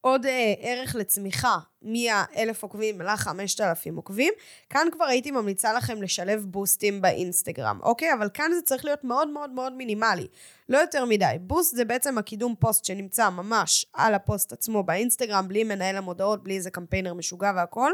עוד 0.00 0.26
ערך 0.60 0.94
לצמיחה 0.94 1.58
מה-1,000 1.82 2.56
עוקבים 2.60 3.00
ל-5,000 3.00 3.94
עוקבים. 3.96 4.32
כאן 4.70 4.88
כבר 4.92 5.04
הייתי 5.04 5.30
ממליצה 5.30 5.72
לכם 5.72 6.02
לשלב 6.02 6.44
בוסטים 6.48 7.02
באינסטגרם, 7.02 7.78
אוקיי? 7.82 8.12
אבל 8.12 8.28
כאן 8.34 8.50
זה 8.54 8.62
צריך 8.62 8.84
להיות 8.84 9.04
מאוד 9.04 9.28
מאוד 9.28 9.50
מאוד 9.50 9.72
מינימלי. 9.72 10.26
לא 10.68 10.78
יותר 10.78 11.04
מדי. 11.04 11.36
בוסט 11.40 11.76
זה 11.76 11.84
בעצם 11.84 12.18
הקידום 12.18 12.54
פוסט 12.58 12.84
שנמצא 12.84 13.30
ממש 13.30 13.86
על 13.92 14.14
הפוסט 14.14 14.52
עצמו 14.52 14.82
באינסטגרם, 14.82 15.48
בלי 15.48 15.64
מנהל 15.64 15.96
המודעות, 15.96 16.42
בלי 16.42 16.56
איזה 16.56 16.70
קמפיינר 16.70 17.14
משוגע 17.14 17.52
והכל, 17.56 17.92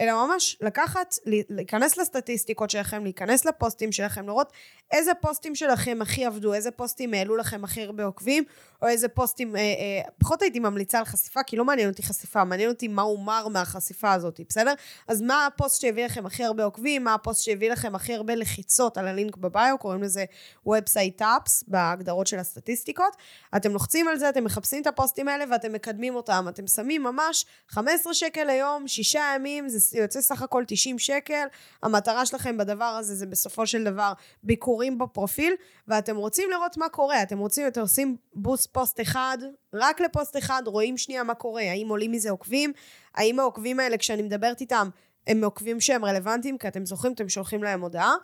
אלא 0.00 0.26
ממש 0.26 0.58
לקחת, 0.60 1.14
להיכנס 1.26 1.96
לסטטיסטיקות 1.96 2.70
שלכם, 2.70 3.04
להיכנס 3.04 3.44
לפוסטים 3.44 3.92
שלכם, 3.92 4.26
לראות 4.26 4.52
איזה 4.92 5.14
פוסטים 5.14 5.54
שלכם 5.54 5.98
הכי 6.02 6.24
עבדו, 6.24 6.54
איזה 6.54 6.70
פוסטים 6.70 7.14
העלו 7.14 7.36
לכם 7.36 7.64
הכי 7.64 7.82
הרבה 7.82 8.04
עוקבים, 8.04 8.44
או 8.82 8.88
איזה 8.88 9.08
פוסטים, 9.08 9.56
אה, 9.56 9.60
אה, 9.60 10.10
פחות 10.18 10.42
הייתי 10.42 10.60
ממליצה 10.60 10.98
על 10.98 11.04
חשיפה, 11.04 11.42
כי 11.42 11.56
לא 11.56 11.64
מעניין 11.64 11.88
אותי 11.88 12.02
חשיפה, 12.02 12.44
מעניין 12.44 12.68
אותי 12.68 12.88
מה 12.88 13.02
אומר 13.02 13.48
מהחשיפה 13.48 14.12
הזאת, 14.12 14.40
בסדר? 14.48 14.74
אז 15.08 15.22
מה 15.22 15.46
הפוסט 15.46 15.80
שהביא 15.80 16.04
לכם 16.04 16.26
הכי 16.26 16.44
הרבה 16.44 16.64
עוקבים, 16.64 17.04
מה 17.04 17.14
הפוסט 17.14 17.44
שהביא 17.44 17.70
לכם 17.70 17.94
הכי 17.94 18.14
הרבה 18.14 18.34
לחיצות 18.34 18.98
על 18.98 19.08
הלינק 19.08 19.36
ב 19.36 19.44
bio, 19.44 19.76
קוראים 19.80 20.02
לזה 20.02 20.24
Website 20.68 21.20
Taps, 21.20 21.64
בהגדרות 21.68 22.13
של 22.26 22.38
הסטטיסטיקות. 22.38 23.16
אתם 23.56 23.72
לוחצים 23.72 24.08
על 24.08 24.18
זה, 24.18 24.28
אתם 24.28 24.44
מחפשים 24.44 24.82
את 24.82 24.86
הפוסטים 24.86 25.28
האלה 25.28 25.44
ואתם 25.50 25.72
מקדמים 25.72 26.14
אותם. 26.14 26.46
אתם 26.48 26.66
שמים 26.66 27.02
ממש 27.02 27.46
15 27.68 28.14
שקל 28.14 28.44
ליום, 28.44 28.88
שישה 28.88 29.32
ימים, 29.34 29.68
זה 29.68 29.98
יוצא 29.98 30.20
סך 30.20 30.42
הכל 30.42 30.64
90 30.66 30.98
שקל. 30.98 31.46
המטרה 31.82 32.26
שלכם 32.26 32.58
בדבר 32.58 32.84
הזה 32.84 33.14
זה 33.14 33.26
בסופו 33.26 33.66
של 33.66 33.84
דבר 33.84 34.12
ביקורים 34.42 34.98
בפרופיל, 34.98 35.54
ואתם 35.88 36.16
רוצים 36.16 36.50
לראות 36.50 36.76
מה 36.76 36.88
קורה. 36.88 37.22
אתם 37.22 37.38
רוצים, 37.38 37.66
אתם 37.66 37.80
עושים 37.80 38.16
boost 38.34 38.72
פוסט 38.72 39.00
אחד, 39.00 39.38
רק 39.74 40.00
לפוסט 40.00 40.36
אחד, 40.36 40.62
רואים 40.66 40.96
שנייה 40.96 41.22
מה 41.22 41.34
קורה, 41.34 41.62
האם 41.62 41.88
עולים 41.88 42.12
מזה 42.12 42.30
עוקבים, 42.30 42.72
האם 43.14 43.40
העוקבים 43.40 43.80
האלה, 43.80 43.98
כשאני 43.98 44.22
מדברת 44.22 44.60
איתם, 44.60 44.88
הם 45.26 45.44
עוקבים 45.44 45.80
שהם 45.80 46.04
רלוונטיים, 46.04 46.58
כי 46.58 46.68
אתם 46.68 46.86
זוכרים, 46.86 47.12
אתם 47.12 47.28
שולחים 47.28 47.62
להם 47.62 47.80
הודעה. 47.80 48.14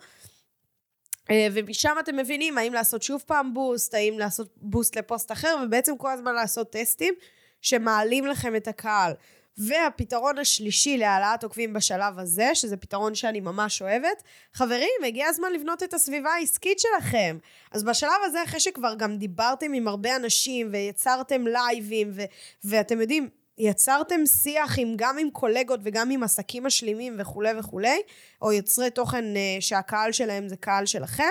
אה, 1.31 1.47
ומשם 1.53 1.95
אתם 1.99 2.17
מבינים 2.17 2.57
האם 2.57 2.73
לעשות 2.73 3.03
שוב 3.03 3.23
פעם 3.25 3.53
boost, 3.53 3.93
האם 3.93 4.19
לעשות 4.19 4.53
boost 4.57 4.95
לפוסט 4.95 5.31
אחר, 5.31 5.55
ובעצם 5.63 5.97
כל 5.97 6.11
הזמן 6.11 6.33
לעשות 6.33 6.71
טסטים 6.71 7.13
שמעלים 7.61 8.25
לכם 8.25 8.55
את 8.55 8.67
הקהל. 8.67 9.13
והפתרון 9.57 10.37
השלישי 10.37 10.97
להעלאת 10.97 11.43
עוקבים 11.43 11.73
בשלב 11.73 12.19
הזה, 12.19 12.55
שזה 12.55 12.77
פתרון 12.77 13.15
שאני 13.15 13.39
ממש 13.39 13.81
אוהבת, 13.81 14.23
חברים, 14.53 14.89
הגיע 15.07 15.27
הזמן 15.27 15.53
לבנות 15.53 15.83
את 15.83 15.93
הסביבה 15.93 16.29
העסקית 16.29 16.79
שלכם. 16.79 17.37
אז 17.71 17.83
בשלב 17.83 18.11
הזה, 18.25 18.43
אחרי 18.43 18.59
שכבר 18.59 18.95
גם 18.95 19.17
דיברתם 19.17 19.73
עם 19.73 19.87
הרבה 19.87 20.15
אנשים 20.15 20.69
ויצרתם 20.71 21.47
לייבים, 21.47 22.11
ו- 22.13 22.25
ואתם 22.63 23.01
יודעים, 23.01 23.29
יצרתם 23.63 24.25
שיח 24.25 24.79
עם, 24.79 24.93
גם 24.95 25.17
עם 25.17 25.29
קולגות 25.29 25.79
וגם 25.83 26.09
עם 26.11 26.23
עסקים 26.23 26.63
משלימים 26.63 27.15
וכולי 27.19 27.59
וכולי, 27.59 28.01
או 28.41 28.51
יוצרי 28.51 28.89
תוכן 28.89 29.25
uh, 29.33 29.61
שהקהל 29.61 30.11
שלהם 30.11 30.47
זה 30.47 30.55
קהל 30.55 30.85
שלכם, 30.85 31.23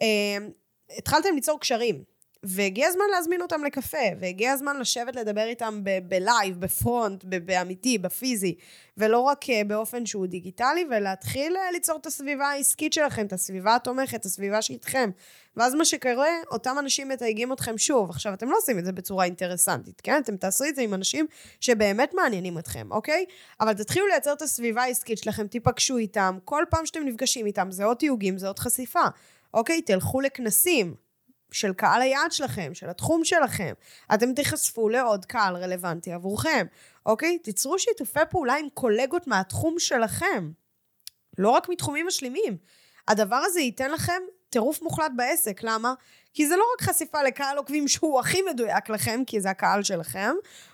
uh, 0.00 0.04
התחלתם 0.98 1.28
ליצור 1.34 1.60
קשרים. 1.60 2.13
והגיע 2.46 2.88
הזמן 2.88 3.04
להזמין 3.12 3.42
אותם 3.42 3.64
לקפה, 3.64 3.98
והגיע 4.20 4.52
הזמן 4.52 4.80
לשבת 4.80 5.16
לדבר 5.16 5.44
איתם 5.44 5.80
בלייב, 6.08 6.60
בפרונט, 6.60 7.24
באמיתי, 7.24 7.98
בפיזי, 7.98 8.54
ולא 8.96 9.18
רק 9.18 9.50
אה, 9.50 9.62
באופן 9.66 10.06
שהוא 10.06 10.26
דיגיטלי, 10.26 10.84
ולהתחיל 10.90 11.56
אה, 11.56 11.70
ליצור 11.72 11.96
את 11.96 12.06
הסביבה 12.06 12.46
העסקית 12.46 12.92
שלכם, 12.92 13.26
את 13.26 13.32
הסביבה 13.32 13.74
התומכת, 13.74 14.20
את 14.20 14.24
הסביבה 14.24 14.62
שאיתכם. 14.62 15.10
ואז 15.56 15.74
מה 15.74 15.84
שקורה, 15.84 16.28
אותם 16.50 16.76
אנשים 16.78 17.08
מתייגים 17.08 17.52
אתכם 17.52 17.78
שוב. 17.78 18.10
עכשיו, 18.10 18.34
אתם 18.34 18.50
לא 18.50 18.56
עושים 18.56 18.78
את 18.78 18.84
זה 18.84 18.92
בצורה 18.92 19.24
אינטרסנטית, 19.24 20.00
כן? 20.00 20.20
אתם 20.22 20.36
תעשו 20.36 20.64
את 20.64 20.76
זה 20.76 20.82
עם 20.82 20.94
אנשים 20.94 21.26
שבאמת 21.60 22.14
מעניינים 22.14 22.58
אתכם, 22.58 22.92
אוקיי? 22.92 23.24
אבל 23.60 23.72
תתחילו 23.72 24.06
לייצר 24.06 24.32
את 24.32 24.42
הסביבה 24.42 24.82
העסקית 24.82 25.18
שלכם, 25.18 25.46
תיפגשו 25.46 25.96
איתם, 25.96 26.38
כל 26.44 26.64
פעם 26.70 26.86
שאתם 26.86 27.04
נפגשים 27.04 27.46
איתם, 27.46 27.70
זה 27.70 27.84
עוד 27.84 27.96
תיוגים, 27.96 28.38
זה 28.38 28.46
עוד 28.46 28.58
חשיפה. 28.58 29.04
אוקיי? 29.54 29.82
תלכו 29.82 30.20
לכנסים, 30.20 30.94
של 31.54 31.72
קהל 31.72 32.02
היעד 32.02 32.32
שלכם, 32.32 32.74
של 32.74 32.90
התחום 32.90 33.24
שלכם. 33.24 33.72
אתם 34.14 34.34
תיחשפו 34.34 34.88
לעוד 34.88 35.24
קהל 35.24 35.56
רלוונטי 35.56 36.12
עבורכם, 36.12 36.66
אוקיי? 37.06 37.38
תיצרו 37.38 37.78
שיתופי 37.78 38.20
פעולה 38.30 38.54
עם 38.54 38.66
קולגות 38.74 39.26
מהתחום 39.26 39.78
שלכם, 39.78 40.50
לא 41.38 41.50
רק 41.50 41.68
מתחומים 41.68 42.06
משלימים. 42.06 42.56
הדבר 43.08 43.36
הזה 43.36 43.60
ייתן 43.60 43.90
לכם 43.90 44.22
טירוף 44.50 44.82
מוחלט 44.82 45.12
בעסק, 45.16 45.60
למה? 45.62 45.94
כי 46.34 46.48
זה 46.48 46.56
לא 46.56 46.64
רק 46.74 46.82
חשיפה 46.82 47.22
לקהל 47.22 47.56
עוקבים 47.56 47.88
שהוא 47.88 48.20
הכי 48.20 48.42
מדויק 48.52 48.90
לכם, 48.90 49.22
כי 49.26 49.40
זה 49.40 49.50
הקהל 49.50 49.82
שלכם, 49.82 50.32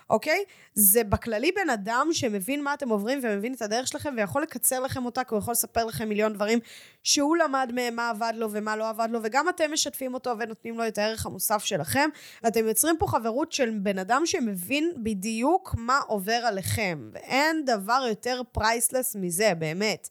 אוקיי? 0.09 0.43
זה 0.73 1.03
בכללי 1.03 1.51
בן 1.51 1.69
אדם 1.69 2.07
שמבין 2.11 2.63
מה 2.63 2.73
אתם 2.73 2.89
עוברים 2.89 3.19
ומבין 3.23 3.53
את 3.53 3.61
הדרך 3.61 3.87
שלכם 3.87 4.13
ויכול 4.17 4.41
לקצר 4.41 4.79
לכם 4.79 5.05
אותה, 5.05 5.23
כי 5.23 5.35
הוא 5.35 5.39
יכול 5.39 5.51
לספר 5.51 5.85
לכם 5.85 6.09
מיליון 6.09 6.33
דברים 6.33 6.59
שהוא 7.03 7.37
למד 7.37 7.71
מהם 7.75 7.95
מה 7.95 8.09
עבד 8.09 8.33
לו 8.35 8.51
ומה 8.51 8.75
לא 8.75 8.89
עבד 8.89 9.07
לו, 9.11 9.19
וגם 9.23 9.49
אתם 9.49 9.71
משתפים 9.73 10.13
אותו 10.13 10.35
ונותנים 10.39 10.77
לו 10.77 10.87
את 10.87 10.97
הערך 10.97 11.25
המוסף 11.25 11.63
שלכם. 11.63 12.09
ואתם 12.43 12.67
יוצרים 12.67 12.95
פה 12.99 13.07
חברות 13.07 13.51
של 13.51 13.69
בן 13.69 13.97
אדם 13.97 14.21
שמבין 14.25 14.93
בדיוק 14.97 15.75
מה 15.77 15.99
עובר 16.07 16.41
עליכם, 16.45 17.09
ואין 17.13 17.65
דבר 17.65 18.05
יותר 18.09 18.41
פרייסלס 18.51 19.15
מזה, 19.15 19.53
באמת. 19.59 20.09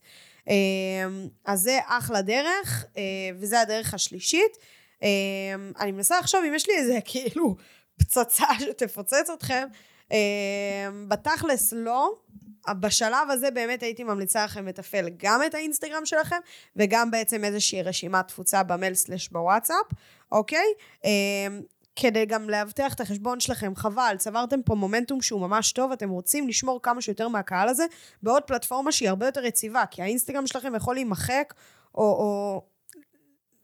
אמ, 0.48 0.54
אז 1.44 1.60
זה 1.60 1.78
אחלה 1.86 2.22
דרך, 2.22 2.84
אה, 2.96 3.02
וזה 3.38 3.60
הדרך 3.60 3.94
השלישית. 3.94 4.56
אמ, 5.02 5.72
אני 5.80 5.92
מנסה 5.92 6.18
לחשוב 6.18 6.40
אם 6.48 6.54
יש 6.54 6.68
לי 6.68 6.74
איזה 6.76 6.98
כאילו 7.04 7.56
פצצה 7.98 8.46
שתפוצץ 8.60 9.30
אתכם. 9.34 9.68
אמ, 10.10 10.16
בתכלס 11.08 11.72
לא. 11.72 12.12
בשלב 12.80 13.30
הזה 13.30 13.50
באמת 13.50 13.82
הייתי 13.82 14.04
ממליצה 14.04 14.44
לכם 14.44 14.66
לתפעל 14.66 15.08
גם 15.16 15.40
את 15.46 15.54
האינסטגרם 15.54 16.06
שלכם 16.06 16.36
וגם 16.76 17.10
בעצם 17.10 17.44
איזושהי 17.44 17.82
רשימת 17.82 18.28
תפוצה 18.28 18.62
במייל 18.62 18.94
סלש 18.94 19.28
בוואטסאפ, 19.28 19.86
אוקיי? 20.32 20.66
כדי 21.96 22.26
גם 22.26 22.50
לאבטח 22.50 22.94
את 22.94 23.00
החשבון 23.00 23.40
שלכם. 23.40 23.72
חבל, 23.76 24.14
צברתם 24.18 24.62
פה 24.62 24.74
מומנטום 24.74 25.22
שהוא 25.22 25.40
ממש 25.40 25.72
טוב, 25.72 25.92
אתם 25.92 26.10
רוצים 26.10 26.48
לשמור 26.48 26.80
כמה 26.82 27.00
שיותר 27.00 27.28
מהקהל 27.28 27.68
הזה 27.68 27.84
בעוד 28.22 28.42
פלטפורמה 28.42 28.92
שהיא 28.92 29.08
הרבה 29.08 29.26
יותר 29.26 29.44
יציבה, 29.44 29.84
כי 29.90 30.02
האינסטגרם 30.02 30.46
שלכם 30.46 30.74
יכול 30.74 30.94
להימחק, 30.94 31.54
או, 31.94 32.02
או 32.02 32.62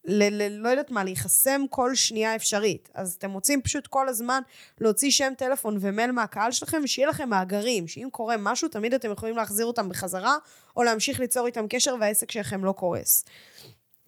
ל- 0.07 0.42
ל- 0.42 0.57
לא 0.62 0.68
יודעת 0.68 0.90
מה, 0.90 1.04
להיחסם 1.04 1.62
כל 1.70 1.94
שנייה 1.94 2.36
אפשרית. 2.36 2.88
אז 2.94 3.14
אתם 3.18 3.30
רוצים 3.32 3.62
פשוט 3.62 3.86
כל 3.86 4.09
הזמן 4.09 4.42
להוציא 4.80 5.11
שם 5.11 5.32
טלפון 5.38 5.78
ומייל 5.80 6.12
מהקהל 6.12 6.52
שלכם, 6.52 6.80
ושיהיה 6.84 7.09
לכם 7.09 7.28
מאגרים, 7.28 7.88
שאם 7.88 8.09
קורה 8.12 8.36
משהו, 8.38 8.68
תמיד 8.68 8.94
אתם 8.94 9.11
יכולים 9.11 9.36
להחזיר 9.36 9.66
אותם 9.66 9.88
בחזרה, 9.88 10.36
או 10.76 10.82
להמשיך 10.82 11.20
ליצור 11.20 11.46
איתם 11.46 11.66
קשר 11.68 11.94
והעסק 12.00 12.30
שלכם 12.30 12.64
לא 12.64 12.72
קורס. 12.72 13.24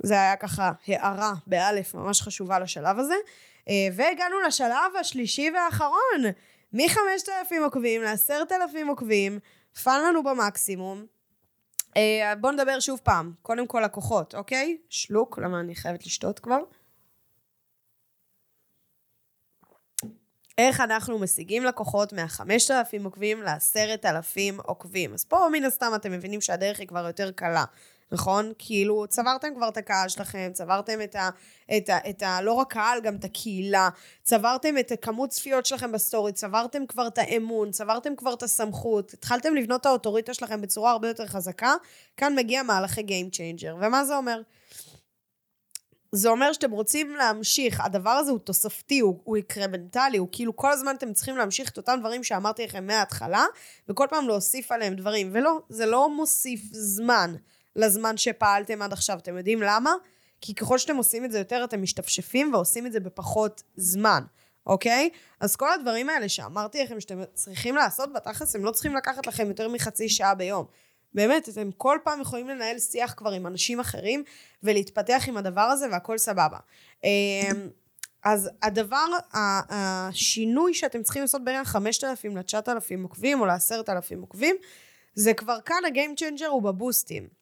זה 0.03 0.15
היה 0.15 0.37
ככה 0.37 0.73
הערה 0.87 1.33
באלף 1.47 1.95
ממש 1.95 2.23
חשובה 2.23 2.59
לשלב 2.59 2.99
הזה. 2.99 3.15
אה, 3.69 3.89
והגענו 3.93 4.41
לשלב 4.47 4.97
השלישי 5.01 5.51
והאחרון, 5.55 6.25
מ-5,000 6.73 7.55
עוקבים 7.65 8.03
ל-10,000 8.03 8.89
עוקבים, 8.89 9.39
fun 9.83 10.01
לנו 10.09 10.23
במקסימום. 10.23 11.18
אה, 11.97 12.35
בואו 12.41 12.53
נדבר 12.53 12.81
שוב 12.81 13.01
פעם. 13.03 13.33
קודם 13.43 13.67
כל 13.67 13.83
לקוחות, 13.85 14.35
אוקיי? 14.35 14.79
שלוק, 14.89 15.39
למה 15.39 15.61
אני 15.61 15.75
חייבת 15.75 16.07
לשתות 16.07 16.39
כבר? 16.39 16.59
איך 20.59 20.81
אנחנו 20.81 21.19
משיגים 21.19 21.65
לקוחות 21.65 22.13
מה-5,000 22.13 23.05
עוקבים 23.05 23.43
ל-10,000 23.43 24.63
עוקבים. 24.63 25.15
אז 25.15 25.25
פה 25.25 25.49
מן 25.53 25.65
הסתם 25.65 25.93
אתם 25.95 26.13
מבינים 26.13 26.41
שהדרך 26.41 26.81
היא 26.81 26.89
כבר 26.89 27.07
יותר 27.07 27.31
קלה. 27.31 27.65
נכון? 28.13 28.53
כאילו, 28.59 29.07
צברתם 29.09 29.55
כבר 29.55 29.69
את 29.69 29.77
הקהל 29.77 30.09
שלכם, 30.09 30.51
צברתם 30.53 31.03
את 31.03 31.15
ה... 31.15 31.31
את 31.77 31.89
ה, 31.89 32.11
את 32.11 32.23
ה 32.23 32.41
לא 32.43 32.53
רק 32.53 32.73
קהל, 32.73 33.01
גם 33.01 33.17
את 33.17 33.25
הקהילה, 33.25 33.89
צברתם 34.23 34.79
את 34.79 34.93
כמות 35.03 35.31
צפיות 35.31 35.67
שלכם 35.67 35.93
בסטורי, 35.93 36.33
צברתם 36.33 36.87
כבר 36.87 37.07
את 37.07 37.19
האמון, 37.19 37.71
צברתם 37.71 38.17
כבר 38.17 38.35
את 38.35 38.43
הסמכות, 38.43 39.13
התחלתם 39.13 39.55
לבנות 39.55 39.81
את 39.81 39.87
האוטוריטה 39.87 40.35
שלכם 40.35 40.61
בצורה 40.61 40.91
הרבה 40.91 41.09
יותר 41.09 41.27
חזקה, 41.27 41.75
כאן 42.17 42.35
מגיע 42.37 42.63
מהלכי 42.63 43.01
Game 43.01 43.35
Changer. 43.35 43.75
ומה 43.75 44.05
זה 44.05 44.17
אומר? 44.17 44.41
זה 46.13 46.29
אומר 46.29 46.53
שאתם 46.53 46.71
רוצים 46.71 47.17
להמשיך, 47.17 47.81
הדבר 47.81 48.11
הזה 48.11 48.31
הוא 48.31 48.39
תוספתי, 48.39 49.01
הוא, 49.01 49.21
הוא 49.25 49.39
אקרמנטלי, 49.39 50.19
הוא 50.19 50.29
כאילו 50.33 50.57
כל 50.57 50.73
הזמן 50.73 50.95
אתם 50.95 51.13
צריכים 51.13 51.37
להמשיך 51.37 51.71
את 51.71 51.77
אותם 51.77 51.97
דברים 52.01 52.25
שאמרתי 52.25 52.65
לכם 52.65 52.87
מההתחלה, 52.87 53.45
וכל 53.89 54.07
פעם 54.11 54.29
להוסיף 54.29 54.73
עליהם 54.73 54.95
דברים. 54.95 55.31
ולא, 55.33 55.61
זה 55.69 55.87
לא 55.87 56.11
מוסיף 56.11 56.61
זמן. 56.73 57.35
לזמן 57.79 58.17
שפעלתם 58.17 58.83
עד 58.83 58.93
עכשיו. 58.93 59.19
אתם 59.19 59.37
יודעים 59.37 59.63
למה? 59.63 59.93
כי 60.41 60.55
ככל 60.55 60.79
שאתם 60.79 60.97
עושים 60.97 61.25
את 61.25 61.33
זה 61.33 61.39
יותר, 61.39 61.65
אתם 61.65 61.83
משתפשפים 61.83 62.55
ועושים 62.55 62.87
את 62.87 62.93
זה 62.93 63.01
בפחות 63.01 63.63
זמן, 63.77 64.23
אוקיי? 64.67 65.11
אז 65.41 65.57
כל 65.57 65.73
הדברים 65.73 66.09
האלה 66.09 66.29
שאמרתי 66.29 66.85
לכם 66.85 67.01
שאתם 67.01 67.23
צריכים 67.35 67.77
לעשות, 67.77 68.13
בתכלס 68.13 68.57
הם 68.57 68.65
לא 68.65 68.71
צריכים 68.71 68.97
לקחת 68.97 69.27
לכם 69.27 69.49
יותר 69.49 69.69
מחצי 69.69 70.09
שעה 70.09 70.35
ביום. 70.35 70.67
באמת, 71.15 71.49
אתם 71.49 71.71
כל 71.77 71.99
פעם 72.05 72.21
יכולים 72.21 72.49
לנהל 72.49 72.79
שיח 72.79 73.15
כבר 73.17 73.31
עם 73.31 73.47
אנשים 73.47 73.81
אחרים 73.81 74.25
ולהתפתח 74.63 75.25
עם 75.29 75.37
הדבר 75.37 75.61
הזה 75.61 75.87
והכל 75.93 76.19
סבבה. 76.19 76.59
אמ, 77.05 77.69
אז 78.25 78.51
הדבר, 78.63 79.07
השינוי 79.71 80.75
שאתם 80.75 81.03
צריכים 81.03 81.23
לעשות 81.23 81.45
בין 81.45 81.57
ה-5,000 81.57 82.29
ל-9,000 82.35 83.03
עוקבים 83.03 83.41
או 83.41 83.47
ל-10,000 83.47 84.21
עוקבים, 84.21 84.57
זה 85.15 85.35
כבר 85.35 85.61
כאן 85.61 85.83
ה 85.87 85.92
game 85.92 86.15
changer 86.17 86.47
הוא 86.47 86.63
בבוסטים. 86.63 87.38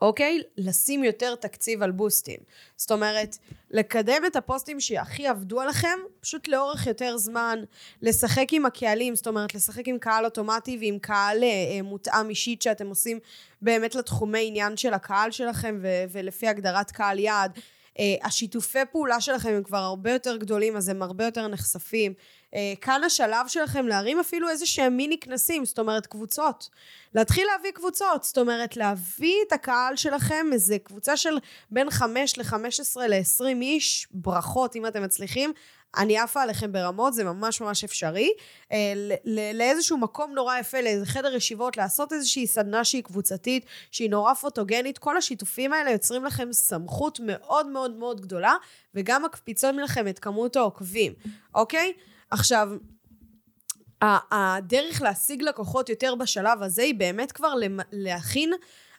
אוקיי? 0.00 0.42
לשים 0.56 1.04
יותר 1.04 1.34
תקציב 1.34 1.82
על 1.82 1.90
בוסטים. 1.90 2.38
זאת 2.76 2.90
אומרת, 2.90 3.36
לקדם 3.70 4.22
את 4.26 4.36
הפוסטים 4.36 4.80
שהכי 4.80 5.26
עבדו 5.26 5.60
עליכם, 5.60 5.98
פשוט 6.20 6.48
לאורך 6.48 6.86
יותר 6.86 7.16
זמן, 7.16 7.64
לשחק 8.02 8.52
עם 8.52 8.66
הקהלים, 8.66 9.16
זאת 9.16 9.26
אומרת, 9.26 9.54
לשחק 9.54 9.88
עם 9.88 9.98
קהל 9.98 10.24
אוטומטי 10.24 10.78
ועם 10.80 10.98
קהל 10.98 11.42
אה, 11.42 11.82
מותאם 11.82 12.30
אישית 12.30 12.62
שאתם 12.62 12.86
עושים 12.86 13.18
באמת 13.62 13.94
לתחומי 13.94 14.46
עניין 14.46 14.76
של 14.76 14.94
הקהל 14.94 15.30
שלכם 15.30 15.78
ו- 15.82 16.04
ולפי 16.12 16.48
הגדרת 16.48 16.90
קהל 16.90 17.18
יעד. 17.18 17.58
אה, 17.98 18.14
השיתופי 18.22 18.78
פעולה 18.92 19.20
שלכם 19.20 19.48
הם 19.48 19.62
כבר 19.62 19.78
הרבה 19.78 20.12
יותר 20.12 20.36
גדולים, 20.36 20.76
אז 20.76 20.88
הם 20.88 21.02
הרבה 21.02 21.24
יותר 21.24 21.48
נחשפים. 21.48 22.12
אה, 22.54 22.72
כאן 22.80 23.04
השלב 23.04 23.48
שלכם 23.48 23.86
להרים 23.86 24.20
אפילו 24.20 24.48
איזה 24.48 24.66
שהם 24.66 24.96
מיני 24.96 25.18
כנסים, 25.20 25.64
זאת 25.64 25.78
אומרת 25.78 26.06
קבוצות. 26.06 26.68
להתחיל 27.14 27.46
להביא 27.46 27.70
קבוצות, 27.70 28.24
זאת 28.24 28.38
אומרת 28.38 28.76
להביא 28.76 29.34
את 29.46 29.52
הקהל 29.52 29.96
שלכם, 29.96 30.46
איזה 30.52 30.78
קבוצה 30.78 31.16
של 31.16 31.38
בין 31.70 31.90
5 31.90 32.38
ל-15 32.38 33.00
ל-20 33.08 33.62
איש, 33.62 34.06
ברכות 34.10 34.76
אם 34.76 34.86
אתם 34.86 35.02
מצליחים. 35.02 35.52
אני 35.96 36.18
עפה 36.18 36.42
עליכם 36.42 36.72
ברמות, 36.72 37.14
זה 37.14 37.24
ממש 37.24 37.60
ממש 37.60 37.84
אפשרי. 37.84 38.30
אה, 38.72 38.92
לאיזשהו 39.54 39.96
מקום 39.98 40.32
נורא 40.34 40.58
יפה, 40.58 40.80
לאיזה 40.80 41.06
חדר 41.06 41.34
ישיבות, 41.34 41.76
לעשות 41.76 42.12
איזושהי 42.12 42.46
סדנה 42.46 42.84
שהיא 42.84 43.02
קבוצתית, 43.02 43.66
שהיא 43.90 44.10
נורא 44.10 44.34
פוטוגנית, 44.34 44.98
כל 44.98 45.16
השיתופים 45.16 45.72
האלה 45.72 45.90
יוצרים 45.90 46.24
לכם 46.24 46.52
סמכות 46.52 47.20
מאוד 47.22 47.66
מאוד 47.66 47.96
מאוד 47.96 48.20
גדולה, 48.20 48.54
וגם 48.94 49.22
מקפיצות 49.22 49.74
לכם 49.78 50.08
את 50.08 50.18
כמות 50.18 50.56
העוקבים, 50.56 51.12
אוקיי? 51.54 51.92
עכשיו, 52.30 52.68
הדרך 54.02 55.02
להשיג 55.02 55.42
לקוחות 55.42 55.88
יותר 55.88 56.14
בשלב 56.14 56.62
הזה 56.62 56.82
היא 56.82 56.94
באמת 56.94 57.32
כבר 57.32 57.54
להכין 57.92 58.52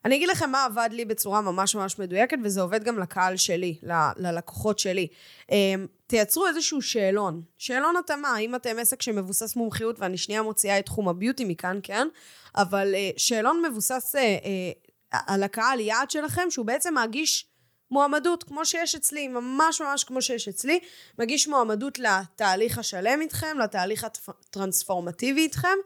אני 0.05 0.15
אגיד 0.15 0.30
לכם 0.30 0.49
מה 0.51 0.65
עבד 0.65 0.89
לי 0.91 1.05
בצורה 1.05 1.41
ממש 1.41 1.75
ממש 1.75 1.99
מדויקת, 1.99 2.38
וזה 2.43 2.61
עובד 2.61 2.84
גם 2.84 2.99
לקהל 2.99 3.38
שלי, 3.38 3.77
ללקוחות 4.17 4.80
שלי. 4.80 5.07
אמ, 5.51 5.88
תייצרו 6.07 6.47
איזשהו 6.47 6.82
שאלון. 6.82 7.41
שאלון 7.57 7.95
התאמה, 7.97 8.38
אם 8.38 8.55
אתם 8.55 8.80
עסק 8.80 9.01
שמבוסס 9.01 9.55
מומחיות, 9.55 9.99
ואני 9.99 10.17
שנייה 10.17 10.41
מוציאה 10.41 10.80
את 10.80 10.86
תחום 10.86 11.09
הביוטי 11.09 11.45
מכאן, 11.45 11.80
כן? 11.84 12.07
אבל 12.55 12.95
אה, 12.95 13.09
שאלון 13.17 13.61
מבוסס 13.69 14.15
אה, 14.15 14.21
אה, 14.21 15.19
על 15.27 15.43
הקהל 15.43 15.80
יעד 15.80 16.11
שלכם, 16.11 16.49
שהוא 16.49 16.65
בעצם 16.65 16.97
מגיש 16.97 17.49
מועמדות, 17.92 18.44
כמו 18.44 18.66
שיש 18.66 18.96
אצלי, 18.96 19.28
ממש 19.28 19.82
ממש 19.82 20.04
כמו 20.04 20.22
שיש 20.22 20.48
אצלי, 20.48 20.80
מגיש 21.20 21.48
מועמדות 21.48 22.00
לתהליך 22.00 22.78
השלם 22.78 23.22
איתכם, 23.22 23.58
לתהליך 23.64 24.04
הטרנספורמטיבי 24.04 25.42
איתכם, 25.42 25.78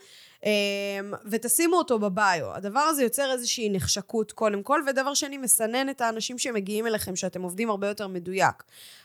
אמ, 0.43 0.49
ותשימו 1.25 1.75
אותו 1.77 1.99
בביו. 1.99 2.53
הדבר 2.53 2.79
הזה 2.79 3.03
יוצר 3.03 3.31
איזושהי 3.31 3.69
נחשקות 3.69 4.31
קודם 4.31 4.63
כל, 4.63 4.81
ודבר 4.87 5.13
שני, 5.13 5.37
מסנן 5.37 5.89
את 5.89 6.01
האנשים 6.01 6.37
שמגיעים 6.37 6.87
אליכם, 6.87 7.15
שאתם 7.15 7.41
עובדים 7.41 7.69
הרבה 7.69 7.87
יותר 7.87 8.07
מדויק. 8.07 8.63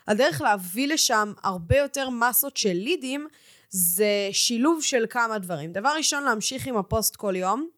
הדרך 0.08 0.40
להביא 0.40 0.88
לשם 0.88 1.32
הרבה 1.42 1.78
יותר 1.78 2.10
מסות 2.10 2.56
של 2.56 2.72
לידים, 2.72 3.28
זה 3.70 4.28
שילוב 4.32 4.82
של 4.82 5.06
כמה 5.10 5.38
דברים. 5.38 5.72
דבר 5.72 5.92
ראשון, 5.96 6.24
להמשיך 6.24 6.66
עם 6.66 6.76
הפוסט 6.76 7.16
כל 7.16 7.36
יום. 7.36 7.77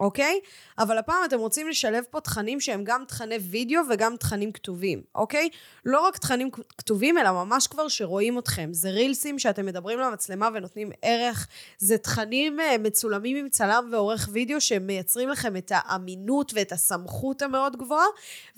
אוקיי? 0.00 0.40
אבל 0.78 0.98
הפעם 0.98 1.24
אתם 1.24 1.38
רוצים 1.38 1.68
לשלב 1.68 2.04
פה 2.10 2.20
תכנים 2.20 2.60
שהם 2.60 2.84
גם 2.84 3.04
תכני 3.08 3.34
וידאו 3.34 3.80
וגם 3.90 4.16
תכנים 4.16 4.52
כתובים, 4.52 5.02
אוקיי? 5.14 5.48
לא 5.84 6.00
רק 6.00 6.16
תכנים 6.16 6.50
כתובים, 6.78 7.18
אלא 7.18 7.32
ממש 7.32 7.66
כבר 7.66 7.88
שרואים 7.88 8.38
אתכם. 8.38 8.68
זה 8.72 8.90
רילסים 8.90 9.38
שאתם 9.38 9.66
מדברים 9.66 9.98
למצלמה 9.98 10.48
ונותנים 10.54 10.90
ערך, 11.02 11.48
זה 11.78 11.98
תכנים 11.98 12.60
uh, 12.60 12.78
מצולמים 12.78 13.36
עם 13.36 13.48
צלם 13.48 13.88
ועורך 13.92 14.28
וידאו 14.32 14.60
שמייצרים 14.60 15.28
לכם 15.28 15.56
את 15.56 15.72
האמינות 15.74 16.52
ואת 16.54 16.72
הסמכות 16.72 17.42
המאוד 17.42 17.76
גבוהה, 17.76 18.06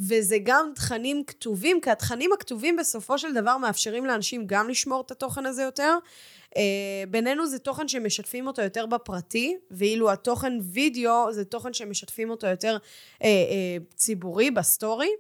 וזה 0.00 0.36
גם 0.42 0.72
תכנים 0.74 1.24
כתובים, 1.24 1.80
כי 1.80 1.90
התכנים 1.90 2.30
הכתובים 2.32 2.76
בסופו 2.76 3.18
של 3.18 3.34
דבר 3.34 3.56
מאפשרים 3.56 4.06
לאנשים 4.06 4.46
גם 4.46 4.68
לשמור 4.68 5.00
את 5.00 5.10
התוכן 5.10 5.46
הזה 5.46 5.62
יותר, 5.62 5.98
בינינו 7.08 7.46
זה 7.46 7.58
תוכן 7.58 7.88
שמשתפים 7.88 8.46
אותו 8.46 8.62
יותר 8.62 8.86
בפרטי, 8.86 9.56
ואילו 9.70 10.12
התוכן 10.12 10.52
וידאו 10.72 11.32
זה 11.32 11.44
תוכן 11.44 11.72
שמשתפים 11.72 12.30
אותו 12.30 12.46
יותר 12.46 12.76
אה, 13.18 13.22
אה, 13.22 13.24
ציבורי, 13.94 14.50
בסטורי. 14.50 15.10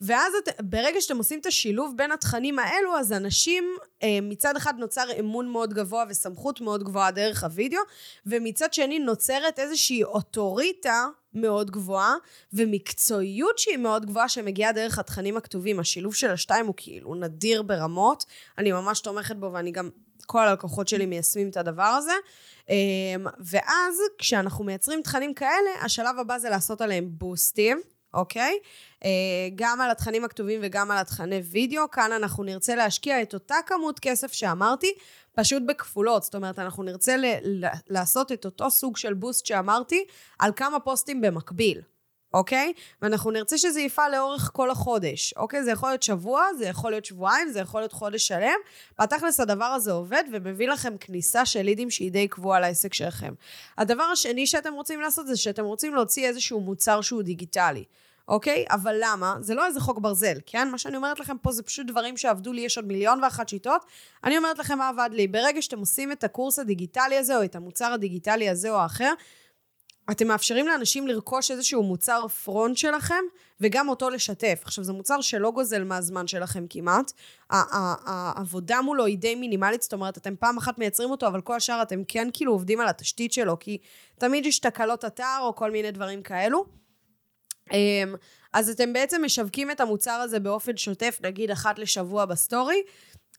ואז 0.00 0.32
את, 0.34 0.60
ברגע 0.60 1.00
שאתם 1.00 1.18
עושים 1.18 1.38
את 1.38 1.46
השילוב 1.46 1.94
בין 1.96 2.12
התכנים 2.12 2.58
האלו, 2.58 2.96
אז 2.96 3.12
אנשים, 3.12 3.76
מצד 4.22 4.56
אחד 4.56 4.74
נוצר 4.78 5.04
אמון 5.20 5.48
מאוד 5.48 5.74
גבוה 5.74 6.04
וסמכות 6.08 6.60
מאוד 6.60 6.84
גבוהה 6.84 7.10
דרך 7.10 7.44
הוידאו, 7.44 7.80
ומצד 8.26 8.74
שני 8.74 8.98
נוצרת 8.98 9.58
איזושהי 9.58 10.04
אוטוריטה 10.04 11.06
מאוד 11.34 11.70
גבוהה, 11.70 12.14
ומקצועיות 12.52 13.58
שהיא 13.58 13.76
מאוד 13.76 14.06
גבוהה 14.06 14.28
שמגיעה 14.28 14.72
דרך 14.72 14.98
התכנים 14.98 15.36
הכתובים. 15.36 15.80
השילוב 15.80 16.14
של 16.14 16.30
השתיים 16.30 16.66
הוא 16.66 16.74
כאילו 16.76 17.14
נדיר 17.14 17.62
ברמות, 17.62 18.24
אני 18.58 18.72
ממש 18.72 19.00
תומכת 19.00 19.36
בו 19.36 19.52
ואני 19.52 19.70
גם, 19.70 19.90
כל 20.26 20.48
הלקוחות 20.48 20.88
שלי 20.88 21.06
מיישמים 21.06 21.48
את 21.48 21.56
הדבר 21.56 21.82
הזה. 21.82 22.12
אמ, 22.68 22.74
ואז 23.38 24.00
כשאנחנו 24.18 24.64
מייצרים 24.64 25.02
תכנים 25.02 25.34
כאלה, 25.34 25.70
השלב 25.82 26.18
הבא 26.18 26.38
זה 26.38 26.50
לעשות 26.50 26.80
עליהם 26.80 27.08
בוסטים. 27.10 27.80
אוקיי? 28.14 28.58
אה, 29.04 29.10
גם 29.54 29.80
על 29.80 29.90
התכנים 29.90 30.24
הכתובים 30.24 30.60
וגם 30.62 30.90
על 30.90 30.98
התכני 30.98 31.38
וידאו. 31.38 31.90
כאן 31.90 32.12
אנחנו 32.12 32.44
נרצה 32.44 32.74
להשקיע 32.74 33.22
את 33.22 33.34
אותה 33.34 33.54
כמות 33.66 33.98
כסף 33.98 34.32
שאמרתי, 34.32 34.94
פשוט 35.34 35.62
בכפולות. 35.66 36.22
זאת 36.22 36.34
אומרת, 36.34 36.58
אנחנו 36.58 36.82
נרצה 36.82 37.16
ל- 37.16 37.64
לעשות 37.88 38.32
את 38.32 38.44
אותו 38.44 38.70
סוג 38.70 38.96
של 38.96 39.14
בוסט 39.14 39.46
שאמרתי 39.46 40.04
על 40.38 40.52
כמה 40.56 40.80
פוסטים 40.80 41.20
במקביל. 41.20 41.80
אוקיי? 42.34 42.72
ואנחנו 43.02 43.30
נרצה 43.30 43.58
שזה 43.58 43.80
יפעל 43.80 44.12
לאורך 44.12 44.50
כל 44.52 44.70
החודש, 44.70 45.34
אוקיי? 45.36 45.64
זה 45.64 45.70
יכול 45.70 45.88
להיות 45.88 46.02
שבוע, 46.02 46.44
זה 46.58 46.66
יכול 46.66 46.90
להיות 46.90 47.04
שבועיים, 47.04 47.48
זה 47.48 47.60
יכול 47.60 47.80
להיות 47.80 47.92
חודש 47.92 48.28
שלם. 48.28 48.58
בתכלס 49.00 49.40
הדבר 49.40 49.64
הזה 49.64 49.92
עובד 49.92 50.24
ומביא 50.32 50.68
לכם 50.68 50.94
כניסה 51.00 51.46
של 51.46 51.62
לידים 51.62 51.90
שהיא 51.90 52.12
די 52.12 52.28
קבועה 52.28 52.60
לעסק 52.60 52.94
שלכם. 52.94 53.34
הדבר 53.78 54.02
השני 54.02 54.46
שאתם 54.46 54.74
רוצים 54.74 55.00
לעשות 55.00 55.26
זה 55.26 55.36
שאתם 55.36 55.64
רוצים 55.64 55.94
להוציא 55.94 56.28
איזשהו 56.28 56.60
מוצר 56.60 57.00
שהוא 57.00 57.22
דיגיטלי. 57.22 57.84
אוקיי? 58.28 58.64
אבל 58.70 58.96
למה? 59.00 59.36
זה 59.40 59.54
לא 59.54 59.66
איזה 59.66 59.80
חוק 59.80 59.98
ברזל, 59.98 60.38
כן? 60.46 60.68
מה 60.68 60.78
שאני 60.78 60.96
אומרת 60.96 61.20
לכם 61.20 61.38
פה 61.38 61.52
זה 61.52 61.62
פשוט 61.62 61.86
דברים 61.86 62.16
שעבדו 62.16 62.52
לי, 62.52 62.60
יש 62.60 62.76
עוד 62.76 62.86
מיליון 62.86 63.24
ואחת 63.24 63.48
שיטות. 63.48 63.84
אני 64.24 64.38
אומרת 64.38 64.58
לכם 64.58 64.78
מה 64.78 64.88
עבד 64.88 65.10
לי. 65.12 65.26
ברגע 65.26 65.62
שאתם 65.62 65.78
עושים 65.78 66.12
את 66.12 66.24
הקורס 66.24 66.58
הדיגיטלי 66.58 67.16
הזה, 67.18 67.36
או 67.36 67.44
את 67.44 67.56
המוצר 67.56 67.92
הדיגיטלי 67.92 68.48
הזה 68.48 68.70
או 68.70 68.76
האחר, 68.76 69.12
אתם 70.10 70.28
מאפשרים 70.28 70.68
לאנשים 70.68 71.06
לרכוש 71.06 71.50
איזשהו 71.50 71.82
מוצר 71.82 72.28
front 72.28 72.76
שלכם, 72.76 73.24
וגם 73.60 73.88
אותו 73.88 74.10
לשתף. 74.10 74.60
עכשיו, 74.64 74.84
זה 74.84 74.92
מוצר 74.92 75.20
שלא 75.20 75.50
גוזל 75.50 75.84
מהזמן 75.84 76.26
שלכם 76.26 76.66
כמעט. 76.70 77.12
העבודה 77.50 78.80
מולו 78.82 79.04
היא 79.04 79.18
די 79.18 79.34
מינימלית, 79.34 79.82
זאת 79.82 79.92
אומרת, 79.92 80.18
אתם 80.18 80.36
פעם 80.36 80.58
אחת 80.58 80.78
מייצרים 80.78 81.10
אותו, 81.10 81.26
אבל 81.26 81.40
כל 81.40 81.56
השאר 81.56 81.82
אתם 81.82 82.02
כן 82.08 82.28
כאילו 82.32 82.52
עובדים 82.52 82.80
על 82.80 82.88
התשתית 82.88 83.32
שלו, 83.32 83.58
כי 83.58 83.78
תמיד 84.18 84.46
יש 84.46 84.58
תקלות 84.58 85.04
אתר 85.04 85.38
או 85.40 85.54
כל 85.54 85.70
מיני 85.70 85.90
דברים 85.90 86.22
כאלו. 86.22 86.64
אמ, 87.72 88.14
אז 88.52 88.70
אתם 88.70 88.92
בעצם 88.92 89.24
משווקים 89.24 89.70
את 89.70 89.80
המוצר 89.80 90.10
הזה 90.10 90.40
באופן 90.40 90.76
שוטף, 90.76 91.18
נגיד 91.22 91.50
אחת 91.50 91.78
לשבוע 91.78 92.24
בסטורי, 92.24 92.82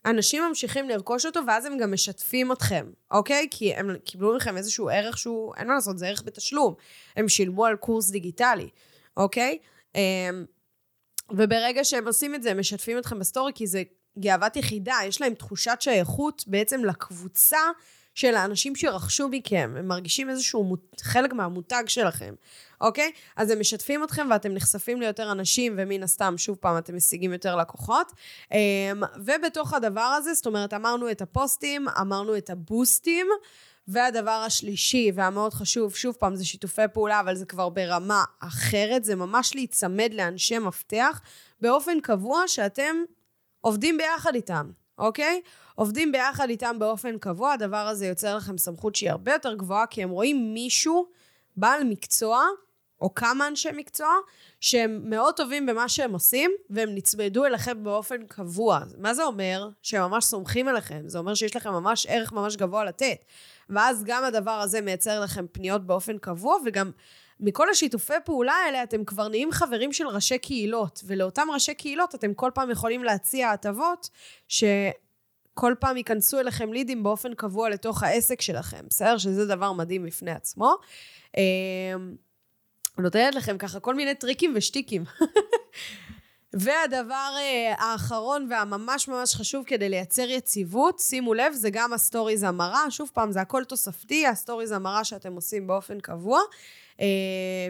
אנשים 0.06 0.44
ממשיכים 0.50 0.90
לרכוש 0.90 1.26
אותו, 1.26 1.40
ואז 1.48 1.66
הם 1.66 1.78
גם 1.78 1.94
משתפים 1.94 2.52
אתכם, 2.52 2.92
אוקיי? 3.12 3.48
כי 3.52 3.74
הם 3.74 3.98
קיבלו 4.06 4.36
מכם 4.36 4.58
איזשהו 4.58 4.90
ערך 4.90 5.18
שהוא, 5.18 5.56
אין 5.58 5.68
מה 5.68 5.74
לעשות, 5.74 5.98
זה 5.98 6.08
ערך 6.08 6.24
בתשלום. 6.26 6.74
הם 7.16 7.30
שילמו 7.30 7.66
על 7.66 7.76
קורס 7.76 8.10
דיגיטלי, 8.10 8.70
אוקיי? 9.18 9.58
אמ, 9.96 10.46
וברגע 11.30 11.84
שהם 11.84 12.08
עושים 12.08 12.36
את 12.36 12.44
זה, 12.44 12.52
הם 12.52 12.60
משתפים 12.60 12.98
אתכם 12.98 13.20
בסטורי, 13.20 13.52
כי 13.56 13.68
זה 13.68 13.84
גאוות 14.20 14.56
יחידה, 14.56 14.96
יש 15.06 15.22
להם 15.22 15.34
תחושת 15.34 15.78
שייכות 15.80 16.44
בעצם 16.48 16.86
לקבוצה 16.86 17.60
של 18.16 18.36
האנשים 18.36 18.76
שרכשו 18.76 19.30
מכם, 19.30 19.74
הם 19.78 19.88
מרגישים 19.88 20.30
איזשהו 20.30 20.64
מות, 20.64 21.02
חלק 21.02 21.34
מהמותג 21.34 21.84
שלכם, 21.88 22.34
אוקיי? 22.82 23.12
אז 23.36 23.50
הם 23.50 23.60
משתפים 23.60 24.04
אתכם 24.04 24.28
ואתם 24.32 24.54
נחשפים 24.54 25.02
ליותר 25.02 25.32
אנשים, 25.32 25.76
ומן 25.78 26.04
הסתם, 26.04 26.38
שוב 26.38 26.58
פעם, 26.60 26.78
אתם 26.78 26.96
משיגים 26.96 27.34
יותר 27.34 27.56
לקוחות. 27.56 28.12
אמ, 28.52 28.58
ובתוך 29.26 29.74
הדבר 29.74 30.02
הזה, 30.02 30.34
זאת 30.34 30.46
אומרת, 30.46 30.74
אמרנו 30.74 31.12
את 31.12 31.22
הפוסטים, 31.22 31.88
אמרנו 31.90 32.38
את 32.38 32.50
הבוסטים. 32.50 33.28
והדבר 33.88 34.32
השלישי 34.32 35.12
והמאוד 35.16 35.54
חשוב, 35.54 35.96
שוב 35.96 36.16
פעם, 36.20 36.36
זה 36.36 36.46
שיתופי 36.46 36.82
פעולה, 36.94 37.20
אבל 37.20 37.36
זה 37.36 37.46
כבר 37.46 37.70
ברמה 37.70 38.24
אחרת, 38.40 39.04
זה 39.04 39.16
ממש 39.16 39.56
להיצמד 39.56 40.14
לאנשי 40.14 40.60
מפתח 40.60 41.22
באופן 41.62 42.00
קבוע 42.00 42.44
שאתם 42.48 42.96
עובדים 43.62 43.98
ביחד 43.98 44.36
איתם, 44.36 44.72
אוקיי? 44.98 45.42
עובדים 45.82 46.12
ביחד 46.12 46.50
איתם 46.50 46.80
באופן 46.80 47.18
קבוע, 47.18 47.54
הדבר 47.54 47.88
הזה 47.88 48.08
יוצר 48.08 48.38
לכם 48.38 48.58
סמכות 48.58 48.96
שהיא 48.96 49.12
הרבה 49.12 49.34
יותר 49.34 49.54
גבוהה, 49.54 49.86
כי 49.86 50.04
הם 50.04 50.10
רואים 50.10 50.54
מישהו, 50.54 51.08
בעל 51.58 51.84
מקצוע, 51.84 52.46
או 53.02 53.16
כמה 53.16 53.48
אנשי 53.48 53.70
מקצוע, 53.76 54.10
שהם 54.60 55.02
מאוד 55.04 55.36
טובים 55.36 55.66
במה 55.66 55.90
שהם 55.90 56.14
עושים, 56.14 56.52
והם 56.70 56.90
נצמדו 56.96 57.46
אליכם 57.46 57.84
באופן 57.84 58.26
קבוע. 58.26 58.80
מה 58.98 59.14
זה 59.14 59.24
אומר? 59.24 59.70
שהם 59.82 60.02
ממש 60.02 60.26
סומכים 60.26 60.68
עליכם. 60.68 61.02
זה 61.06 61.18
אומר 61.18 61.34
שיש 61.34 61.56
לכם 61.56 61.72
ממש 61.72 62.06
ערך 62.10 62.34
ממש 62.34 62.56
גבוה 62.56 62.86
לתת. 62.86 63.26
ואז 63.70 64.04
גם 64.04 64.24
הדבר 64.24 64.52
הזה 64.52 64.82
מייצר 64.82 65.20
לכם 65.20 65.46
פניות 65.52 65.86
באופן 65.86 66.18
קבוע, 66.18 66.58
וגם 66.66 66.92
מכל 67.40 67.70
השיתופי 67.70 68.14
פעולה 68.26 68.54
האלה 68.54 68.84
אתם 68.84 69.06
כבר 69.06 69.28
נהיים 69.28 69.52
חברים 69.52 69.94
של 69.94 70.08
ראשי 70.08 70.38
קהילות, 70.38 71.02
ולאותם 71.06 71.48
ראשי 71.54 71.74
קהילות 71.74 72.16
אתם 72.16 72.34
כל 72.34 72.52
פעם 72.54 72.70
יכולים 72.70 73.04
להציע 73.04 73.50
הטבות 73.50 74.10
שכל 75.54 75.74
פעם 75.80 75.98
ייכנסו 75.98 76.40
אליכם 76.40 76.74
לידים 76.74 77.04
באופן 77.04 77.34
קבוע 77.34 77.70
לתוך 77.70 78.04
העסק 78.04 78.42
שלכם, 78.42 78.86
בסדר? 78.90 79.18
שזה 79.18 79.46
דבר 79.46 79.72
מדהים 79.72 80.06
בפני 80.06 80.32
עצמו. 80.32 80.76
אמ, 81.38 82.16
נותנת 82.98 83.36
לכם 83.36 83.58
ככה 83.58 83.80
כל 83.80 83.96
מיני 83.96 84.16
טריקים 84.16 84.54
ושטיקים. 84.56 85.04
והדבר 86.54 87.30
אה, 87.36 87.82
האחרון 87.82 88.48
והממש 88.50 89.08
ממש 89.08 89.36
חשוב 89.36 89.64
כדי 89.68 89.90
לייצר 89.90 90.30
יציבות, 90.30 91.00
שימו 91.00 91.34
לב, 91.34 91.54
זה 91.54 91.70
גם 91.70 91.94
ה 91.94 92.00
stories 92.00 92.44
המרה, 92.44 92.92
שוב 92.92 93.12
פעם, 93.14 93.32
זה 93.32 93.42
הכל 93.42 93.64
תוספתי, 93.64 94.28
ה 94.28 94.33
stories 94.33 94.72
המרה 94.72 95.04
שאתם 95.04 95.34
עושים 95.34 95.68
באופן 95.68 96.00
קבוע. 96.00 96.40
אה, 96.98 97.02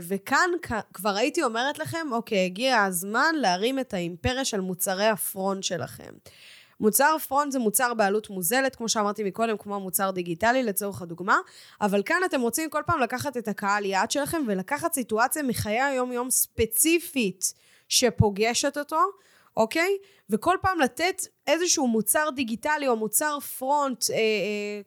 וכאן 0.01 0.49
כבר 0.93 1.15
הייתי 1.15 1.43
אומרת 1.43 1.79
לכם, 1.79 2.07
אוקיי, 2.11 2.45
הגיע 2.45 2.83
הזמן 2.83 3.35
להרים 3.35 3.79
את 3.79 3.93
האימפריה 3.93 4.45
של 4.45 4.59
מוצרי 4.59 5.07
ה 5.07 5.16
front 5.16 5.63
שלכם. 5.63 6.11
מוצר 6.81 7.17
front 7.27 7.51
זה 7.51 7.59
מוצר 7.59 7.93
בעלות 7.93 8.29
מוזלת, 8.29 8.75
כמו 8.75 8.89
שאמרתי 8.89 9.23
מקודם, 9.23 9.57
כמו 9.57 9.79
מוצר 9.79 10.11
דיגיטלי 10.11 10.63
לצורך 10.63 11.01
הדוגמה, 11.01 11.37
אבל 11.81 12.03
כאן 12.03 12.21
אתם 12.25 12.41
רוצים 12.41 12.69
כל 12.69 12.81
פעם 12.85 12.99
לקחת 12.99 13.37
את 13.37 13.47
הקהל 13.47 13.85
יעד 13.85 14.11
שלכם 14.11 14.41
ולקחת 14.47 14.93
סיטואציה 14.93 15.43
מחיי 15.43 15.81
היום-יום 15.81 16.29
ספציפית 16.29 17.53
שפוגשת 17.89 18.77
אותו, 18.77 18.99
אוקיי? 19.57 19.97
וכל 20.31 20.57
פעם 20.61 20.79
לתת 20.79 21.21
איזשהו 21.47 21.87
מוצר 21.87 22.29
דיגיטלי 22.35 22.87
או 22.87 22.95
מוצר 22.95 23.39
front, 23.39 24.09
אה, 24.09 24.15
אה, 24.15 24.21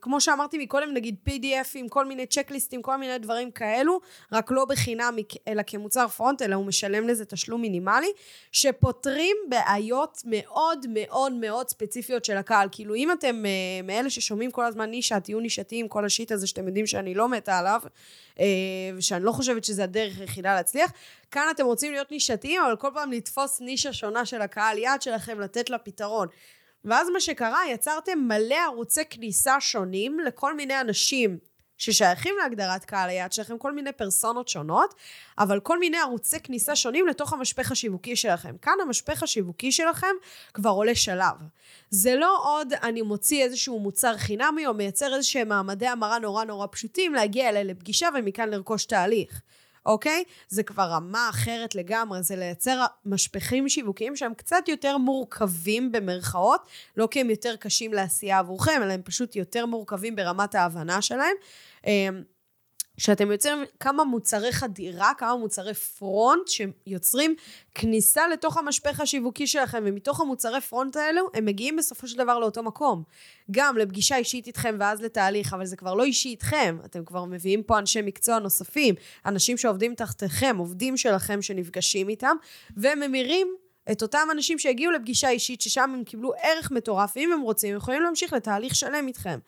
כמו 0.01 0.21
שאמרתי 0.21 0.59
מקודם, 0.59 0.95
נגיד 0.95 1.17
PDFים, 1.29 1.89
כל 1.89 2.07
מיני 2.07 2.27
צ'קליסטים, 2.27 2.83
כל 2.83 2.97
מיני 2.97 3.19
דברים 3.19 3.51
כאלו, 3.51 4.01
רק 4.33 4.51
לא 4.51 4.65
בחינם, 4.65 5.17
אלא 5.49 5.63
כמוצר 5.67 6.09
front, 6.09 6.43
אלא 6.43 6.55
הוא 6.55 6.67
משלם 6.67 7.09
לזה 7.09 7.25
תשלום 7.25 7.61
מינימלי, 7.61 8.13
שפותרים 8.53 9.37
בעיות 9.49 10.23
מאוד 10.25 10.87
מאוד 10.89 11.33
מאוד 11.33 11.69
ספציפיות 11.69 12.25
של 12.25 12.37
הקהל. 12.37 12.69
כאילו, 12.73 12.95
אם 12.95 13.13
אתם 13.13 13.47
אה, 13.47 13.83
מאלה 13.83 14.11
ששומעים 14.11 14.51
כל 14.51 14.65
הזמן 14.65 14.91
נישה, 14.91 15.21
תהיו 15.21 15.41
נישתיים, 15.41 15.89
כל 15.89 16.05
ה 16.05 16.10
shit 16.10 16.33
הזה 16.33 16.47
שאתם 16.47 16.67
יודעים 16.67 16.87
שאני 16.87 17.15
לא 17.15 17.29
מתה 17.29 17.59
עליו, 17.59 17.81
אה, 18.41 18.45
ושאני 18.97 19.25
לא 19.25 19.33
חושבת 19.33 19.65
שזה 19.65 19.85
הדרך 19.85 20.21
היחידה 20.21 20.55
להצליח, 20.55 20.93
כאן 21.31 21.47
אתם 21.51 21.65
רוצים 21.65 21.93
להיות 21.93 22.11
נישתיים, 22.11 22.61
אבל 22.67 22.77
כל 22.77 22.89
פעם 22.95 23.13
לתפוס 23.13 23.61
נישה 23.61 23.93
שונה 23.93 24.27
של 24.27 24.43
הקהל 24.43 24.79
יעד 24.79 25.03
שלכם, 25.03 25.34
לתת 25.41 25.70
לה 25.70 25.78
פתרון. 25.78 26.28
ואז 26.85 27.09
מה 27.09 27.20
שקרה, 27.20 27.61
יצרתם 27.70 28.18
מלא 28.18 28.57
ערוצי 28.64 29.05
כניסה 29.11 29.61
שונים 29.61 30.20
לכל 30.20 30.55
מיני 30.55 30.80
אנשים 30.80 31.39
ששייכים 31.78 32.35
להגדרת 32.43 32.85
קהל 32.85 33.11
היעד 33.11 33.32
שלכם, 33.32 33.59
כל 33.59 33.72
מיני 33.72 33.93
פרסונות 33.93 34.49
שונות, 34.49 34.95
אבל 35.39 35.61
כל 35.61 35.78
מיני 35.78 35.99
ערוצי 35.99 36.41
כניסה 36.41 36.76
שונים 36.76 37.07
לתוך 37.07 37.32
המשפך 37.32 37.72
השיווקי 37.72 38.16
שלכם. 38.16 38.57
כאן 38.62 38.72
המשפך 38.82 39.22
השיווקי 39.22 39.72
שלכם 39.72 40.14
כבר 40.55 40.70
עולה 40.70 40.95
שלב. 40.95 41.35
זה 41.91 42.16
לא 42.16 42.41
עוד 42.45 42.72
אני 42.72 43.03
מוציא 43.03 43.45
איזשהו 43.45 43.78
מוצר 43.78 44.16
חינמי 44.16 44.66
או 44.66 44.74
מייצר 44.74 45.14
איזשהם 45.14 45.49
מעמדי 45.49 45.87
המרה 45.87 46.18
נורא 46.18 46.45
נורא 46.45 46.66
פשוטים, 46.70 47.14
להגיע 47.14 47.49
אליי 47.49 47.64
לפגישה 47.64 48.09
ומכאן 48.14 48.51
לרכוש 48.51 48.85
תהליך. 48.85 49.41
אוקיי? 49.87 50.24
זה 50.49 50.62
כבר 50.62 50.82
רמה 50.82 51.28
אחרת 51.30 51.74
לגמרי, 51.74 52.22
זה 52.22 52.37
לייצר 52.37 52.85
משפכים 53.05 53.68
שיווקיים 53.68 54.16
שהם 54.16 54.35
קצת 54.35 54.68
יותר 54.68 54.99
מורכבים 54.99 55.93
במרכאות, 55.93 56.66
לא 56.97 57.09
כי 57.11 57.20
הם 57.20 57.30
יותר 57.30 57.57
קשים 57.57 57.93
לעשייה 57.93 58.39
עבורכם, 58.39 58.80
אלא 58.82 58.93
הם 58.93 59.03
פשוט 59.03 59.37
יותר 59.37 59.66
מורכבים 59.66 60.16
ברמת 60.16 60.55
ההבנה 60.55 61.03
שלהם. 61.03 61.35
שאתם 62.99 63.33
יוצרים 63.33 63.59
כמה 63.81 64.05
מוצרי 64.05 64.53
חדירה, 64.53 65.13
כמה 65.19 65.37
מוצרי 65.37 65.75
פרונט 65.75 66.49
שיוצרים 66.49 67.35
כניסה 67.75 68.29
לתוך 68.29 68.57
המשפך 68.57 69.01
השיווקי 69.01 69.47
שלכם, 69.47 69.83
ומתוך 69.87 70.21
המוצרי 70.21 70.61
פרונט 70.61 70.97
האלו, 70.97 71.29
הם 71.35 71.45
מגיעים 71.45 71.77
בסופו 71.77 72.09
של 72.09 72.19
דבר 72.19 72.39
לאותו 72.39 72.63
מקום. 72.63 73.03
גם 73.51 73.77
לפגישה 73.79 74.17
אישית 74.17 74.47
איתכם 74.47 74.77
ואז 74.79 75.03
לתהליך, 75.03 75.55
אבל 75.55 75.67
זה 75.67 75.77
כבר 75.77 75.95
לא 75.95 76.05
אישי 76.05 76.29
איתכם, 76.29 76.77
אתם 76.85 77.05
כבר 77.05 77.25
מביאים 77.25 77.63
פה 77.63 77.79
אנשי 77.79 78.03
מקצוע 78.03 78.39
נוספים, 78.39 78.95
אנשים 79.27 79.57
שעובדים 79.57 79.95
תחתיכם, 79.95 80.57
עובדים 80.59 80.97
שלכם 80.97 81.43
שנפגשים 81.43 82.09
איתם, 82.09 82.37
וממירים 82.77 83.57
את 83.93 84.03
אותם 84.03 84.28
אנשים 84.32 84.59
שהגיעו 84.59 84.93
לפגישה 84.93 85.28
אישית, 85.28 85.61
ששם 85.61 85.91
הם 85.95 86.05
קיבלו 86.05 86.32
ערך 86.43 86.70
מטורף, 86.70 87.12
ואם 87.16 87.32
הם 87.32 87.41
רוצים, 87.41 87.70
הם 87.70 87.76
יכולים 87.76 88.03
להמשיך 88.03 88.32
לתהליך 88.32 88.74
שלם 88.74 89.09
איתכם. 89.09 89.39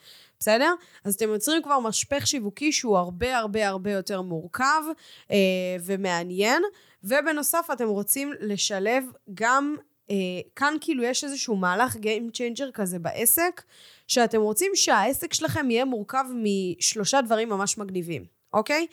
בסדר? 0.40 0.74
אז 1.04 1.14
אתם 1.14 1.28
יוצרים 1.28 1.62
כבר 1.62 1.80
משפך 1.80 2.26
שיווקי 2.26 2.72
שהוא 2.72 2.98
הרבה 2.98 3.36
הרבה 3.36 3.68
הרבה 3.68 3.92
יותר 3.92 4.22
מורכב 4.22 4.82
אה, 5.30 5.36
ומעניין, 5.84 6.62
ובנוסף 7.04 7.68
אתם 7.72 7.88
רוצים 7.88 8.32
לשלב 8.40 9.04
גם, 9.34 9.76
אה, 10.10 10.16
כאן 10.56 10.74
כאילו 10.80 11.02
יש 11.02 11.24
איזשהו 11.24 11.56
מהלך 11.56 11.96
Game 11.96 12.30
Changer 12.32 12.72
כזה 12.72 12.98
בעסק, 12.98 13.62
שאתם 14.08 14.40
רוצים 14.40 14.72
שהעסק 14.74 15.34
שלכם 15.34 15.70
יהיה 15.70 15.84
מורכב 15.84 16.24
משלושה 16.34 17.20
דברים 17.20 17.48
ממש 17.48 17.78
מגניבים, 17.78 18.24
אוקיי? 18.52 18.86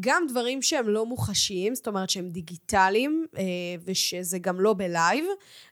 גם 0.00 0.26
דברים 0.28 0.62
שהם 0.62 0.88
לא 0.88 1.06
מוחשיים, 1.06 1.74
זאת 1.74 1.86
אומרת 1.86 2.10
שהם 2.10 2.28
דיגיטליים, 2.28 3.26
אה, 3.38 3.42
ושזה 3.84 4.38
גם 4.38 4.60
לא 4.60 4.74
בלייב, 4.74 5.24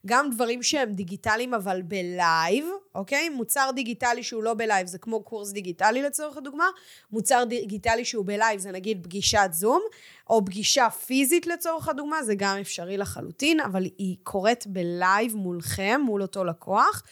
גם 0.07 0.31
דברים 0.31 0.63
שהם 0.63 0.93
דיגיטליים 0.93 1.55
אבל 1.55 1.83
בלייב, 1.83 2.65
אוקיי? 2.95 3.29
מוצר 3.29 3.71
דיגיטלי 3.75 4.23
שהוא 4.23 4.43
לא 4.43 4.55
בלייב 4.55 4.87
זה 4.87 4.99
כמו 4.99 5.23
קורס 5.23 5.53
דיגיטלי 5.53 6.03
לצורך 6.03 6.37
הדוגמה, 6.37 6.67
מוצר 7.13 7.45
דיגיטלי 7.49 8.05
שהוא 8.05 8.27
בלייב 8.27 8.61
זה 8.61 8.73
נגיד 8.73 9.05
פגישת 9.05 9.49
זום, 9.53 9.83
או 10.31 10.45
פגישה 10.45 10.91
פיזית 10.91 11.47
לצורך 11.47 11.89
הדוגמה, 11.89 12.23
זה 12.23 12.35
גם 12.35 12.57
אפשרי 12.61 12.97
לחלוטין, 12.97 13.61
אבל 13.61 13.85
היא 13.99 14.17
קורית 14.23 14.67
בלייב 14.67 15.37
מולכם, 15.37 16.01
מול 16.05 16.23
אותו 16.23 16.45
לקוח. 16.45 17.03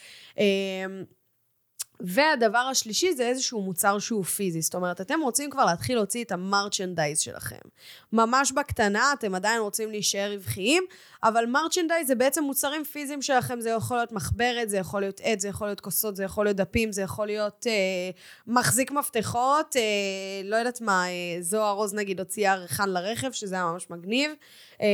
והדבר 2.03 2.57
השלישי 2.57 3.13
זה 3.13 3.27
איזשהו 3.27 3.61
מוצר 3.61 3.99
שהוא 3.99 4.23
פיזי. 4.23 4.61
זאת 4.61 4.75
אומרת, 4.75 5.01
אתם 5.01 5.19
רוצים 5.21 5.49
כבר 5.49 5.65
להתחיל 5.65 5.95
להוציא 5.95 6.23
את 6.23 6.31
המרצ'נדייז 6.31 7.19
שלכם. 7.19 7.57
ממש 8.13 8.51
בקטנה, 8.51 9.13
אתם 9.13 9.35
עדיין 9.35 9.61
רוצים 9.61 9.91
להישאר 9.91 10.31
רווחיים, 10.33 10.83
אבל 11.23 11.45
מרצ'נדייז 11.45 12.07
זה 12.07 12.15
בעצם 12.15 12.43
מוצרים 12.43 12.83
פיזיים 12.83 13.21
שלכם, 13.21 13.61
זה 13.61 13.69
יכול 13.69 13.97
להיות 13.97 14.11
מחברת, 14.11 14.69
זה 14.69 14.77
יכול 14.77 15.01
להיות 15.01 15.21
עט, 15.23 15.39
זה 15.39 15.47
יכול 15.47 15.67
להיות 15.67 15.79
כוסות, 15.79 16.15
זה 16.15 16.23
יכול 16.23 16.45
להיות 16.45 16.57
דפים, 16.57 16.91
זה 16.91 17.01
יכול 17.01 17.27
להיות 17.27 17.67
אה, 17.67 18.09
מחזיק 18.47 18.91
מפתחות, 18.91 19.75
אה, 19.75 19.81
לא 20.43 20.55
יודעת 20.55 20.81
מה, 20.81 21.05
אה, 21.07 21.41
זוהר 21.41 21.75
עוז 21.75 21.93
נגיד 21.93 22.19
הוציאה 22.19 22.55
ריחן 22.55 22.89
לרכב, 22.89 23.31
שזה 23.31 23.55
היה 23.55 23.65
ממש 23.65 23.89
מגניב. 23.89 24.31
אה, 24.81 24.87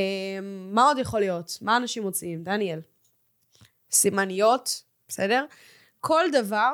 מה 0.72 0.84
עוד 0.84 0.97
יכול 0.97 1.20
להיות? 1.20 1.57
מה 1.62 1.78
אנשים 1.78 2.03
מוציאים? 2.03 2.43
דניאל. 2.43 2.80
סימניות, 3.91 4.84
בסדר? 5.07 5.45
כל 5.99 6.24
דבר 6.32 6.74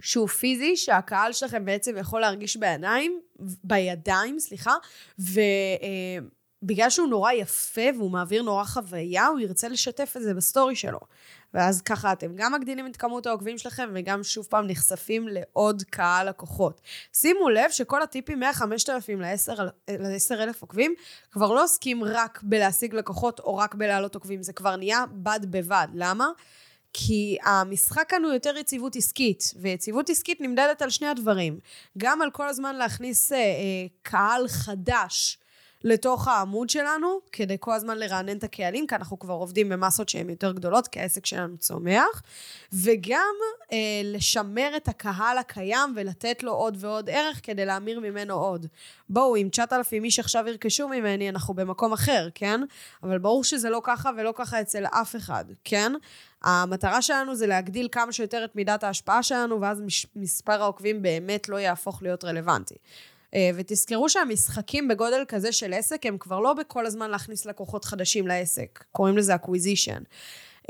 שהוא 0.00 0.28
פיזי, 0.28 0.76
שהקהל 0.76 1.32
שלכם 1.32 1.64
בעצם 1.64 1.96
יכול 1.96 2.20
להרגיש 2.20 2.56
בעיניים, 2.56 3.20
בידיים, 3.64 4.38
סליחה, 4.38 4.74
ובגלל 5.18 6.90
שהוא 6.90 7.08
נורא 7.08 7.32
יפה 7.32 7.82
והוא 7.96 8.10
מעביר 8.10 8.42
נורא 8.42 8.64
חוויה, 8.64 9.26
הוא 9.26 9.40
ירצה 9.40 9.68
לשתף 9.68 10.14
את 10.16 10.22
זה 10.22 10.34
בסטורי 10.34 10.76
שלו. 10.76 11.00
ואז 11.54 11.82
ככה 11.82 12.12
אתם 12.12 12.34
גם 12.34 12.52
מגדילים 12.54 12.86
את 12.86 12.96
כמות 12.96 13.26
העוקבים 13.26 13.58
שלכם 13.58 13.88
וגם 13.94 14.22
שוב 14.22 14.46
פעם 14.50 14.66
נחשפים 14.66 15.28
לעוד 15.28 15.82
קהל 15.90 16.28
לקוחות. 16.28 16.80
שימו 17.12 17.48
לב 17.48 17.70
שכל 17.70 18.02
הטיפים 18.02 18.40
מה-5,000 18.40 19.16
ל-10,000 19.18 20.54
עוקבים 20.60 20.94
כבר 21.30 21.52
לא 21.52 21.64
עוסקים 21.64 22.04
רק 22.04 22.40
בלהשיג 22.42 22.94
לקוחות 22.94 23.40
או 23.40 23.56
רק 23.56 23.74
בלהעלות 23.74 24.14
עוקבים, 24.14 24.42
זה 24.42 24.52
כבר 24.52 24.76
נהיה 24.76 25.04
בד 25.12 25.40
בבד. 25.50 25.88
למה? 25.94 26.28
כי 26.92 27.36
המשחק 27.44 28.04
כאן 28.08 28.24
הוא 28.24 28.32
יותר 28.32 28.56
יציבות 28.56 28.96
עסקית, 28.96 29.54
ויציבות 29.56 30.10
עסקית 30.10 30.40
נמדדת 30.40 30.82
על 30.82 30.90
שני 30.90 31.06
הדברים. 31.08 31.58
גם 31.98 32.22
על 32.22 32.30
כל 32.30 32.48
הזמן 32.48 32.76
להכניס 32.76 33.32
אה, 33.32 33.38
אה, 33.38 33.86
קהל 34.02 34.48
חדש 34.48 35.38
לתוך 35.84 36.28
העמוד 36.28 36.70
שלנו, 36.70 37.18
כדי 37.32 37.56
כל 37.60 37.72
הזמן 37.72 37.98
לרענן 37.98 38.36
את 38.36 38.44
הקהלים, 38.44 38.86
כי 38.86 38.94
אנחנו 38.94 39.18
כבר 39.18 39.34
עובדים 39.34 39.68
במסות 39.68 40.08
שהן 40.08 40.30
יותר 40.30 40.52
גדולות, 40.52 40.88
כי 40.88 41.00
העסק 41.00 41.26
שלנו 41.26 41.58
צומח, 41.58 42.22
וגם 42.72 43.34
אה, 43.72 43.76
לשמר 44.04 44.70
את 44.76 44.88
הקהל 44.88 45.38
הקיים 45.38 45.92
ולתת 45.96 46.42
לו 46.42 46.52
עוד 46.52 46.76
ועוד 46.80 47.10
ערך 47.10 47.40
כדי 47.42 47.64
להמיר 47.64 48.00
ממנו 48.00 48.34
עוד. 48.34 48.66
בואו, 49.08 49.36
אם 49.36 49.48
9,000 49.52 50.04
איש 50.04 50.18
עכשיו 50.18 50.48
ירכשו 50.48 50.88
ממני, 50.88 51.28
אנחנו 51.28 51.54
במקום 51.54 51.92
אחר, 51.92 52.28
כן? 52.34 52.60
אבל 53.02 53.18
ברור 53.18 53.44
שזה 53.44 53.70
לא 53.70 53.80
ככה 53.84 54.10
ולא 54.16 54.32
ככה 54.36 54.60
אצל 54.60 54.84
אף 54.86 55.16
אחד, 55.16 55.44
כן? 55.64 55.92
המטרה 56.42 57.02
שלנו 57.02 57.34
זה 57.34 57.46
להגדיל 57.46 57.88
כמה 57.92 58.12
שיותר 58.12 58.44
את 58.44 58.56
מידת 58.56 58.84
ההשפעה 58.84 59.22
שלנו, 59.22 59.60
ואז 59.60 59.82
מספר 60.16 60.62
העוקבים 60.62 61.02
באמת 61.02 61.48
לא 61.48 61.56
יהפוך 61.56 62.02
להיות 62.02 62.24
רלוונטי. 62.24 62.74
אה, 63.34 63.50
ותזכרו 63.54 64.08
שהמשחקים 64.08 64.88
בגודל 64.88 65.24
כזה 65.28 65.52
של 65.52 65.72
עסק 65.72 66.06
הם 66.06 66.18
כבר 66.18 66.40
לא 66.40 66.54
בכל 66.54 66.86
הזמן 66.86 67.10
להכניס 67.10 67.46
לקוחות 67.46 67.84
חדשים 67.84 68.26
לעסק, 68.26 68.84
קוראים 68.92 69.18
לזה 69.18 69.34
acquisition. 69.34 70.04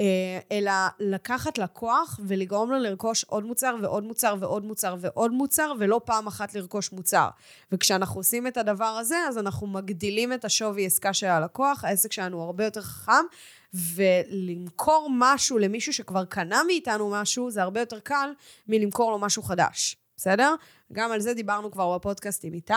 אה, 0.00 0.38
אלא 0.52 0.72
לקחת 1.00 1.58
לקוח 1.58 2.20
ולגרום 2.26 2.70
לו 2.70 2.78
לרכוש 2.78 3.24
עוד 3.24 3.44
מוצר 3.44 3.76
ועוד 3.82 4.04
מוצר 4.04 4.34
ועוד 4.40 4.64
מוצר 4.64 4.96
ועוד 5.00 5.32
מוצר, 5.32 5.72
ולא 5.78 6.00
פעם 6.04 6.26
אחת 6.26 6.54
לרכוש 6.54 6.92
מוצר. 6.92 7.28
וכשאנחנו 7.72 8.20
עושים 8.20 8.46
את 8.46 8.56
הדבר 8.56 8.84
הזה, 8.84 9.16
אז 9.28 9.38
אנחנו 9.38 9.66
מגדילים 9.66 10.32
את 10.32 10.44
השווי 10.44 10.86
עסקה 10.86 11.12
של 11.12 11.26
הלקוח, 11.26 11.84
העסק 11.84 12.12
שלנו 12.12 12.42
הרבה 12.42 12.64
יותר 12.64 12.80
חכם, 12.80 13.24
ולמכור 13.74 15.08
משהו 15.12 15.58
למישהו 15.58 15.92
שכבר 15.92 16.24
קנה 16.24 16.62
מאיתנו 16.66 17.10
משהו, 17.10 17.50
זה 17.50 17.62
הרבה 17.62 17.80
יותר 17.80 17.98
קל 17.98 18.30
מלמכור 18.68 19.10
לו 19.10 19.18
משהו 19.18 19.42
חדש. 19.42 19.96
בסדר? 20.16 20.54
גם 20.92 21.12
על 21.12 21.20
זה 21.20 21.34
דיברנו 21.34 21.70
כבר 21.70 21.98
בפודקאסט 21.98 22.44
עם 22.44 22.54
איתי. 22.54 22.72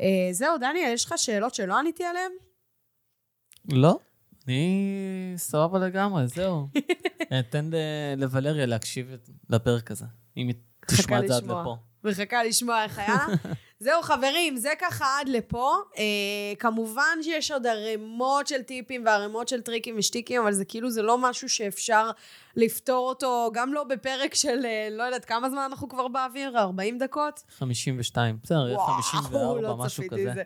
אה, 0.00 0.06
זהו, 0.32 0.58
דניאל, 0.58 0.92
יש 0.92 1.04
לך 1.04 1.14
שאלות 1.16 1.54
שלא 1.54 1.78
עניתי 1.78 2.04
עליהן? 2.04 2.32
לא. 3.68 3.98
אני 4.46 5.34
סבבה 5.36 5.78
לגמרי, 5.78 6.28
זהו. 6.28 6.68
אתן 7.40 7.70
לוולריה 8.16 8.66
להקשיב 8.66 9.10
לפרק 9.50 9.90
הזה, 9.90 10.04
אם 10.36 10.48
היא 10.48 10.54
תשמע 10.86 11.18
את 11.18 11.28
זה 11.28 11.36
עד 11.36 11.44
לפה. 11.44 11.76
מחכה 12.04 12.44
לשמוע 12.44 12.84
איך 12.84 12.98
היה. 12.98 13.26
זהו 13.82 14.02
חברים, 14.02 14.56
זה 14.56 14.70
ככה 14.80 15.20
עד 15.20 15.28
לפה. 15.28 15.74
אה, 15.98 16.02
כמובן 16.58 17.18
שיש 17.22 17.50
עוד 17.50 17.66
ערימות 17.66 18.46
של 18.46 18.62
טיפים 18.62 19.02
וערימות 19.06 19.48
של 19.48 19.60
טריקים 19.60 19.98
ושטיקים, 19.98 20.42
אבל 20.42 20.52
זה 20.52 20.64
כאילו, 20.64 20.90
זה 20.90 21.02
לא 21.02 21.18
משהו 21.18 21.48
שאפשר 21.48 22.10
לפתור 22.56 23.08
אותו, 23.08 23.50
גם 23.54 23.72
לא 23.72 23.84
בפרק 23.84 24.34
של, 24.34 24.64
אה, 24.64 24.88
לא 24.90 25.02
יודעת, 25.02 25.24
כמה 25.24 25.50
זמן 25.50 25.62
אנחנו 25.70 25.88
כבר 25.88 26.08
באוויר? 26.08 26.58
40 26.58 26.98
דקות? 26.98 27.42
52, 27.58 28.38
בסדר, 28.42 28.76
54, 28.78 29.60
לא 29.60 29.76
משהו 29.76 30.04
כזה. 30.10 30.32
זה. 30.34 30.42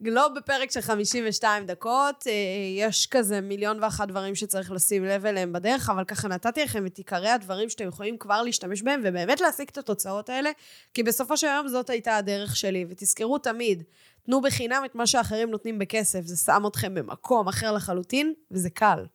לא 0.00 0.28
בפרק 0.28 0.70
של 0.70 0.80
52 0.80 1.66
דקות, 1.66 2.24
אה, 2.26 2.32
יש 2.78 3.06
כזה 3.06 3.40
מיליון 3.40 3.82
ואחת 3.82 4.08
דברים 4.08 4.34
שצריך 4.34 4.70
לשים 4.70 5.04
לב 5.04 5.26
אליהם 5.26 5.52
בדרך, 5.52 5.90
אבל 5.90 6.04
ככה 6.04 6.28
נתתי 6.28 6.64
לכם 6.64 6.86
את 6.86 6.98
עיקרי 6.98 7.28
הדברים 7.28 7.68
שאתם 7.68 7.88
יכולים 7.88 8.18
כבר 8.18 8.42
להשתמש 8.42 8.82
בהם, 8.82 9.00
ובאמת 9.04 9.40
להשיג 9.40 9.68
את 9.72 9.78
התוצאות 9.78 10.28
האלה, 10.28 10.50
כי 10.94 11.02
בסופו 11.02 11.36
של 11.36 11.46
יום 11.46 11.68
זאת 11.68 11.90
הייתה 11.90 12.16
הדרך 12.16 12.56
שלי. 12.56 12.86
ותזכרו 12.88 13.38
תמיד, 13.38 13.82
תנו 14.26 14.40
בחינם 14.40 14.82
את 14.84 14.94
מה 14.94 15.06
שאחרים 15.06 15.50
נותנים 15.50 15.78
בכסף, 15.78 16.20
זה 16.24 16.36
שם 16.36 16.62
אתכם 16.66 16.94
במקום 16.94 17.48
אחר 17.48 17.72
לחלוטין, 17.72 18.34
וזה 18.50 18.70
קל. 18.70 19.06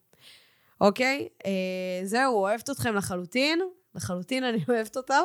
אוקיי? 0.81 1.27
אה, 1.45 1.51
זהו, 2.03 2.35
אוהבת 2.35 2.69
אתכם 2.69 2.95
לחלוטין, 2.95 3.61
לחלוטין 3.95 4.43
אני 4.43 4.59
אוהבת 4.69 4.97
אותם. 4.97 5.23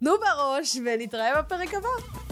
תנו 0.00 0.12
בראש, 0.18 0.76
ונתראה 0.84 1.42
בפרק 1.42 1.74
הבא. 1.74 2.31